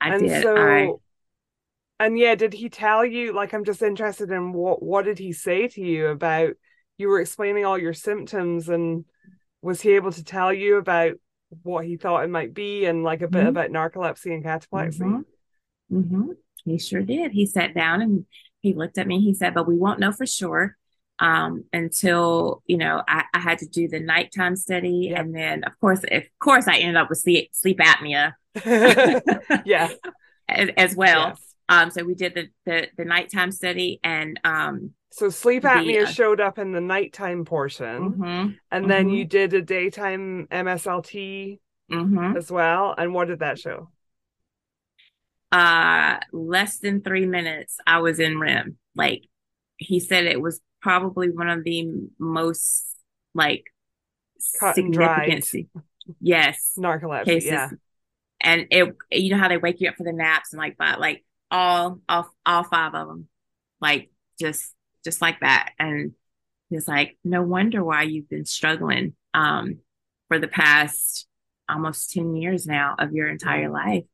I 0.00 0.14
and 0.14 0.22
did. 0.28 0.42
So 0.42 0.56
I 0.56 0.90
and 2.00 2.18
yeah, 2.18 2.34
did 2.34 2.52
he 2.52 2.68
tell 2.68 3.04
you? 3.04 3.32
Like, 3.32 3.52
I'm 3.54 3.64
just 3.64 3.82
interested 3.82 4.30
in 4.30 4.52
what 4.52 4.82
what 4.82 5.04
did 5.04 5.18
he 5.18 5.32
say 5.32 5.68
to 5.68 5.80
you 5.80 6.08
about? 6.08 6.50
You 6.98 7.08
were 7.08 7.20
explaining 7.20 7.64
all 7.64 7.78
your 7.78 7.94
symptoms, 7.94 8.68
and 8.68 9.04
was 9.62 9.80
he 9.80 9.92
able 9.92 10.12
to 10.12 10.24
tell 10.24 10.52
you 10.52 10.76
about 10.76 11.12
what 11.62 11.84
he 11.84 11.96
thought 11.96 12.24
it 12.24 12.30
might 12.30 12.52
be, 12.52 12.84
and 12.86 13.04
like 13.04 13.22
a 13.22 13.28
bit 13.28 13.40
mm-hmm. 13.44 13.48
about 13.56 13.70
narcolepsy 13.70 14.32
and 14.34 14.44
cataplexy? 14.44 15.00
Mm-hmm. 15.00 15.96
Mm-hmm. 15.96 16.24
He 16.64 16.78
sure 16.78 17.02
did. 17.02 17.30
He 17.32 17.46
sat 17.46 17.74
down 17.74 18.02
and 18.02 18.24
he 18.60 18.74
looked 18.74 18.98
at 18.98 19.06
me. 19.06 19.20
He 19.20 19.34
said, 19.34 19.54
"But 19.54 19.68
we 19.68 19.76
won't 19.76 20.00
know 20.00 20.10
for 20.10 20.26
sure 20.26 20.76
um, 21.20 21.64
until 21.72 22.62
you 22.66 22.76
know 22.76 23.04
I, 23.06 23.24
I, 23.32 23.38
had 23.38 23.58
to 23.58 23.66
do 23.66 23.86
the 23.86 24.00
nighttime 24.00 24.56
study, 24.56 25.10
yeah. 25.12 25.20
and 25.20 25.32
then 25.32 25.62
of 25.62 25.78
course, 25.78 26.00
of 26.10 26.22
course, 26.42 26.66
I 26.66 26.78
ended 26.78 26.96
up 26.96 27.08
with 27.08 27.18
sleep, 27.20 27.50
sleep 27.52 27.78
apnea. 27.78 28.32
yeah, 29.64 29.90
as, 30.48 30.70
as 30.76 30.96
well. 30.96 31.36
Um, 31.68 31.90
so 31.90 32.04
we 32.04 32.14
did 32.14 32.34
the 32.34 32.48
the, 32.66 32.88
the 32.96 33.04
nighttime 33.04 33.50
study 33.50 33.98
and 34.04 34.38
um, 34.44 34.90
so 35.10 35.30
sleep 35.30 35.62
apnea 35.62 36.04
the, 36.04 36.08
uh, 36.10 36.10
showed 36.12 36.40
up 36.40 36.58
in 36.58 36.72
the 36.72 36.80
nighttime 36.80 37.44
portion, 37.46 37.86
mm-hmm, 38.12 38.22
and 38.22 38.56
mm-hmm. 38.84 38.88
then 38.88 39.08
you 39.08 39.24
did 39.24 39.54
a 39.54 39.62
daytime 39.62 40.46
MSLT 40.50 41.58
mm-hmm. 41.90 42.36
as 42.36 42.50
well. 42.50 42.94
And 42.96 43.14
what 43.14 43.28
did 43.28 43.38
that 43.38 43.58
show? 43.58 43.88
Uh, 45.50 46.16
less 46.32 46.78
than 46.78 47.00
three 47.00 47.26
minutes. 47.26 47.76
I 47.86 48.00
was 48.00 48.18
in 48.20 48.38
REM. 48.38 48.76
Like 48.94 49.22
he 49.78 50.00
said, 50.00 50.26
it 50.26 50.40
was 50.40 50.60
probably 50.82 51.30
one 51.30 51.48
of 51.48 51.64
the 51.64 51.88
most 52.18 52.84
like 53.32 53.64
Cut 54.60 54.74
significance. 54.74 55.54
Yes, 56.20 56.74
narcolepsy. 56.78 57.24
Cases. 57.24 57.50
Yeah, 57.50 57.70
and 58.42 58.66
it 58.70 58.94
you 59.12 59.30
know 59.30 59.38
how 59.38 59.48
they 59.48 59.56
wake 59.56 59.80
you 59.80 59.88
up 59.88 59.96
for 59.96 60.04
the 60.04 60.12
naps 60.12 60.52
and 60.52 60.58
like 60.60 60.76
but 60.78 61.00
like 61.00 61.24
all 61.54 62.00
all 62.08 62.28
all 62.44 62.64
five 62.64 62.94
of 62.94 63.06
them, 63.08 63.28
like 63.80 64.10
just 64.40 64.74
just 65.04 65.22
like 65.22 65.40
that. 65.40 65.70
And 65.78 66.12
it's 66.70 66.88
like, 66.88 67.16
no 67.24 67.42
wonder 67.42 67.84
why 67.84 68.02
you've 68.02 68.28
been 68.28 68.44
struggling 68.44 69.14
um, 69.34 69.78
for 70.28 70.38
the 70.38 70.48
past 70.48 71.26
almost 71.68 72.12
ten 72.12 72.34
years 72.34 72.66
now 72.66 72.96
of 72.98 73.12
your 73.12 73.28
entire 73.28 73.64
mm-hmm. 73.70 73.74
life. 73.90 74.04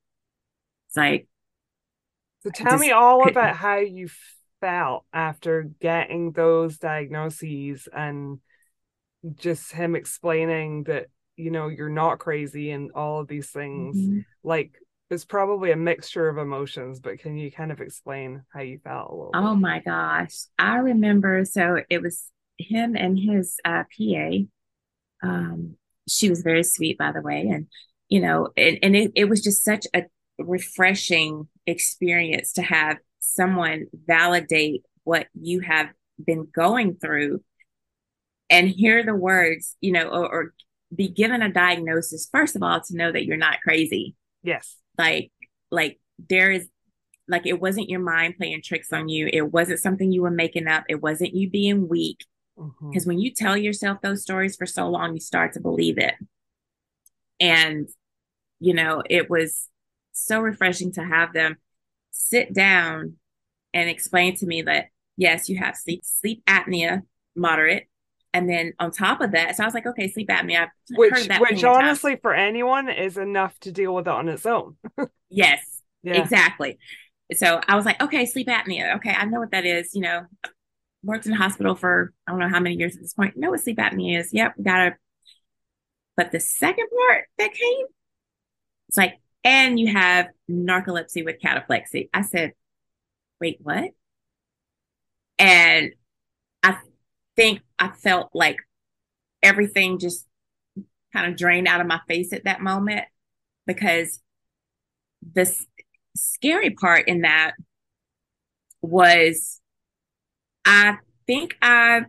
It's 0.88 0.97
like, 0.97 1.28
so 2.43 2.51
tell 2.51 2.78
me 2.78 2.91
all 2.91 3.22
couldn't. 3.22 3.38
about 3.38 3.57
how 3.57 3.78
you 3.78 4.09
felt 4.61 5.05
after 5.12 5.62
getting 5.80 6.32
those 6.32 6.76
diagnoses 6.76 7.88
and 7.91 8.41
just 9.36 9.72
him 9.72 9.97
explaining 9.97 10.84
that 10.84 11.07
you 11.36 11.51
know 11.51 11.68
you're 11.68 11.88
not 11.88 12.18
crazy 12.18 12.70
and 12.70 12.91
all 12.93 13.20
of 13.20 13.28
these 13.28 13.49
things 13.51 13.97
mm-hmm. 13.97 14.18
like 14.43 14.74
it's 15.11 15.24
probably 15.24 15.72
a 15.72 15.76
mixture 15.76 16.28
of 16.28 16.38
emotions, 16.38 17.00
but 17.00 17.18
can 17.18 17.36
you 17.36 17.50
kind 17.50 17.72
of 17.72 17.80
explain 17.80 18.42
how 18.54 18.61
you 18.61 18.78
felt 18.84 19.11
a 19.11 19.14
little? 19.14 19.30
Oh 19.34 19.54
bit? 19.54 19.61
my 19.61 19.82
gosh. 19.84 20.34
I 20.58 20.76
remember 20.76 21.44
so 21.44 21.78
it 21.90 22.00
was 22.00 22.30
him 22.58 22.96
and 22.96 23.18
his 23.18 23.56
uh, 23.64 23.84
PA. 23.96 24.28
Um, 25.22 25.74
she 26.08 26.30
was 26.30 26.42
very 26.42 26.62
sweet, 26.62 26.96
by 26.96 27.11
the 27.12 27.22
way. 27.22 27.40
And, 27.52 27.66
you 28.08 28.20
know, 28.20 28.50
and, 28.56 28.78
and 28.82 28.96
it, 28.96 29.11
it 29.16 29.24
was 29.28 29.42
just 29.42 29.64
such 29.64 29.86
a 29.92 30.04
refreshing 30.38 31.48
experience 31.66 32.52
to 32.52 32.62
have 32.62 32.98
someone 33.18 33.86
validate 34.06 34.82
what 35.04 35.26
you 35.34 35.61
have 35.61 35.88
been 36.24 36.46
going 36.54 36.94
through 36.94 37.40
and 38.48 38.68
hear 38.68 39.02
the 39.04 39.14
words, 39.14 39.76
you 39.80 39.90
know, 39.90 40.04
or, 40.08 40.28
or 40.28 40.54
be 40.94 41.08
given 41.08 41.42
a 41.42 41.52
diagnosis, 41.52 42.28
first 42.30 42.54
of 42.54 42.62
all, 42.62 42.80
to 42.80 42.96
know 42.96 43.11
that 43.11 43.24
you're 43.24 43.36
not 43.36 43.58
crazy. 43.62 44.14
Yes 44.42 44.76
like 45.01 45.30
like 45.70 45.98
there 46.28 46.51
is 46.53 46.68
like 47.28 47.46
it 47.46 47.61
wasn't 47.61 47.88
your 47.88 48.01
mind 48.01 48.34
playing 48.36 48.61
tricks 48.62 48.92
on 48.92 49.09
you 49.09 49.28
it 49.32 49.53
wasn't 49.53 49.78
something 49.80 50.12
you 50.12 50.20
were 50.22 50.30
making 50.30 50.66
up 50.68 50.84
it 50.88 51.01
wasn't 51.03 51.34
you 51.34 51.48
being 51.48 51.88
weak 51.88 52.24
because 52.57 53.03
mm-hmm. 53.05 53.09
when 53.11 53.18
you 53.18 53.32
tell 53.32 53.57
yourself 53.57 53.98
those 54.03 54.20
stories 54.22 54.57
for 54.57 54.66
so 54.66 54.88
long 54.88 55.14
you 55.14 55.20
start 55.20 55.53
to 55.55 55.61
believe 55.61 55.96
it 55.98 56.14
and 57.38 57.88
you 58.59 58.74
know 58.74 59.03
it 59.09 59.30
was 59.30 59.68
so 60.12 60.40
refreshing 60.40 60.92
to 60.92 61.03
have 61.03 61.32
them 61.32 61.57
sit 62.11 62.53
down 62.53 63.14
and 63.72 63.88
explain 63.88 64.36
to 64.36 64.44
me 64.46 64.61
that 64.61 64.86
yes 65.16 65.48
you 65.48 65.57
have 65.57 65.76
sleep 65.76 66.01
sleep 66.05 66.42
apnea 66.46 67.01
moderate 67.34 67.86
and 68.33 68.49
then 68.49 68.72
on 68.78 68.91
top 68.93 69.20
of 69.20 69.33
that, 69.33 69.57
so 69.57 69.64
I 69.64 69.66
was 69.66 69.74
like, 69.74 69.87
okay, 69.87 70.09
sleep 70.11 70.28
apnea. 70.28 70.62
I've 70.62 70.68
which, 70.93 71.28
which 71.41 71.64
honestly, 71.64 72.16
for 72.16 72.33
anyone, 72.33 72.89
is 72.89 73.16
enough 73.18 73.59
to 73.61 73.72
deal 73.72 73.93
with 73.95 74.07
it 74.07 74.11
on 74.12 74.28
its 74.28 74.47
own. 74.47 74.76
yes, 75.31 75.83
yeah. 76.05 76.12
exactly. 76.20 76.78
So 77.35 77.61
I 77.66 77.74
was 77.76 77.85
like, 77.85 78.01
okay, 78.01 78.26
sleep 78.26 78.47
apnea. 78.47 78.97
Okay, 78.97 79.11
I 79.11 79.24
know 79.26 79.41
what 79.41 79.51
that 79.51 79.66
is. 79.66 79.95
You 79.97 80.03
know, 80.03 80.22
worked 81.03 81.26
in 81.26 81.33
the 81.33 81.39
hospital 81.39 81.74
for 81.74 82.12
I 82.26 82.31
don't 82.31 82.39
know 82.41 82.49
how 82.49 82.61
many 82.61 82.76
years 82.76 82.95
at 82.95 83.03
this 83.03 83.14
point. 83.14 83.37
Know 83.37 83.51
what 83.51 83.61
sleep 83.62 83.78
apnea 83.78 84.20
is? 84.20 84.33
Yep, 84.33 84.55
gotta. 84.62 84.97
But 86.16 86.31
the 86.31 86.39
second 86.41 86.87
part 87.09 87.24
that 87.39 87.53
came, 87.53 87.87
it's 88.89 88.97
like, 88.97 89.14
and 89.43 89.78
you 89.78 89.93
have 89.93 90.26
narcolepsy 90.49 91.24
with 91.24 91.37
cataplexy. 91.45 92.11
I 92.14 92.22
said, 92.22 92.53
wait, 93.41 93.59
what? 93.61 93.91
And 95.39 95.91
I 96.62 96.76
think 97.37 97.62
I 97.81 97.89
felt 97.89 98.28
like 98.35 98.59
everything 99.43 99.99
just 99.99 100.26
kind 101.14 101.33
of 101.33 101.37
drained 101.39 101.66
out 101.66 101.81
of 101.81 101.87
my 101.87 102.01
face 102.07 102.33
at 102.35 102.45
that 102.45 102.61
moment 102.61 103.05
because 103.66 104.20
the 105.35 105.51
scary 106.14 106.70
part 106.70 107.09
in 107.09 107.22
that 107.22 107.53
was 108.83 109.61
I 110.64 110.99
think 111.26 111.57
I 111.62 112.03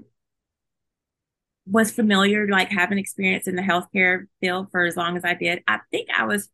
was 1.65 1.89
familiar, 1.89 2.47
like 2.49 2.69
having 2.69 2.97
experience 2.97 3.47
in 3.47 3.55
the 3.55 3.61
healthcare 3.61 4.25
field 4.41 4.67
for 4.71 4.83
as 4.83 4.97
long 4.97 5.15
as 5.15 5.23
I 5.23 5.35
did. 5.35 5.63
I 5.67 5.79
think 5.89 6.09
I 6.15 6.25
was 6.25 6.49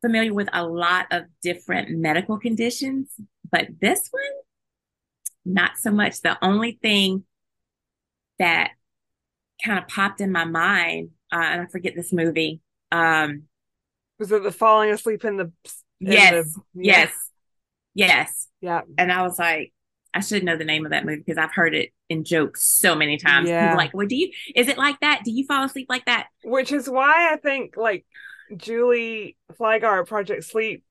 familiar 0.00 0.32
with 0.32 0.48
a 0.52 0.64
lot 0.66 1.06
of 1.10 1.24
different 1.42 1.90
medical 1.90 2.38
conditions, 2.38 3.10
but 3.50 3.66
this 3.80 4.08
one, 4.10 4.22
not 5.44 5.72
so 5.76 5.90
much. 5.90 6.22
The 6.22 6.42
only 6.42 6.78
thing 6.80 7.24
that 8.38 8.72
kind 9.64 9.78
of 9.78 9.88
popped 9.88 10.20
in 10.20 10.32
my 10.32 10.44
mind, 10.44 11.10
uh, 11.32 11.36
and 11.36 11.62
I 11.62 11.66
forget 11.66 11.94
this 11.96 12.12
movie. 12.12 12.60
Um, 12.90 13.44
was 14.18 14.30
it 14.32 14.42
the 14.42 14.52
falling 14.52 14.90
asleep 14.90 15.24
in 15.24 15.36
the? 15.36 15.52
In 16.00 16.12
yes, 16.12 16.32
the, 16.54 16.60
yeah. 16.84 16.92
yes, 17.00 17.12
yes, 17.94 18.48
yeah. 18.60 18.82
And 18.98 19.12
I 19.12 19.22
was 19.22 19.38
like, 19.38 19.72
I 20.12 20.20
should 20.20 20.44
know 20.44 20.56
the 20.56 20.64
name 20.64 20.84
of 20.84 20.92
that 20.92 21.04
movie 21.04 21.22
because 21.24 21.38
I've 21.38 21.54
heard 21.54 21.74
it 21.74 21.90
in 22.08 22.24
jokes 22.24 22.64
so 22.64 22.94
many 22.94 23.16
times. 23.16 23.48
Yeah. 23.48 23.74
like, 23.74 23.94
well, 23.94 24.06
do 24.06 24.16
you? 24.16 24.30
Is 24.54 24.68
it 24.68 24.78
like 24.78 25.00
that? 25.00 25.22
Do 25.24 25.30
you 25.32 25.44
fall 25.46 25.64
asleep 25.64 25.86
like 25.88 26.04
that? 26.06 26.28
Which 26.44 26.72
is 26.72 26.88
why 26.88 27.32
I 27.32 27.36
think 27.36 27.76
like 27.76 28.04
Julie 28.56 29.36
Flygare 29.58 30.06
Project 30.06 30.44
Sleep 30.44 30.84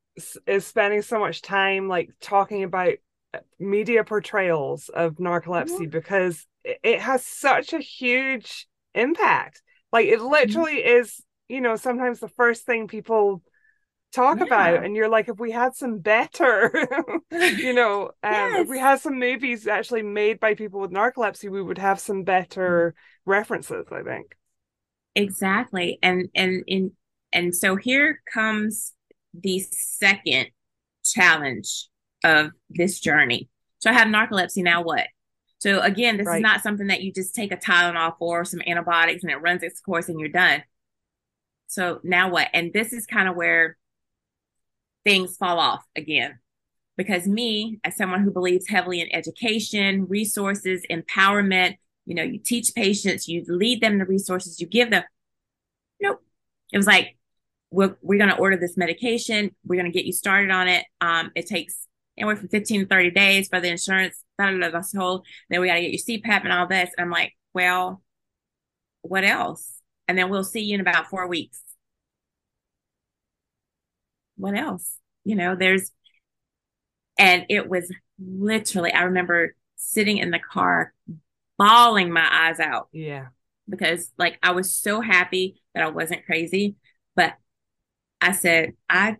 is 0.45 0.65
spending 0.67 1.01
so 1.01 1.17
much 1.19 1.41
time 1.41 1.87
like 1.87 2.09
talking 2.21 2.63
about 2.63 2.93
media 3.59 4.03
portrayals 4.03 4.89
of 4.89 5.13
narcolepsy 5.15 5.69
mm-hmm. 5.71 5.85
because 5.87 6.45
it 6.63 6.99
has 7.01 7.25
such 7.25 7.73
a 7.73 7.79
huge 7.79 8.67
impact. 8.93 9.61
Like 9.91 10.07
it 10.07 10.19
mm-hmm. 10.19 10.31
literally 10.31 10.77
mm-hmm. 10.77 11.01
is, 11.01 11.21
you 11.49 11.61
know, 11.61 11.75
sometimes 11.75 12.19
the 12.19 12.29
first 12.29 12.65
thing 12.65 12.87
people 12.87 13.41
talk 14.13 14.37
yeah. 14.39 14.45
about 14.45 14.85
and 14.85 14.95
you're 14.95 15.09
like 15.09 15.27
if 15.27 15.39
we 15.39 15.49
had 15.49 15.73
some 15.73 15.97
better 15.97 16.71
you 17.31 17.73
know 17.73 18.03
um, 18.23 18.31
yes. 18.31 18.59
if 18.59 18.69
we 18.69 18.77
had 18.77 18.99
some 18.99 19.17
movies 19.17 19.65
actually 19.65 20.03
made 20.03 20.39
by 20.39 20.53
people 20.53 20.79
with 20.79 20.91
narcolepsy 20.91 21.49
we 21.49 21.59
would 21.59 21.79
have 21.79 21.99
some 21.99 22.23
better 22.23 22.91
mm-hmm. 22.95 23.31
references 23.31 23.87
i 23.91 24.03
think 24.03 24.35
exactly 25.15 25.97
and 26.03 26.29
and 26.35 26.61
and, 26.67 26.91
and 27.31 27.55
so 27.55 27.75
here 27.75 28.21
comes 28.31 28.93
the 29.33 29.57
second 29.71 30.45
challenge 31.03 31.87
of 32.23 32.51
this 32.69 32.99
journey 32.99 33.49
so 33.79 33.89
i 33.89 33.93
have 33.93 34.07
narcolepsy 34.09 34.61
now 34.61 34.83
what 34.83 35.07
so 35.63 35.79
again, 35.79 36.17
this 36.17 36.27
right. 36.27 36.35
is 36.39 36.41
not 36.41 36.61
something 36.61 36.87
that 36.87 37.03
you 37.03 37.13
just 37.13 37.33
take 37.33 37.53
a 37.53 37.55
Tylenol 37.55 38.17
for, 38.19 38.43
some 38.43 38.61
antibiotics, 38.67 39.23
and 39.23 39.31
it 39.31 39.37
runs 39.37 39.63
its 39.63 39.79
course 39.79 40.09
and 40.09 40.19
you're 40.19 40.27
done. 40.27 40.61
So 41.67 42.01
now 42.03 42.29
what? 42.29 42.49
And 42.53 42.73
this 42.73 42.91
is 42.91 43.05
kind 43.05 43.29
of 43.29 43.37
where 43.37 43.77
things 45.05 45.37
fall 45.37 45.59
off 45.59 45.85
again. 45.95 46.39
Because 46.97 47.27
me, 47.29 47.79
as 47.85 47.95
someone 47.95 48.23
who 48.25 48.29
believes 48.29 48.67
heavily 48.67 48.99
in 48.99 49.07
education, 49.13 50.05
resources, 50.09 50.83
empowerment, 50.91 51.77
you 52.05 52.13
know, 52.15 52.23
you 52.23 52.39
teach 52.39 52.75
patients, 52.75 53.29
you 53.29 53.45
lead 53.47 53.79
them 53.79 53.99
the 53.99 54.05
resources 54.05 54.59
you 54.59 54.67
give 54.67 54.91
them. 54.91 55.03
Nope. 56.01 56.21
It 56.73 56.77
was 56.77 56.87
like, 56.87 57.15
we're, 57.71 57.95
we're 58.01 58.19
going 58.19 58.31
to 58.35 58.37
order 58.37 58.57
this 58.57 58.75
medication. 58.75 59.55
We're 59.63 59.79
going 59.79 59.89
to 59.89 59.97
get 59.97 60.05
you 60.05 60.11
started 60.11 60.51
on 60.51 60.67
it. 60.67 60.83
Um, 60.99 61.31
it 61.37 61.47
takes 61.47 61.87
anywhere 62.17 62.35
from 62.35 62.49
15 62.49 62.81
to 62.81 62.85
30 62.87 63.11
days 63.11 63.47
for 63.47 63.59
the 63.59 63.69
insurance. 63.69 64.23
That's 64.37 64.95
all. 64.95 65.01
whole, 65.01 65.23
then 65.49 65.61
we 65.61 65.67
got 65.67 65.75
to 65.75 65.81
get 65.81 65.91
your 66.07 66.19
CPAP 66.19 66.43
and 66.43 66.51
all 66.51 66.67
this. 66.67 66.89
And 66.97 67.05
I'm 67.05 67.11
like, 67.11 67.33
well, 67.53 68.01
what 69.01 69.23
else? 69.23 69.79
And 70.07 70.17
then 70.17 70.29
we'll 70.29 70.43
see 70.43 70.61
you 70.61 70.75
in 70.75 70.81
about 70.81 71.07
four 71.07 71.27
weeks. 71.27 71.61
What 74.37 74.55
else? 74.57 74.97
You 75.23 75.35
know, 75.35 75.55
there's, 75.55 75.91
and 77.17 77.45
it 77.49 77.69
was 77.69 77.93
literally, 78.23 78.91
I 78.91 79.03
remember 79.03 79.55
sitting 79.75 80.17
in 80.17 80.31
the 80.31 80.39
car, 80.39 80.93
bawling 81.57 82.11
my 82.11 82.27
eyes 82.49 82.59
out. 82.59 82.89
Yeah. 82.91 83.27
Because 83.69 84.11
like 84.17 84.37
I 84.43 84.51
was 84.51 84.75
so 84.75 84.99
happy 84.99 85.61
that 85.73 85.83
I 85.83 85.89
wasn't 85.89 86.25
crazy, 86.25 86.75
but 87.15 87.35
I 88.19 88.33
said, 88.33 88.73
I 88.89 89.17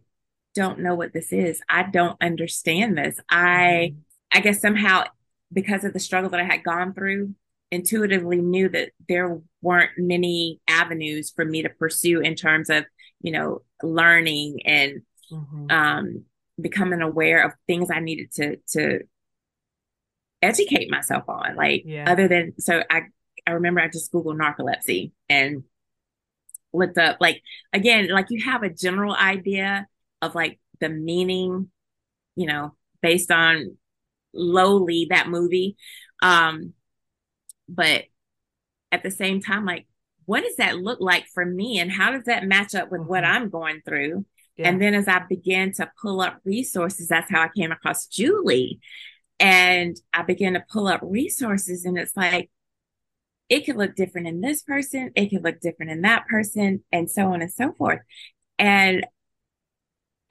don't 0.53 0.79
know 0.79 0.95
what 0.95 1.13
this 1.13 1.31
is. 1.31 1.61
I 1.69 1.83
don't 1.83 2.17
understand 2.21 2.97
this. 2.97 3.19
I 3.29 3.91
mm-hmm. 3.91 3.97
I 4.35 4.39
guess 4.39 4.61
somehow 4.61 5.03
because 5.51 5.83
of 5.83 5.93
the 5.93 5.99
struggle 5.99 6.31
that 6.31 6.39
I 6.39 6.43
had 6.45 6.63
gone 6.63 6.93
through, 6.93 7.35
intuitively 7.69 8.37
knew 8.41 8.67
that 8.69 8.91
there 9.07 9.39
weren't 9.61 9.91
many 9.97 10.59
avenues 10.67 11.31
for 11.35 11.45
me 11.45 11.61
to 11.61 11.69
pursue 11.69 12.19
in 12.19 12.33
terms 12.35 12.69
of, 12.71 12.85
you 13.21 13.31
know, 13.31 13.61
learning 13.83 14.59
and 14.65 15.01
mm-hmm. 15.31 15.67
um, 15.71 16.23
becoming 16.59 17.01
aware 17.01 17.43
of 17.43 17.53
things 17.67 17.89
I 17.91 17.99
needed 17.99 18.31
to 18.33 18.57
to 18.73 18.99
educate 20.41 20.89
myself 20.89 21.25
on. 21.27 21.55
Like 21.55 21.83
yeah. 21.85 22.11
other 22.11 22.27
than 22.27 22.59
so 22.59 22.83
I 22.89 23.03
I 23.45 23.51
remember 23.51 23.81
I 23.81 23.87
just 23.89 24.11
Googled 24.13 24.37
narcolepsy 24.37 25.11
and 25.29 25.63
looked 26.75 26.97
up 26.97 27.17
like 27.19 27.41
again, 27.71 28.09
like 28.09 28.27
you 28.29 28.43
have 28.45 28.63
a 28.63 28.69
general 28.69 29.13
idea 29.15 29.85
of 30.23 30.33
like 30.33 30.57
the 30.79 30.89
meaning, 30.89 31.69
you 32.35 32.47
know, 32.47 32.73
based 33.01 33.29
on 33.29 33.77
lowly 34.33 35.07
that 35.11 35.27
movie. 35.27 35.75
Um, 36.23 36.73
but 37.67 38.05
at 38.91 39.03
the 39.03 39.11
same 39.11 39.41
time, 39.41 39.65
like, 39.65 39.85
what 40.25 40.43
does 40.43 40.55
that 40.55 40.77
look 40.77 41.01
like 41.01 41.25
for 41.33 41.45
me? 41.45 41.79
And 41.79 41.91
how 41.91 42.11
does 42.11 42.23
that 42.25 42.45
match 42.45 42.73
up 42.73 42.89
with 42.89 43.01
what 43.01 43.23
mm-hmm. 43.23 43.43
I'm 43.43 43.49
going 43.49 43.81
through? 43.85 44.25
Yeah. 44.55 44.69
And 44.69 44.81
then 44.81 44.93
as 44.95 45.07
I 45.07 45.21
began 45.27 45.73
to 45.73 45.91
pull 46.01 46.21
up 46.21 46.39
resources, 46.45 47.09
that's 47.09 47.29
how 47.29 47.41
I 47.41 47.49
came 47.55 47.71
across 47.71 48.05
Julie. 48.05 48.79
And 49.39 49.97
I 50.13 50.21
began 50.21 50.53
to 50.53 50.63
pull 50.71 50.87
up 50.87 51.01
resources, 51.03 51.83
and 51.83 51.97
it's 51.97 52.15
like, 52.15 52.49
it 53.49 53.65
could 53.65 53.75
look 53.75 53.95
different 53.95 54.27
in 54.27 54.39
this 54.41 54.61
person, 54.61 55.11
it 55.15 55.31
could 55.31 55.43
look 55.43 55.59
different 55.59 55.91
in 55.91 56.01
that 56.01 56.25
person, 56.27 56.83
and 56.93 57.09
so 57.11 57.33
on 57.33 57.41
and 57.41 57.51
so 57.51 57.73
forth. 57.73 57.99
And 58.57 59.05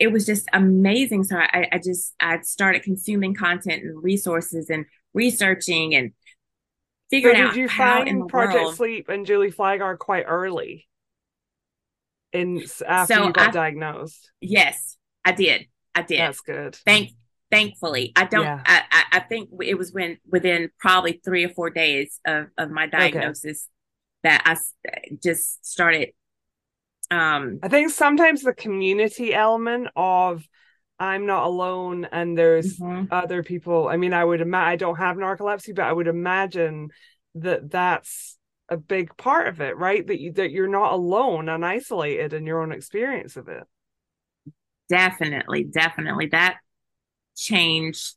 it 0.03 0.11
was 0.13 0.27
just 0.27 0.49
amazing. 0.53 1.23
So 1.23 1.37
I, 1.39 1.69
I 1.71 1.79
just 1.79 2.15
I 2.19 2.41
started 2.41 2.83
consuming 2.83 3.35
content 3.35 3.85
and 3.85 4.03
resources 4.03 4.69
and 4.69 4.85
researching 5.15 5.95
and 5.95 6.11
figuring 7.09 7.37
so 7.37 7.37
did 7.43 7.47
out. 7.49 7.55
Did 7.55 7.61
you 7.61 7.69
find 7.69 8.29
Project 8.29 8.65
world. 8.65 8.75
Sleep 8.75 9.09
and 9.09 9.25
Julie 9.25 9.53
Flygare 9.53 9.97
quite 9.97 10.25
early? 10.27 10.89
In 12.33 12.65
after 12.85 13.15
so 13.15 13.27
you 13.29 13.33
got 13.33 13.49
I, 13.51 13.51
diagnosed. 13.53 14.33
Yes, 14.41 14.97
I 15.25 15.31
did. 15.33 15.67
I 15.95 16.03
did. 16.03 16.19
That's 16.19 16.41
good. 16.41 16.75
Thank 16.85 17.11
thankfully 17.51 18.13
i 18.17 18.25
don't 18.25 18.45
yeah. 18.45 18.63
I, 18.65 19.03
I 19.13 19.21
think 19.21 19.51
it 19.63 19.75
was 19.77 19.93
when 19.93 20.17
within 20.27 20.71
probably 20.79 21.21
three 21.23 21.45
or 21.45 21.51
four 21.51 21.69
days 21.69 22.19
of, 22.27 22.47
of 22.57 22.71
my 22.71 22.87
diagnosis 22.87 23.69
okay. 24.25 24.39
that 24.39 24.43
i 24.47 24.57
just 25.23 25.63
started 25.67 26.13
um, 27.13 27.59
I 27.63 27.69
think 27.69 27.91
sometimes 27.91 28.41
the 28.43 28.55
community 28.55 29.35
element 29.35 29.89
of 29.95 30.49
I'm 30.99 31.27
not 31.27 31.45
alone 31.45 32.07
and 32.11 32.39
there's 32.39 32.79
mm-hmm. 32.79 33.13
other 33.13 33.43
people. 33.43 33.87
I 33.87 33.97
mean, 33.99 34.15
I 34.15 34.25
would 34.25 34.41
imagine 34.41 34.69
I 34.73 34.77
don't 34.77 34.97
have 34.97 35.17
narcolepsy, 35.19 35.75
but 35.75 35.85
I 35.85 35.93
would 35.93 36.07
imagine 36.07 36.89
that 37.35 37.71
that's 37.71 38.39
a 38.71 38.79
big 38.79 39.15
part 39.19 39.49
of 39.49 39.61
it, 39.61 39.77
right? 39.77 40.07
That 40.07 40.21
you, 40.21 40.33
that 40.33 40.53
you're 40.53 40.69
not 40.69 40.95
alone 40.95 41.51
and 41.51 41.67
isolated 41.67 42.33
in 42.33 42.47
your 42.47 42.63
own 42.63 42.73
experience 42.73 43.37
of 43.37 43.49
it. 43.49 43.65
Definitely, 44.89 45.65
definitely 45.65 46.29
that 46.29 46.57
changed 47.37 48.15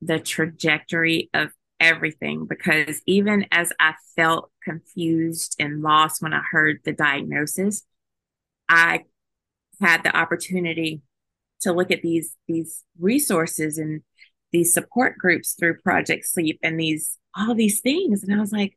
the 0.00 0.18
trajectory 0.18 1.30
of 1.34 1.50
everything 1.78 2.46
because 2.46 3.00
even 3.06 3.46
as 3.52 3.72
I 3.78 3.94
felt 4.16 4.50
confused 4.64 5.54
and 5.60 5.82
lost 5.82 6.20
when 6.20 6.32
I 6.34 6.42
heard 6.50 6.78
the 6.84 6.92
diagnosis, 6.92 7.84
I 8.72 9.04
had 9.82 10.02
the 10.02 10.16
opportunity 10.16 11.02
to 11.60 11.72
look 11.72 11.90
at 11.90 12.00
these 12.02 12.34
these 12.48 12.84
resources 12.98 13.76
and 13.78 14.00
these 14.50 14.72
support 14.72 15.18
groups 15.18 15.52
through 15.58 15.80
Project 15.80 16.24
Sleep 16.24 16.58
and 16.62 16.78
these 16.80 17.18
all 17.36 17.54
these 17.54 17.80
things. 17.80 18.22
And 18.24 18.34
I 18.34 18.38
was 18.40 18.50
like, 18.52 18.76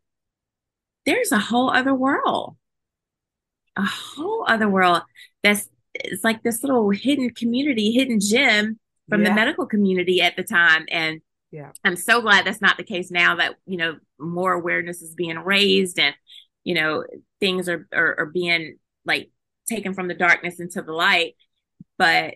there's 1.06 1.32
a 1.32 1.40
whole 1.40 1.70
other 1.70 1.94
world. 1.96 2.58
A 3.78 3.86
whole 3.86 4.44
other 4.48 4.70
world 4.70 5.02
that's 5.44 5.70
it's 5.94 6.24
like 6.26 6.44
this 6.44 6.62
little 6.64 6.90
hidden 6.90 7.30
community, 7.32 7.92
hidden 7.92 8.20
gem 8.20 8.78
from 9.10 9.24
yeah. 9.24 9.30
the 9.30 9.36
medical 9.36 9.66
community 9.66 10.22
at 10.22 10.36
the 10.36 10.44
time. 10.44 10.86
And 10.92 11.22
yeah. 11.52 11.70
I'm 11.86 11.96
so 11.96 12.20
glad 12.22 12.44
that's 12.46 12.62
not 12.62 12.76
the 12.76 12.84
case 12.84 13.12
now 13.12 13.38
that, 13.38 13.56
you 13.66 13.78
know, 13.78 13.96
more 14.20 14.52
awareness 14.52 15.02
is 15.02 15.14
being 15.16 15.40
raised 15.40 15.98
and, 16.00 16.14
you 16.66 16.74
know, 16.74 17.06
things 17.40 17.70
are, 17.70 17.88
are, 17.94 18.20
are 18.20 18.26
being 18.26 18.78
like 19.06 19.30
taken 19.66 19.94
from 19.94 20.08
the 20.08 20.14
darkness 20.14 20.60
into 20.60 20.82
the 20.82 20.92
light 20.94 21.36
but 21.98 22.36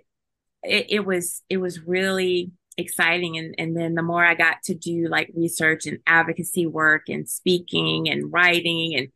it, 0.63 0.87
it 0.89 1.05
was 1.05 1.43
it 1.49 1.57
was 1.57 1.81
really 1.81 2.51
exciting 2.77 3.37
and 3.37 3.55
and 3.57 3.75
then 3.75 3.93
the 3.95 4.01
more 4.01 4.25
i 4.25 4.33
got 4.33 4.57
to 4.63 4.73
do 4.73 5.07
like 5.09 5.29
research 5.35 5.85
and 5.85 5.99
advocacy 6.07 6.65
work 6.65 7.03
and 7.07 7.27
speaking 7.29 8.09
and 8.09 8.31
writing 8.31 8.93
and 8.95 9.07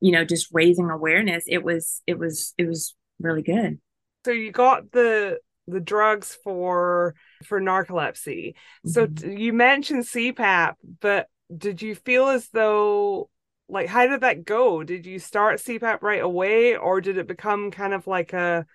you 0.00 0.12
know 0.12 0.24
just 0.24 0.48
raising 0.52 0.90
awareness 0.90 1.44
it 1.46 1.62
was 1.62 2.02
it 2.06 2.18
was 2.18 2.54
it 2.58 2.66
was 2.66 2.94
really 3.20 3.42
good 3.42 3.78
so 4.24 4.30
you 4.30 4.52
got 4.52 4.90
the 4.92 5.38
the 5.66 5.80
drugs 5.80 6.38
for 6.44 7.14
for 7.44 7.60
narcolepsy 7.60 8.54
so 8.86 9.06
mm-hmm. 9.06 9.36
you 9.36 9.52
mentioned 9.52 10.04
cpap 10.04 10.74
but 11.00 11.28
did 11.56 11.82
you 11.82 11.94
feel 11.94 12.28
as 12.28 12.48
though 12.52 13.28
like 13.68 13.86
how 13.88 14.06
did 14.06 14.22
that 14.22 14.44
go? 14.44 14.82
Did 14.82 15.06
you 15.06 15.18
start 15.18 15.58
CPAP 15.60 16.02
right 16.02 16.22
away, 16.22 16.76
or 16.76 17.00
did 17.00 17.18
it 17.18 17.28
become 17.28 17.70
kind 17.70 17.92
of 17.92 18.06
like 18.06 18.32
a 18.32 18.66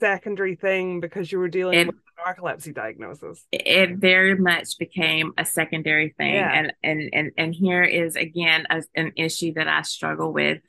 secondary 0.00 0.56
thing 0.56 1.00
because 1.00 1.30
you 1.30 1.38
were 1.38 1.48
dealing 1.48 1.78
it, 1.78 1.86
with 1.88 1.96
narcolepsy 2.26 2.72
diagnosis? 2.74 3.44
It 3.52 3.96
very 3.96 4.36
much 4.36 4.78
became 4.78 5.32
a 5.36 5.44
secondary 5.44 6.14
thing, 6.16 6.34
yeah. 6.34 6.52
and 6.52 6.72
and 6.84 7.10
and 7.12 7.32
and 7.36 7.54
here 7.54 7.82
is 7.82 8.14
again 8.16 8.66
a, 8.70 8.82
an 8.94 9.12
issue 9.16 9.54
that 9.54 9.68
I 9.68 9.82
struggle 9.82 10.32
with 10.32 10.60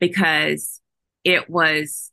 because 0.00 0.80
it 1.22 1.48
was 1.48 2.10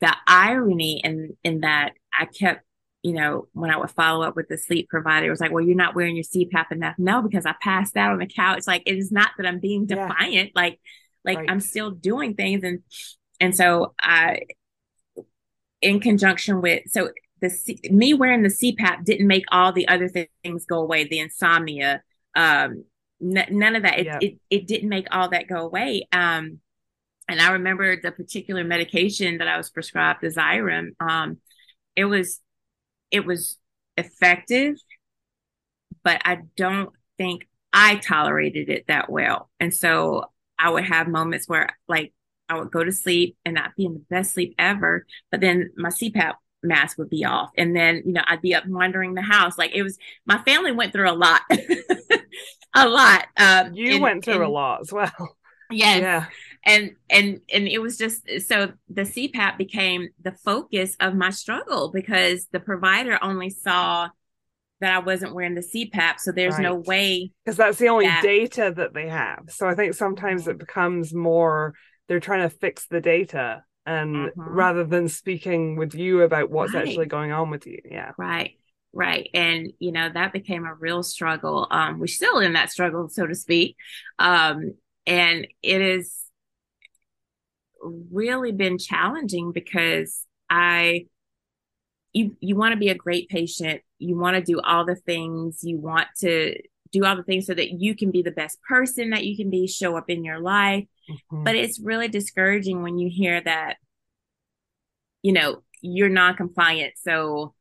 the 0.00 0.14
irony 0.26 1.00
in 1.02 1.36
in 1.42 1.60
that 1.60 1.92
I 2.12 2.26
kept 2.26 2.64
you 3.02 3.12
know, 3.12 3.48
when 3.52 3.70
I 3.70 3.76
would 3.76 3.90
follow 3.90 4.22
up 4.24 4.36
with 4.36 4.48
the 4.48 4.56
sleep 4.56 4.88
provider, 4.88 5.26
it 5.26 5.30
was 5.30 5.40
like, 5.40 5.50
well, 5.50 5.64
you're 5.64 5.74
not 5.76 5.94
wearing 5.94 6.14
your 6.14 6.24
CPAP 6.24 6.70
enough. 6.70 6.94
No, 6.98 7.20
because 7.20 7.44
I 7.44 7.54
passed 7.60 7.96
out 7.96 8.12
on 8.12 8.18
the 8.18 8.26
couch. 8.26 8.62
Like 8.66 8.84
it 8.86 8.96
is 8.96 9.10
not 9.10 9.30
that 9.36 9.46
I'm 9.46 9.58
being 9.58 9.86
defiant. 9.86 10.32
Yeah. 10.54 10.62
Like, 10.62 10.80
like 11.24 11.38
right. 11.38 11.50
I'm 11.50 11.58
still 11.60 11.90
doing 11.90 12.34
things. 12.34 12.62
And, 12.62 12.80
and 13.40 13.54
so 13.56 13.92
I, 14.00 14.42
in 15.80 15.98
conjunction 15.98 16.60
with, 16.60 16.82
so 16.86 17.10
the 17.40 17.50
C, 17.50 17.80
me 17.90 18.14
wearing 18.14 18.42
the 18.44 18.48
CPAP 18.48 19.04
didn't 19.04 19.26
make 19.26 19.44
all 19.50 19.72
the 19.72 19.88
other 19.88 20.08
things 20.08 20.64
go 20.66 20.80
away. 20.80 21.08
The 21.08 21.18
insomnia, 21.18 22.02
um, 22.36 22.84
n- 23.20 23.48
none 23.50 23.74
of 23.74 23.82
that. 23.82 23.98
It, 23.98 24.06
yeah. 24.06 24.18
it, 24.22 24.34
it 24.48 24.66
didn't 24.68 24.88
make 24.88 25.08
all 25.10 25.28
that 25.30 25.48
go 25.48 25.56
away. 25.56 26.06
Um, 26.12 26.60
and 27.28 27.40
I 27.40 27.52
remember 27.52 28.00
the 28.00 28.12
particular 28.12 28.62
medication 28.62 29.38
that 29.38 29.48
I 29.48 29.56
was 29.56 29.70
prescribed, 29.70 30.20
the 30.22 30.28
Xyrem. 30.28 30.90
Um, 31.00 31.38
it 31.96 32.04
was 32.04 32.41
it 33.12 33.24
was 33.26 33.58
effective, 33.96 34.76
but 36.02 36.20
I 36.24 36.38
don't 36.56 36.90
think 37.18 37.46
I 37.72 37.96
tolerated 37.96 38.70
it 38.70 38.86
that 38.88 39.10
well. 39.10 39.50
And 39.60 39.72
so 39.72 40.24
I 40.58 40.70
would 40.70 40.84
have 40.84 41.06
moments 41.06 41.48
where 41.48 41.68
like 41.86 42.12
I 42.48 42.58
would 42.58 42.70
go 42.72 42.82
to 42.82 42.90
sleep 42.90 43.36
and 43.44 43.54
not 43.54 43.76
be 43.76 43.84
in 43.84 43.94
the 43.94 44.00
best 44.10 44.32
sleep 44.34 44.54
ever, 44.58 45.06
but 45.30 45.40
then 45.40 45.70
my 45.76 45.90
CPAP 45.90 46.32
mask 46.62 46.96
would 46.98 47.10
be 47.10 47.24
off. 47.24 47.50
And 47.56 47.76
then, 47.76 48.02
you 48.06 48.12
know, 48.12 48.22
I'd 48.26 48.42
be 48.42 48.54
up 48.54 48.64
wandering 48.66 49.14
the 49.14 49.22
house. 49.22 49.58
Like 49.58 49.72
it 49.74 49.82
was 49.82 49.98
my 50.26 50.38
family 50.38 50.72
went 50.72 50.92
through 50.92 51.10
a 51.10 51.14
lot. 51.14 51.42
a 52.74 52.88
lot. 52.88 53.26
Um, 53.36 53.74
you 53.74 53.94
and, 53.94 54.02
went 54.02 54.24
through 54.24 54.34
and, 54.34 54.42
a 54.44 54.48
lot 54.48 54.80
as 54.80 54.92
well. 54.92 55.36
Yes. 55.70 56.00
Yeah 56.00 56.26
and 56.64 56.92
and 57.10 57.40
and 57.52 57.66
it 57.68 57.78
was 57.80 57.98
just 57.98 58.28
so 58.46 58.72
the 58.88 59.02
cpap 59.02 59.56
became 59.56 60.08
the 60.22 60.32
focus 60.44 60.96
of 61.00 61.14
my 61.14 61.30
struggle 61.30 61.90
because 61.92 62.46
the 62.52 62.60
provider 62.60 63.18
only 63.22 63.50
saw 63.50 64.08
that 64.80 64.92
i 64.94 64.98
wasn't 64.98 65.34
wearing 65.34 65.54
the 65.54 65.60
cpap 65.60 66.18
so 66.20 66.30
there's 66.32 66.54
right. 66.54 66.62
no 66.62 66.74
way 66.74 67.30
because 67.44 67.56
that's 67.56 67.78
the 67.78 67.88
only 67.88 68.06
that... 68.06 68.22
data 68.22 68.72
that 68.76 68.94
they 68.94 69.08
have 69.08 69.42
so 69.48 69.66
i 69.66 69.74
think 69.74 69.94
sometimes 69.94 70.46
it 70.46 70.58
becomes 70.58 71.12
more 71.14 71.74
they're 72.08 72.20
trying 72.20 72.48
to 72.48 72.56
fix 72.58 72.86
the 72.88 73.00
data 73.00 73.62
and 73.84 74.14
mm-hmm. 74.14 74.40
rather 74.40 74.84
than 74.84 75.08
speaking 75.08 75.76
with 75.76 75.94
you 75.94 76.22
about 76.22 76.50
what's 76.50 76.74
right. 76.74 76.86
actually 76.86 77.06
going 77.06 77.32
on 77.32 77.50
with 77.50 77.66
you 77.66 77.78
yeah 77.90 78.12
right 78.16 78.52
right 78.92 79.28
and 79.34 79.72
you 79.78 79.90
know 79.90 80.08
that 80.10 80.32
became 80.32 80.64
a 80.66 80.74
real 80.74 81.02
struggle 81.02 81.66
um 81.70 81.98
we're 81.98 82.06
still 82.06 82.38
in 82.38 82.52
that 82.52 82.70
struggle 82.70 83.08
so 83.08 83.26
to 83.26 83.34
speak 83.34 83.74
um 84.18 84.74
and 85.06 85.46
it 85.62 85.80
is 85.80 86.21
really 87.82 88.52
been 88.52 88.78
challenging 88.78 89.52
because 89.52 90.26
I 90.50 91.06
you 92.12 92.36
you 92.40 92.56
want 92.56 92.72
to 92.72 92.78
be 92.78 92.88
a 92.90 92.94
great 92.94 93.28
patient, 93.28 93.82
you 93.98 94.16
want 94.18 94.36
to 94.36 94.42
do 94.42 94.60
all 94.60 94.84
the 94.84 94.94
things, 94.94 95.60
you 95.62 95.78
want 95.78 96.08
to 96.20 96.54
do 96.92 97.04
all 97.04 97.16
the 97.16 97.22
things 97.22 97.46
so 97.46 97.54
that 97.54 97.72
you 97.80 97.94
can 97.96 98.10
be 98.10 98.22
the 98.22 98.30
best 98.30 98.58
person 98.68 99.10
that 99.10 99.24
you 99.24 99.36
can 99.36 99.48
be, 99.48 99.66
show 99.66 99.96
up 99.96 100.10
in 100.10 100.24
your 100.24 100.40
life. 100.40 100.84
Mm-hmm. 101.10 101.44
But 101.44 101.56
it's 101.56 101.80
really 101.80 102.08
discouraging 102.08 102.82
when 102.82 102.98
you 102.98 103.10
hear 103.10 103.40
that 103.42 103.76
you 105.22 105.30
know, 105.32 105.62
you're 105.80 106.08
non-compliant, 106.08 106.94
so 106.98 107.54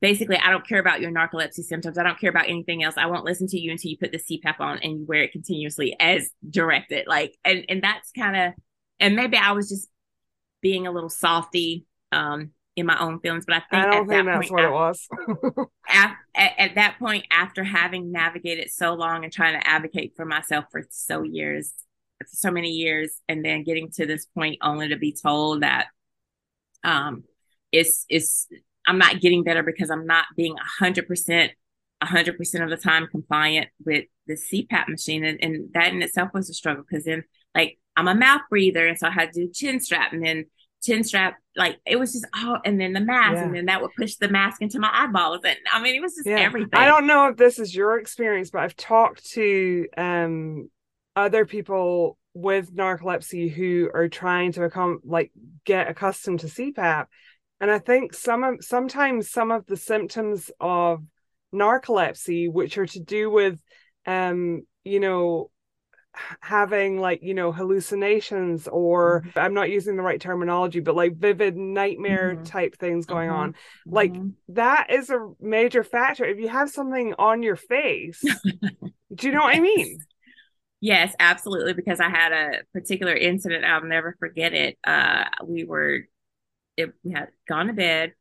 basically 0.00 0.38
i 0.38 0.48
don't 0.48 0.66
care 0.66 0.78
about 0.78 1.02
your 1.02 1.10
narcolepsy 1.10 1.60
symptoms 1.62 1.98
i 1.98 2.02
don't 2.02 2.18
care 2.18 2.30
about 2.30 2.48
anything 2.48 2.82
else 2.82 2.94
i 2.96 3.04
won't 3.04 3.22
listen 3.26 3.46
to 3.46 3.60
you 3.60 3.70
until 3.70 3.90
you 3.90 3.98
put 3.98 4.10
the 4.10 4.16
cpap 4.18 4.58
on 4.58 4.78
and 4.78 5.00
you 5.00 5.04
wear 5.04 5.24
it 5.24 5.30
continuously 5.30 5.94
as 6.00 6.30
directed 6.48 7.06
like 7.06 7.34
and 7.44 7.66
and 7.68 7.82
that's 7.84 8.10
kind 8.12 8.34
of 8.34 8.54
and 9.00 9.16
maybe 9.16 9.36
I 9.36 9.52
was 9.52 9.68
just 9.68 9.88
being 10.60 10.86
a 10.86 10.92
little 10.92 11.08
salty 11.08 11.86
um, 12.12 12.50
in 12.76 12.86
my 12.86 13.00
own 13.00 13.18
feelings. 13.20 13.46
But 13.46 13.56
I 13.56 13.60
think 13.60 13.86
I 13.86 13.90
don't 13.90 14.08
think 14.08 14.26
that 14.26 14.34
that's 14.34 14.48
point, 14.48 14.52
what 14.52 14.64
it 14.64 14.70
was. 14.70 15.08
at, 15.88 16.16
at, 16.36 16.52
at, 16.58 16.74
that 16.76 16.96
point, 16.98 17.24
after 17.30 17.64
having 17.64 18.12
navigated 18.12 18.70
so 18.70 18.92
long 18.94 19.24
and 19.24 19.32
trying 19.32 19.58
to 19.58 19.66
advocate 19.66 20.12
for 20.16 20.26
myself 20.26 20.66
for 20.70 20.82
so 20.90 21.22
years, 21.22 21.72
for 22.20 22.26
so 22.30 22.50
many 22.50 22.68
years, 22.70 23.20
and 23.26 23.42
then 23.44 23.64
getting 23.64 23.90
to 23.92 24.04
this 24.06 24.26
point 24.26 24.58
only 24.62 24.88
to 24.88 24.96
be 24.96 25.12
told 25.20 25.62
that 25.62 25.86
um, 26.84 27.24
it's 27.72 28.04
it's 28.08 28.46
I'm 28.86 28.98
not 28.98 29.20
getting 29.20 29.44
better 29.44 29.62
because 29.62 29.90
I'm 29.90 30.06
not 30.06 30.26
being 30.36 30.54
hundred 30.78 31.08
percent. 31.08 31.52
100% 32.02 32.38
of 32.64 32.70
the 32.70 32.78
time 32.78 33.06
compliant 33.10 33.68
with 33.84 34.06
the 34.26 34.32
CPAP 34.32 34.88
machine. 34.88 35.22
And, 35.22 35.38
and 35.44 35.68
that 35.74 35.92
in 35.92 36.00
itself 36.00 36.30
was 36.32 36.48
a 36.48 36.54
struggle 36.54 36.82
because 36.88 37.04
then, 37.04 37.24
like, 37.54 37.76
I'm 38.00 38.08
a 38.08 38.14
mouth 38.14 38.40
breather, 38.48 38.86
and 38.86 38.98
so 38.98 39.08
I 39.08 39.10
had 39.10 39.30
to 39.34 39.40
do 39.46 39.52
chin 39.52 39.78
strap 39.78 40.14
and 40.14 40.24
then 40.24 40.46
chin 40.82 41.04
strap. 41.04 41.36
Like 41.54 41.76
it 41.84 41.96
was 41.96 42.12
just 42.14 42.26
oh, 42.34 42.56
and 42.64 42.80
then 42.80 42.94
the 42.94 43.00
mask, 43.00 43.34
yeah. 43.36 43.44
and 43.44 43.54
then 43.54 43.66
that 43.66 43.82
would 43.82 43.90
push 43.94 44.14
the 44.16 44.28
mask 44.28 44.62
into 44.62 44.78
my 44.78 44.88
eyeballs, 44.90 45.40
and 45.44 45.58
I 45.70 45.82
mean 45.82 45.94
it 45.96 46.00
was 46.00 46.14
just 46.14 46.26
yeah. 46.26 46.38
everything. 46.40 46.70
I 46.72 46.86
don't 46.86 47.06
know 47.06 47.28
if 47.28 47.36
this 47.36 47.58
is 47.58 47.74
your 47.76 47.98
experience, 47.98 48.50
but 48.50 48.62
I've 48.62 48.76
talked 48.76 49.26
to 49.32 49.86
um 49.98 50.70
other 51.14 51.44
people 51.44 52.16
with 52.32 52.74
narcolepsy 52.74 53.52
who 53.52 53.90
are 53.92 54.08
trying 54.08 54.52
to 54.52 54.60
become 54.60 55.00
like 55.04 55.30
get 55.66 55.90
accustomed 55.90 56.40
to 56.40 56.46
CPAP. 56.46 57.06
And 57.60 57.70
I 57.70 57.78
think 57.78 58.14
some 58.14 58.44
of 58.44 58.64
sometimes 58.64 59.30
some 59.30 59.50
of 59.50 59.66
the 59.66 59.76
symptoms 59.76 60.50
of 60.58 61.02
narcolepsy, 61.54 62.50
which 62.50 62.78
are 62.78 62.86
to 62.86 63.00
do 63.00 63.28
with 63.28 63.58
um, 64.06 64.62
you 64.84 65.00
know, 65.00 65.50
having 66.40 67.00
like 67.00 67.22
you 67.22 67.34
know 67.34 67.52
hallucinations 67.52 68.68
or 68.68 69.22
mm-hmm. 69.26 69.38
i'm 69.38 69.54
not 69.54 69.70
using 69.70 69.96
the 69.96 70.02
right 70.02 70.20
terminology 70.20 70.80
but 70.80 70.94
like 70.94 71.16
vivid 71.16 71.56
nightmare 71.56 72.34
mm-hmm. 72.34 72.44
type 72.44 72.76
things 72.76 73.06
going 73.06 73.28
mm-hmm. 73.28 73.38
on 73.38 73.54
like 73.86 74.12
mm-hmm. 74.12 74.28
that 74.48 74.86
is 74.90 75.10
a 75.10 75.32
major 75.40 75.82
factor 75.84 76.24
if 76.24 76.38
you 76.38 76.48
have 76.48 76.70
something 76.70 77.14
on 77.18 77.42
your 77.42 77.56
face 77.56 78.20
do 79.14 79.26
you 79.26 79.32
know 79.32 79.40
yes. 79.48 79.56
what 79.56 79.56
i 79.56 79.60
mean 79.60 79.98
yes 80.80 81.14
absolutely 81.20 81.72
because 81.74 82.00
i 82.00 82.08
had 82.08 82.32
a 82.32 82.50
particular 82.72 83.14
incident 83.14 83.64
i'll 83.64 83.84
never 83.84 84.16
forget 84.18 84.52
it 84.52 84.78
uh 84.86 85.24
we 85.44 85.64
were 85.64 86.00
it, 86.76 86.92
we 87.02 87.12
had 87.12 87.28
gone 87.48 87.66
to 87.66 87.72
bed 87.74 88.14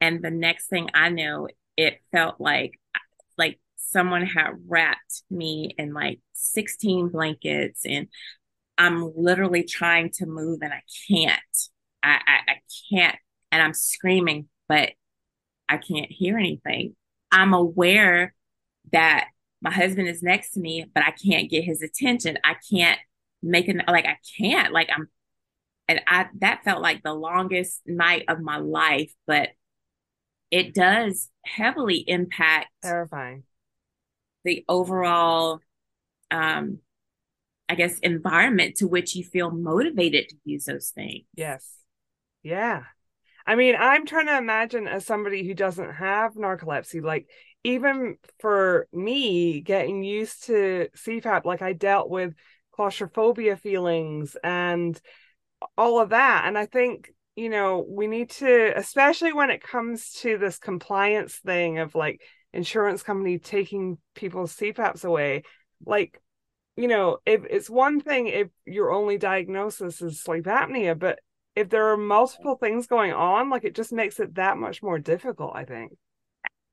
and 0.00 0.22
the 0.22 0.30
next 0.30 0.68
thing 0.68 0.90
i 0.94 1.08
know 1.08 1.48
it 1.76 2.00
felt 2.12 2.40
like 2.40 2.78
someone 3.94 4.26
had 4.26 4.50
wrapped 4.66 5.22
me 5.30 5.72
in 5.78 5.94
like 5.94 6.18
16 6.32 7.10
blankets 7.10 7.82
and 7.86 8.08
I'm 8.76 9.12
literally 9.16 9.62
trying 9.62 10.10
to 10.14 10.26
move 10.26 10.58
and 10.62 10.72
I 10.72 10.82
can't. 11.08 11.40
I, 12.02 12.18
I, 12.26 12.52
I 12.52 12.56
can't 12.92 13.16
and 13.52 13.62
I'm 13.62 13.72
screaming, 13.72 14.48
but 14.68 14.90
I 15.68 15.76
can't 15.76 16.10
hear 16.10 16.36
anything. 16.36 16.96
I'm 17.30 17.54
aware 17.54 18.34
that 18.90 19.28
my 19.62 19.70
husband 19.70 20.08
is 20.08 20.24
next 20.24 20.50
to 20.54 20.60
me, 20.60 20.84
but 20.92 21.04
I 21.04 21.12
can't 21.12 21.48
get 21.48 21.62
his 21.62 21.80
attention. 21.80 22.36
I 22.42 22.56
can't 22.68 22.98
make 23.44 23.68
an 23.68 23.82
like 23.86 24.06
I 24.06 24.18
can't. 24.38 24.72
Like 24.72 24.88
I'm 24.94 25.08
and 25.86 26.00
I 26.08 26.26
that 26.40 26.64
felt 26.64 26.82
like 26.82 27.04
the 27.04 27.14
longest 27.14 27.80
night 27.86 28.24
of 28.28 28.40
my 28.40 28.56
life, 28.56 29.12
but 29.28 29.50
it 30.50 30.74
does 30.74 31.30
heavily 31.46 31.98
impact 32.06 32.68
terrifying 32.82 33.44
the 34.44 34.64
overall 34.68 35.58
um 36.30 36.78
i 37.68 37.74
guess 37.74 37.98
environment 38.00 38.76
to 38.76 38.86
which 38.86 39.14
you 39.16 39.24
feel 39.24 39.50
motivated 39.50 40.28
to 40.28 40.36
use 40.44 40.64
those 40.66 40.90
things 40.90 41.24
yes 41.34 41.78
yeah 42.42 42.82
i 43.46 43.54
mean 43.56 43.74
i'm 43.78 44.06
trying 44.06 44.26
to 44.26 44.38
imagine 44.38 44.86
as 44.86 45.04
somebody 45.04 45.46
who 45.46 45.54
doesn't 45.54 45.94
have 45.94 46.34
narcolepsy 46.34 47.02
like 47.02 47.26
even 47.64 48.16
for 48.40 48.86
me 48.92 49.60
getting 49.60 50.02
used 50.02 50.44
to 50.44 50.88
cpap 50.96 51.44
like 51.44 51.62
i 51.62 51.72
dealt 51.72 52.08
with 52.10 52.34
claustrophobia 52.72 53.56
feelings 53.56 54.36
and 54.44 55.00
all 55.78 55.98
of 56.00 56.10
that 56.10 56.44
and 56.46 56.58
i 56.58 56.66
think 56.66 57.10
you 57.36 57.48
know 57.48 57.84
we 57.88 58.06
need 58.06 58.28
to 58.30 58.72
especially 58.76 59.32
when 59.32 59.50
it 59.50 59.62
comes 59.62 60.12
to 60.12 60.36
this 60.38 60.58
compliance 60.58 61.36
thing 61.36 61.78
of 61.78 61.94
like 61.94 62.20
insurance 62.54 63.02
company 63.02 63.38
taking 63.38 63.98
people's 64.14 64.56
CPAPs 64.56 65.04
away. 65.04 65.42
Like, 65.84 66.20
you 66.76 66.88
know, 66.88 67.18
if 67.26 67.42
it's 67.48 67.68
one 67.68 68.00
thing 68.00 68.28
if 68.28 68.48
your 68.64 68.90
only 68.90 69.18
diagnosis 69.18 70.00
is 70.00 70.22
sleep 70.22 70.44
apnea, 70.46 70.98
but 70.98 71.18
if 71.54 71.68
there 71.68 71.90
are 71.92 71.96
multiple 71.96 72.56
things 72.56 72.86
going 72.86 73.12
on, 73.12 73.50
like 73.50 73.64
it 73.64 73.74
just 73.74 73.92
makes 73.92 74.18
it 74.18 74.34
that 74.36 74.56
much 74.56 74.82
more 74.82 74.98
difficult, 74.98 75.52
I 75.54 75.64
think. 75.64 75.92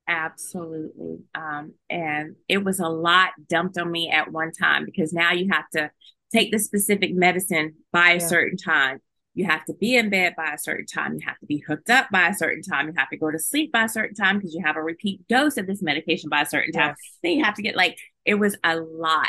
Absolutely. 0.07 1.19
Um, 1.35 1.73
and 1.89 2.35
it 2.47 2.63
was 2.63 2.79
a 2.79 2.87
lot 2.89 3.29
dumped 3.47 3.77
on 3.77 3.91
me 3.91 4.09
at 4.09 4.31
one 4.31 4.51
time 4.51 4.85
because 4.85 5.13
now 5.13 5.31
you 5.33 5.49
have 5.51 5.69
to 5.73 5.91
take 6.33 6.51
the 6.51 6.59
specific 6.59 7.13
medicine 7.13 7.75
by 7.91 8.11
a 8.11 8.13
yeah. 8.13 8.27
certain 8.27 8.57
time 8.57 8.99
you 9.33 9.45
have 9.45 9.63
to 9.65 9.73
be 9.73 9.95
in 9.95 10.09
bed 10.09 10.33
by 10.35 10.51
a 10.53 10.57
certain 10.57 10.85
time. 10.85 11.13
You 11.13 11.21
have 11.25 11.39
to 11.39 11.45
be 11.45 11.63
hooked 11.65 11.89
up 11.89 12.09
by 12.11 12.27
a 12.27 12.33
certain 12.33 12.61
time. 12.63 12.87
You 12.87 12.93
have 12.97 13.09
to 13.09 13.17
go 13.17 13.31
to 13.31 13.39
sleep 13.39 13.71
by 13.71 13.85
a 13.85 13.89
certain 13.89 14.15
time 14.15 14.37
because 14.37 14.53
you 14.53 14.61
have 14.65 14.75
a 14.75 14.83
repeat 14.83 15.25
dose 15.27 15.57
of 15.57 15.67
this 15.67 15.81
medication 15.81 16.29
by 16.29 16.41
a 16.41 16.45
certain 16.45 16.73
time. 16.73 16.89
Yes. 16.89 16.97
Then 17.23 17.31
you 17.37 17.43
have 17.43 17.55
to 17.55 17.61
get 17.61 17.75
like, 17.77 17.97
it 18.25 18.35
was 18.35 18.57
a 18.63 18.75
lot 18.75 19.27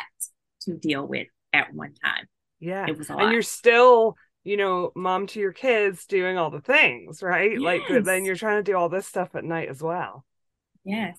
to 0.63 0.75
deal 0.77 1.07
with 1.07 1.29
at 1.53 1.73
one 1.73 1.95
time. 2.05 2.27
Yeah. 2.59 2.87
It 2.89 2.99
was 2.99 3.11
a 3.11 3.15
lot. 3.15 3.23
And 3.25 3.33
you're 3.33 3.43
still, 3.43 4.17
you 4.43 4.57
know, 4.57 4.91
mom 4.97 5.29
to 5.29 5.41
your 5.41 5.53
kids 5.53 6.05
doing 6.07 6.37
all 6.37 6.51
the 6.51 6.61
things, 6.61 7.23
right? 7.23 7.53
Yes. 7.53 7.61
Like, 7.61 8.05
then 8.05 8.25
you're 8.25 8.35
trying 8.37 8.63
to 8.63 8.71
do 8.73 8.77
all 8.77 8.89
this 8.89 9.07
stuff 9.07 9.37
at 9.37 9.45
night 9.45 9.69
as 9.69 9.81
well. 9.81 10.25
Yes. 10.85 11.17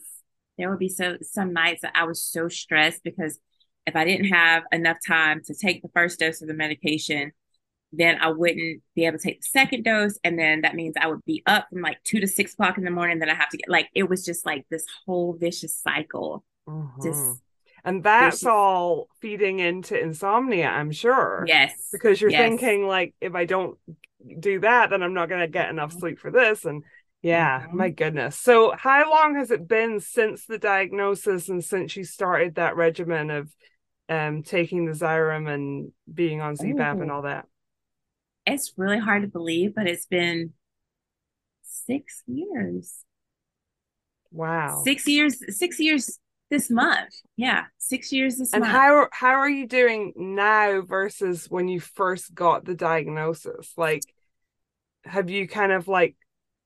There 0.57 0.69
would 0.69 0.79
be 0.79 0.89
so 0.89 1.17
some 1.21 1.53
nights 1.53 1.81
that 1.83 1.93
I 1.95 2.03
was 2.03 2.21
so 2.21 2.49
stressed 2.49 3.01
because 3.03 3.39
if 3.87 3.95
I 3.95 4.03
didn't 4.03 4.25
have 4.27 4.63
enough 4.73 4.97
time 5.07 5.41
to 5.45 5.53
take 5.55 5.81
the 5.81 5.89
first 5.95 6.19
dose 6.19 6.41
of 6.41 6.47
the 6.49 6.53
medication, 6.53 7.31
then 7.95 8.17
I 8.19 8.31
wouldn't 8.31 8.81
be 8.95 9.05
able 9.05 9.19
to 9.19 9.23
take 9.23 9.41
the 9.41 9.47
second 9.47 9.83
dose. 9.83 10.17
And 10.23 10.37
then 10.37 10.61
that 10.61 10.75
means 10.75 10.95
I 10.99 11.07
would 11.07 11.23
be 11.25 11.43
up 11.45 11.67
from 11.71 11.81
like 11.81 12.03
two 12.03 12.19
to 12.19 12.27
six 12.27 12.53
o'clock 12.53 12.77
in 12.79 12.83
the 12.83 12.89
morning. 12.89 13.19
Then 13.19 13.29
I 13.29 13.35
have 13.35 13.49
to 13.49 13.57
get 13.57 13.69
like, 13.69 13.87
it 13.93 14.09
was 14.09 14.25
just 14.25 14.45
like 14.47 14.65
this 14.69 14.83
whole 15.05 15.33
vicious 15.39 15.77
cycle. 15.77 16.43
Mm-hmm. 16.67 17.03
Just 17.03 17.39
and 17.85 18.03
that's 18.03 18.37
vicious. 18.37 18.47
all 18.47 19.07
feeding 19.21 19.59
into 19.59 19.99
insomnia, 19.99 20.67
I'm 20.69 20.91
sure. 20.91 21.45
Yes. 21.47 21.89
Because 21.93 22.19
you're 22.21 22.31
yes. 22.31 22.39
thinking, 22.41 22.87
like, 22.87 23.13
if 23.21 23.35
I 23.35 23.45
don't 23.45 23.77
do 24.39 24.61
that, 24.61 24.89
then 24.89 25.03
I'm 25.03 25.13
not 25.13 25.27
going 25.29 25.41
to 25.41 25.47
get 25.49 25.69
enough 25.69 25.91
mm-hmm. 25.91 25.99
sleep 25.99 26.19
for 26.19 26.31
this. 26.31 26.65
And 26.65 26.83
yeah, 27.21 27.61
mm-hmm. 27.63 27.77
my 27.77 27.89
goodness. 27.89 28.39
So, 28.39 28.73
how 28.75 29.09
long 29.11 29.35
has 29.35 29.51
it 29.51 29.67
been 29.67 29.99
since 29.99 30.45
the 30.47 30.57
diagnosis 30.57 31.47
and 31.49 31.63
since 31.63 31.95
you 31.95 32.05
started 32.05 32.55
that 32.55 32.75
regimen 32.77 33.29
of 33.29 33.49
um, 34.09 34.41
taking 34.43 34.85
the 34.85 34.93
Xyrem 34.93 35.47
and 35.53 35.91
being 36.11 36.41
on 36.41 36.55
CPAP 36.55 36.97
Ooh. 36.97 37.01
and 37.01 37.11
all 37.11 37.23
that? 37.23 37.45
it's 38.45 38.73
really 38.77 38.99
hard 38.99 39.21
to 39.21 39.27
believe, 39.27 39.75
but 39.75 39.87
it's 39.87 40.05
been 40.05 40.53
six 41.61 42.23
years. 42.27 43.05
Wow. 44.31 44.81
Six 44.83 45.07
years, 45.07 45.57
six 45.57 45.79
years 45.79 46.19
this 46.49 46.69
month. 46.69 47.11
Yeah. 47.37 47.63
Six 47.77 48.11
years 48.11 48.37
this 48.37 48.51
and 48.53 48.61
month. 48.61 48.73
And 48.73 48.81
how 48.81 49.07
how 49.11 49.33
are 49.35 49.49
you 49.49 49.67
doing 49.67 50.13
now 50.15 50.81
versus 50.81 51.45
when 51.49 51.67
you 51.67 51.79
first 51.79 52.33
got 52.33 52.65
the 52.65 52.75
diagnosis? 52.75 53.71
Like 53.77 54.01
have 55.05 55.29
you 55.29 55.47
kind 55.47 55.71
of 55.71 55.87
like 55.87 56.15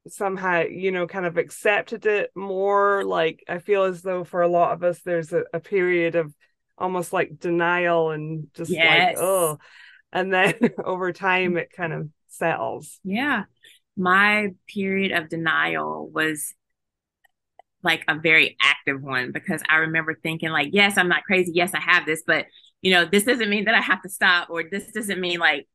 somehow, 0.07 0.61
you 0.61 0.91
know, 0.91 1.07
kind 1.07 1.25
of 1.25 1.37
accepted 1.37 2.05
it 2.05 2.31
more? 2.35 3.03
Like 3.03 3.43
I 3.47 3.57
feel 3.59 3.83
as 3.83 4.01
though 4.01 4.23
for 4.23 4.41
a 4.41 4.47
lot 4.47 4.71
of 4.73 4.83
us 4.83 5.01
there's 5.01 5.33
a, 5.33 5.43
a 5.53 5.59
period 5.59 6.15
of 6.15 6.33
almost 6.77 7.11
like 7.11 7.39
denial 7.39 8.11
and 8.11 8.47
just 8.53 8.71
yes. 8.71 9.15
like, 9.17 9.17
oh 9.17 9.57
and 10.17 10.33
then 10.33 10.55
over 10.83 11.13
time 11.13 11.57
it 11.57 11.69
kind 11.71 11.93
of 11.93 12.09
settles 12.27 12.99
yeah 13.03 13.43
my 13.95 14.49
period 14.67 15.11
of 15.11 15.29
denial 15.29 16.09
was 16.13 16.53
like 17.83 18.03
a 18.07 18.15
very 18.19 18.57
active 18.61 19.01
one 19.01 19.31
because 19.31 19.61
I 19.69 19.77
remember 19.77 20.15
thinking 20.21 20.49
like, 20.49 20.69
yes, 20.71 20.97
I'm 20.97 21.07
not 21.07 21.23
crazy. 21.23 21.51
Yes, 21.55 21.73
I 21.73 21.79
have 21.79 22.05
this, 22.05 22.21
but 22.25 22.45
you 22.81 22.91
know, 22.91 23.05
this 23.05 23.23
doesn't 23.23 23.49
mean 23.49 23.65
that 23.65 23.75
I 23.75 23.81
have 23.81 24.01
to 24.01 24.09
stop, 24.09 24.49
or 24.49 24.63
this 24.69 24.91
doesn't 24.91 25.21
mean 25.21 25.39
like, 25.39 25.67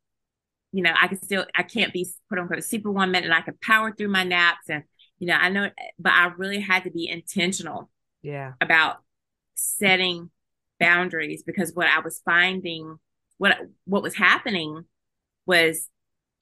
you 0.72 0.82
know, 0.82 0.92
I 1.00 1.08
can 1.08 1.22
still 1.22 1.46
I 1.54 1.62
can't 1.62 1.92
be 1.92 2.06
put 2.28 2.44
quote 2.46 2.58
a 2.58 2.62
super 2.62 2.90
woman 2.90 3.24
and 3.24 3.32
I 3.32 3.40
can 3.40 3.54
power 3.62 3.94
through 3.94 4.08
my 4.08 4.24
naps 4.24 4.68
and 4.68 4.82
you 5.20 5.26
know, 5.28 5.34
I 5.36 5.48
know 5.48 5.68
but 5.98 6.12
I 6.12 6.26
really 6.36 6.60
had 6.60 6.84
to 6.84 6.90
be 6.90 7.08
intentional 7.08 7.88
yeah 8.20 8.52
about 8.60 8.96
setting 9.54 10.28
boundaries 10.80 11.44
because 11.44 11.72
what 11.72 11.86
I 11.86 12.00
was 12.00 12.20
finding 12.24 12.98
what 13.42 13.56
what 13.86 14.04
was 14.04 14.14
happening 14.14 14.84
was 15.46 15.88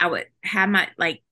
I 0.00 0.06
would 0.08 0.26
have 0.44 0.68
my 0.68 0.86
like 0.98 1.22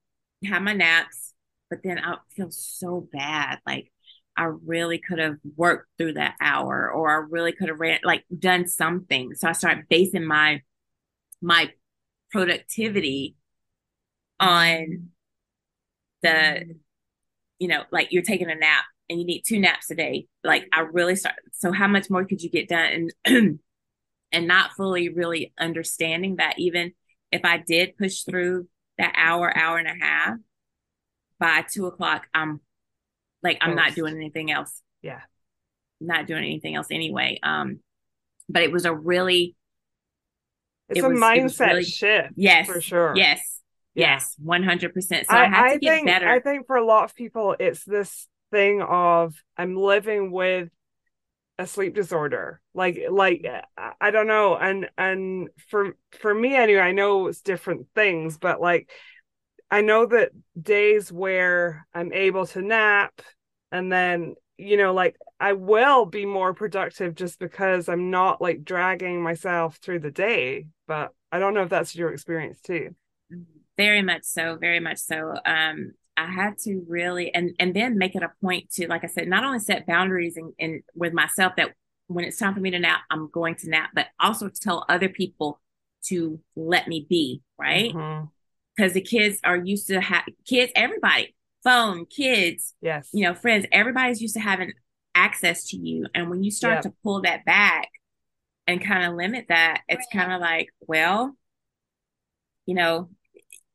have 0.46 0.62
my 0.62 0.72
naps, 0.72 1.34
but 1.68 1.80
then 1.84 1.98
I 2.02 2.16
feel 2.34 2.48
so 2.50 3.06
bad. 3.12 3.58
Like 3.66 3.92
I 4.34 4.44
really 4.44 4.96
could 4.96 5.18
have 5.18 5.36
worked 5.56 5.90
through 5.98 6.14
that 6.14 6.36
hour, 6.40 6.90
or 6.90 7.10
I 7.10 7.26
really 7.28 7.52
could 7.52 7.68
have 7.68 7.78
ran 7.78 7.98
like 8.02 8.24
done 8.38 8.66
something. 8.66 9.34
So 9.34 9.46
I 9.46 9.52
started 9.52 9.84
basing 9.90 10.24
my 10.24 10.62
my 11.42 11.70
productivity 12.30 13.36
on 14.40 15.10
the 16.22 16.64
you 17.58 17.68
know 17.68 17.82
like 17.92 18.08
you're 18.10 18.22
taking 18.22 18.50
a 18.50 18.54
nap 18.54 18.84
and 19.10 19.20
you 19.20 19.26
need 19.26 19.42
two 19.46 19.58
naps 19.58 19.90
a 19.90 19.94
day 19.94 20.26
like 20.44 20.66
i 20.72 20.80
really 20.80 21.16
start 21.16 21.34
so 21.52 21.70
how 21.72 21.86
much 21.88 22.08
more 22.10 22.24
could 22.24 22.40
you 22.42 22.50
get 22.50 22.68
done 22.68 23.08
and 23.24 23.58
and 24.33 24.47
not 24.47 24.72
fully 24.76 25.09
really 25.09 25.53
understanding 25.59 26.37
that 26.37 26.59
even 26.59 26.93
if 27.33 27.45
I 27.45 27.59
did 27.59 27.97
push 27.97 28.22
through 28.22 28.68
that 28.99 29.14
hour, 29.16 29.57
hour 29.57 29.79
and 29.79 29.89
a 29.89 30.05
half, 30.05 30.37
by 31.39 31.64
two 31.70 31.87
o'clock, 31.87 32.26
I'm 32.35 32.61
like 33.45 33.59
I'm 33.61 33.76
not 33.76 33.95
doing 33.95 34.16
anything 34.16 34.51
else. 34.51 34.83
Yeah. 35.03 35.20
Not 36.01 36.26
doing 36.26 36.45
anything 36.45 36.74
else 36.74 36.89
anyway. 36.91 37.39
Um, 37.43 37.79
but 38.49 38.62
it 38.64 38.72
was 38.72 38.85
a 38.85 38.95
really 38.95 39.55
it's 40.89 40.99
it 40.99 41.05
a 41.05 41.09
mindset 41.09 41.68
really, 41.68 41.85
shift. 41.85 42.33
Yes. 42.37 42.66
For 42.66 42.81
sure. 42.81 43.12
Yes. 43.16 43.61
Yes. 43.95 44.35
One 44.43 44.64
hundred 44.64 44.95
percent. 44.95 45.26
So 45.29 45.37
I, 45.37 45.43
I 45.43 45.47
have 45.47 45.64
I 45.66 45.76
get 45.76 45.95
think, 45.97 46.07
better. 46.09 46.29
I 46.29 46.41
think 46.41 46.66
for 46.66 46.74
a 46.76 46.85
lot 46.85 47.05
of 47.05 47.14
people 47.14 47.55
it's 47.61 47.85
this 47.85 48.26
thing 48.51 48.83
of 48.83 49.35
I'm 49.57 49.76
living 49.76 50.33
with 50.33 50.70
a 51.59 51.66
sleep 51.66 51.94
disorder 51.94 52.61
like 52.72 52.96
like 53.11 53.44
uh, 53.76 53.90
i 54.00 54.11
don't 54.12 54.28
know 54.28 54.56
and 54.56 54.88
and 54.96 55.48
for 55.68 55.96
for 56.12 56.32
me 56.32 56.54
anyway 56.54 56.78
i 56.80 56.92
know 56.92 57.26
it's 57.26 57.42
different 57.42 57.86
things 57.94 58.38
but 58.38 58.61
like 58.61 58.88
i 59.70 59.80
know 59.80 60.06
that 60.06 60.30
days 60.61 61.11
where 61.12 61.86
i'm 61.92 62.12
able 62.12 62.46
to 62.46 62.62
nap 62.62 63.20
and 63.72 63.90
then 63.90 64.36
you 64.56 64.76
know 64.76 64.94
like 64.94 65.16
i 65.40 65.52
will 65.52 66.06
be 66.06 66.24
more 66.24 66.54
productive 66.54 67.14
just 67.16 67.40
because 67.40 67.88
i'm 67.88 68.11
not 68.11 68.40
like 68.40 68.62
dragging 68.64 69.20
myself 69.20 69.78
through 69.78 69.98
the 69.98 70.11
day 70.12 70.66
but 70.86 71.12
i 71.32 71.40
don't 71.40 71.54
know 71.54 71.62
if 71.62 71.68
that's 71.68 71.96
your 71.96 72.12
experience 72.12 72.61
too 72.61 72.94
very 73.76 74.02
much 74.02 74.22
so 74.22 74.56
very 74.56 74.80
much 74.80 74.98
so 74.98 75.34
um 75.44 75.92
I 76.18 76.26
had 76.26 76.58
to 76.64 76.82
really 76.88 77.32
and 77.32 77.54
and 77.60 77.72
then 77.76 77.96
make 77.96 78.16
it 78.16 78.24
a 78.24 78.32
point 78.42 78.70
to, 78.72 78.88
like 78.88 79.04
I 79.04 79.06
said, 79.06 79.28
not 79.28 79.44
only 79.44 79.60
set 79.60 79.86
boundaries 79.86 80.36
and, 80.36 80.52
and 80.58 80.82
with 80.96 81.12
myself 81.12 81.52
that 81.56 81.74
when 82.08 82.24
it's 82.24 82.38
time 82.38 82.54
for 82.54 82.60
me 82.60 82.72
to 82.72 82.78
nap, 82.80 83.02
I'm 83.08 83.30
going 83.30 83.54
to 83.56 83.70
nap, 83.70 83.90
but 83.94 84.06
also 84.18 84.48
tell 84.48 84.84
other 84.88 85.08
people 85.08 85.60
to 86.06 86.40
let 86.56 86.88
me 86.88 87.06
be, 87.08 87.42
right? 87.56 87.90
Because 87.92 88.92
mm-hmm. 88.92 88.92
the 88.94 89.00
kids 89.00 89.38
are 89.44 89.56
used 89.56 89.86
to 89.88 90.00
have 90.00 90.24
kids, 90.44 90.72
everybody, 90.74 91.36
phone, 91.62 92.04
kids, 92.04 92.74
yes, 92.80 93.08
you 93.12 93.22
know, 93.22 93.34
friends, 93.34 93.66
everybody's 93.70 94.20
used 94.20 94.34
to 94.34 94.40
having 94.40 94.72
access 95.14 95.68
to 95.68 95.76
you. 95.76 96.06
And 96.16 96.30
when 96.30 96.42
you 96.42 96.50
start 96.50 96.78
yep. 96.78 96.82
to 96.84 96.92
pull 97.04 97.22
that 97.22 97.44
back 97.44 97.90
and 98.66 98.84
kind 98.84 99.04
of 99.04 99.14
limit 99.14 99.46
that, 99.50 99.82
it's 99.86 100.04
right. 100.12 100.20
kind 100.20 100.32
of 100.32 100.40
like, 100.40 100.66
well, 100.80 101.36
you 102.66 102.74
know, 102.74 103.08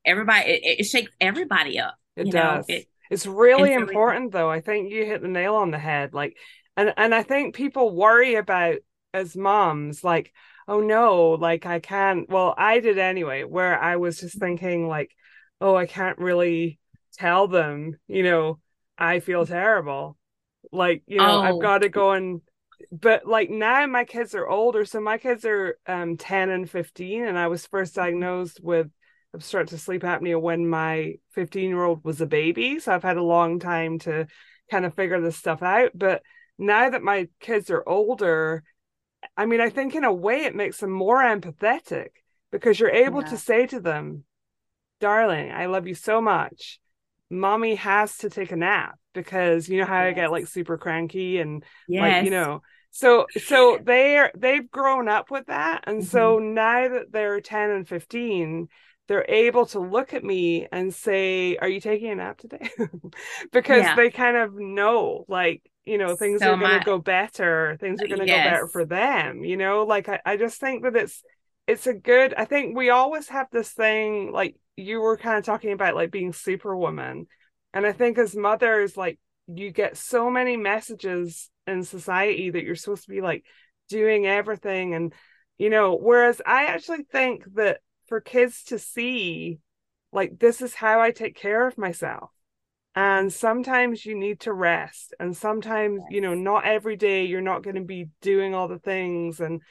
everybody, 0.04 0.52
it, 0.52 0.80
it 0.80 0.84
shakes 0.84 1.12
everybody 1.22 1.80
up. 1.80 1.96
It 2.16 2.32
does. 2.32 2.68
Know, 2.68 2.76
it, 2.76 2.88
it's 3.10 3.26
really 3.26 3.74
important 3.74 4.32
though. 4.32 4.50
I 4.50 4.62
think 4.62 4.92
you 4.92 5.06
hit 5.06 5.22
the 5.22 5.28
nail 5.28 5.56
on 5.56 5.72
the 5.72 5.78
head. 5.80 6.14
Like 6.14 6.38
and 6.78 6.94
and 6.98 7.14
I 7.14 7.24
think 7.24 7.56
people 7.56 7.96
worry 7.96 8.36
about 8.36 8.78
as 9.14 9.36
moms 9.36 10.04
like 10.04 10.34
oh 10.68 10.80
no, 10.80 11.32
like 11.32 11.66
I 11.66 11.80
can't. 11.80 12.30
Well, 12.30 12.54
I 12.58 12.80
did 12.80 12.98
anyway 12.98 13.44
where 13.44 13.80
I 13.80 13.98
was 13.98 14.20
just 14.20 14.36
mm-hmm. 14.38 14.46
thinking 14.46 14.88
like 14.88 15.16
oh, 15.62 15.76
I 15.76 15.86
can't 15.86 16.18
really 16.18 16.78
tell 17.14 17.48
them, 17.48 17.96
you 18.08 18.24
know, 18.24 18.60
I 18.98 19.22
feel 19.22 19.46
terrible. 19.46 20.18
Like, 20.74 21.04
you 21.08 21.20
know, 21.20 21.38
oh. 21.38 21.42
I've 21.42 21.62
got 21.62 21.84
to 21.84 21.90
go 21.90 22.12
and 22.12 22.42
but 22.92 23.26
like 23.26 23.50
now 23.50 23.86
my 23.88 24.04
kids 24.04 24.36
are 24.36 24.46
older 24.48 24.84
so 24.84 25.00
my 25.00 25.18
kids 25.18 25.46
are 25.46 25.78
um 25.88 26.18
10 26.18 26.50
and 26.50 26.70
15 26.70 27.24
and 27.26 27.40
i 27.40 27.48
was 27.48 27.66
first 27.66 27.94
mm-hmm. 27.94 28.02
diagnosed 28.02 28.60
with 28.62 28.88
I've 29.36 29.44
started 29.44 29.70
to 29.70 29.80
sleep 29.80 30.04
apnea 30.04 30.40
when 30.40 30.68
my 30.68 31.16
15 31.32 31.70
year 31.70 31.84
old 31.84 32.04
was 32.04 32.22
a 32.22 32.26
baby. 32.26 32.80
So 32.80 32.94
I've 32.94 33.04
had 33.04 33.18
a 33.18 33.24
long 33.24 33.60
time 33.60 34.00
to 34.00 34.28
kind 34.70 34.86
of 34.86 34.94
figure 34.94 35.20
this 35.20 35.38
stuff 35.38 35.64
out. 35.64 35.92
But 35.96 36.22
now 36.58 36.92
that 36.92 37.02
my 37.02 37.28
kids 37.40 37.70
are 37.72 37.84
older, 37.88 38.64
I 39.36 39.46
mean, 39.48 39.60
I 39.60 39.70
think 39.70 39.96
in 39.96 40.04
a 40.04 40.14
way 40.14 40.42
it 40.42 40.56
makes 40.56 40.78
them 40.80 40.92
more 40.92 41.18
empathetic 41.24 42.10
because 42.52 42.80
you're 42.80 42.92
able 42.92 43.22
yeah. 43.24 43.30
to 43.30 43.38
say 43.38 43.66
to 43.68 43.80
them, 43.80 44.24
darling, 45.00 45.52
I 45.52 45.66
love 45.66 45.88
you 45.88 45.96
so 45.96 46.22
much. 46.22 46.80
Mommy 47.32 47.76
has 47.76 48.18
to 48.20 48.30
take 48.30 48.52
a 48.52 48.56
nap 48.56 49.00
because 49.16 49.68
you 49.68 49.80
know 49.80 49.86
how 49.86 50.04
yes. 50.04 50.12
I 50.12 50.14
get 50.14 50.32
like 50.32 50.46
super 50.48 50.78
cranky 50.78 51.40
and 51.40 51.64
yes. 51.88 52.02
like, 52.02 52.26
you 52.26 52.30
know, 52.32 52.62
so 52.92 53.26
so 53.46 53.80
they're 53.84 54.32
they've 54.38 54.70
grown 54.70 55.08
up 55.08 55.32
with 55.32 55.48
that 55.48 55.86
and 55.88 56.00
mm-hmm. 56.02 56.06
so 56.10 56.38
now 56.38 56.90
that 56.90 57.12
they're 57.12 57.42
10 57.42 57.72
and 57.72 57.88
15 57.88 58.68
they're 59.08 59.26
able 59.28 59.66
to 59.66 59.80
look 59.80 60.14
at 60.14 60.24
me 60.24 60.68
and 60.72 60.94
say, 60.94 61.58
Are 61.58 61.68
you 61.68 61.80
taking 61.82 62.10
a 62.12 62.16
nap 62.16 62.38
today? 62.40 62.70
because 63.52 63.84
yeah. 63.84 63.96
they 63.96 64.10
kind 64.10 64.38
of 64.38 64.54
know, 64.56 65.26
like, 65.28 65.62
you 65.84 65.98
know, 65.98 66.16
things 66.16 66.42
so 66.42 66.54
are 66.54 66.58
going 66.58 66.80
to 66.80 66.86
go 66.86 67.00
better. 67.00 67.78
Things 67.82 68.02
are 68.02 68.06
uh, 68.06 68.08
going 68.08 68.22
to 68.22 68.28
yes. 68.28 68.46
go 68.46 68.50
better 68.52 68.68
for 68.68 68.86
them. 68.86 69.44
You 69.44 69.58
know, 69.58 69.84
like, 69.84 70.08
I, 70.08 70.20
I 70.26 70.38
just 70.38 70.60
think 70.60 70.84
that 70.84 70.96
it's, 70.96 71.22
it's 71.68 71.88
a 71.88 71.94
good, 71.94 72.34
I 72.38 72.46
think 72.46 72.78
we 72.78 72.90
always 72.90 73.28
have 73.30 73.48
this 73.52 73.72
thing, 73.72 74.32
like, 74.32 74.56
you 74.78 75.02
were 75.02 75.18
kind 75.18 75.38
of 75.38 75.44
talking 75.44 75.74
about, 75.74 75.96
like, 75.96 76.12
being 76.12 76.32
superwoman. 76.32 77.28
And 77.74 77.86
I 77.86 77.92
think 77.92 78.18
as 78.18 78.36
mothers, 78.36 78.96
like, 78.96 79.20
you 79.48 79.72
get 79.72 79.98
so 79.98 80.30
many 80.30 80.56
messages 80.56 81.50
in 81.68 81.84
society 81.84 82.50
that 82.52 82.64
you're 82.64 82.76
supposed 82.78 83.04
to 83.04 83.10
be, 83.10 83.20
like, 83.22 83.44
doing 83.90 84.26
everything 84.26 84.94
and, 84.96 85.14
you 85.60 85.70
know 85.70 85.94
whereas 85.96 86.42
i 86.48 86.66
actually 86.66 87.04
think 87.12 87.44
that 87.54 87.80
for 88.08 88.20
kids 88.22 88.64
to 88.66 88.80
see 88.80 89.60
like 90.12 90.40
this 90.40 90.62
is 90.62 90.76
how 90.76 91.00
I 91.02 91.12
take 91.12 91.36
care 91.36 91.68
of 91.68 91.78
myself. 91.78 92.30
And 92.96 93.34
sometimes 93.34 94.06
you 94.06 94.18
need 94.18 94.42
to 94.42 94.54
rest 94.54 95.16
and 95.20 95.36
sometimes, 95.36 96.02
you 96.12 96.22
know, 96.22 96.36
not 96.36 96.66
every 96.66 96.96
day 96.96 97.26
you're 97.26 97.42
not 97.42 97.64
going 97.64 97.76
to 97.76 97.84
be 97.84 98.10
doing 98.22 98.54
all 98.54 98.68
the 98.68 98.78
things 98.78 99.40
and 99.40 99.62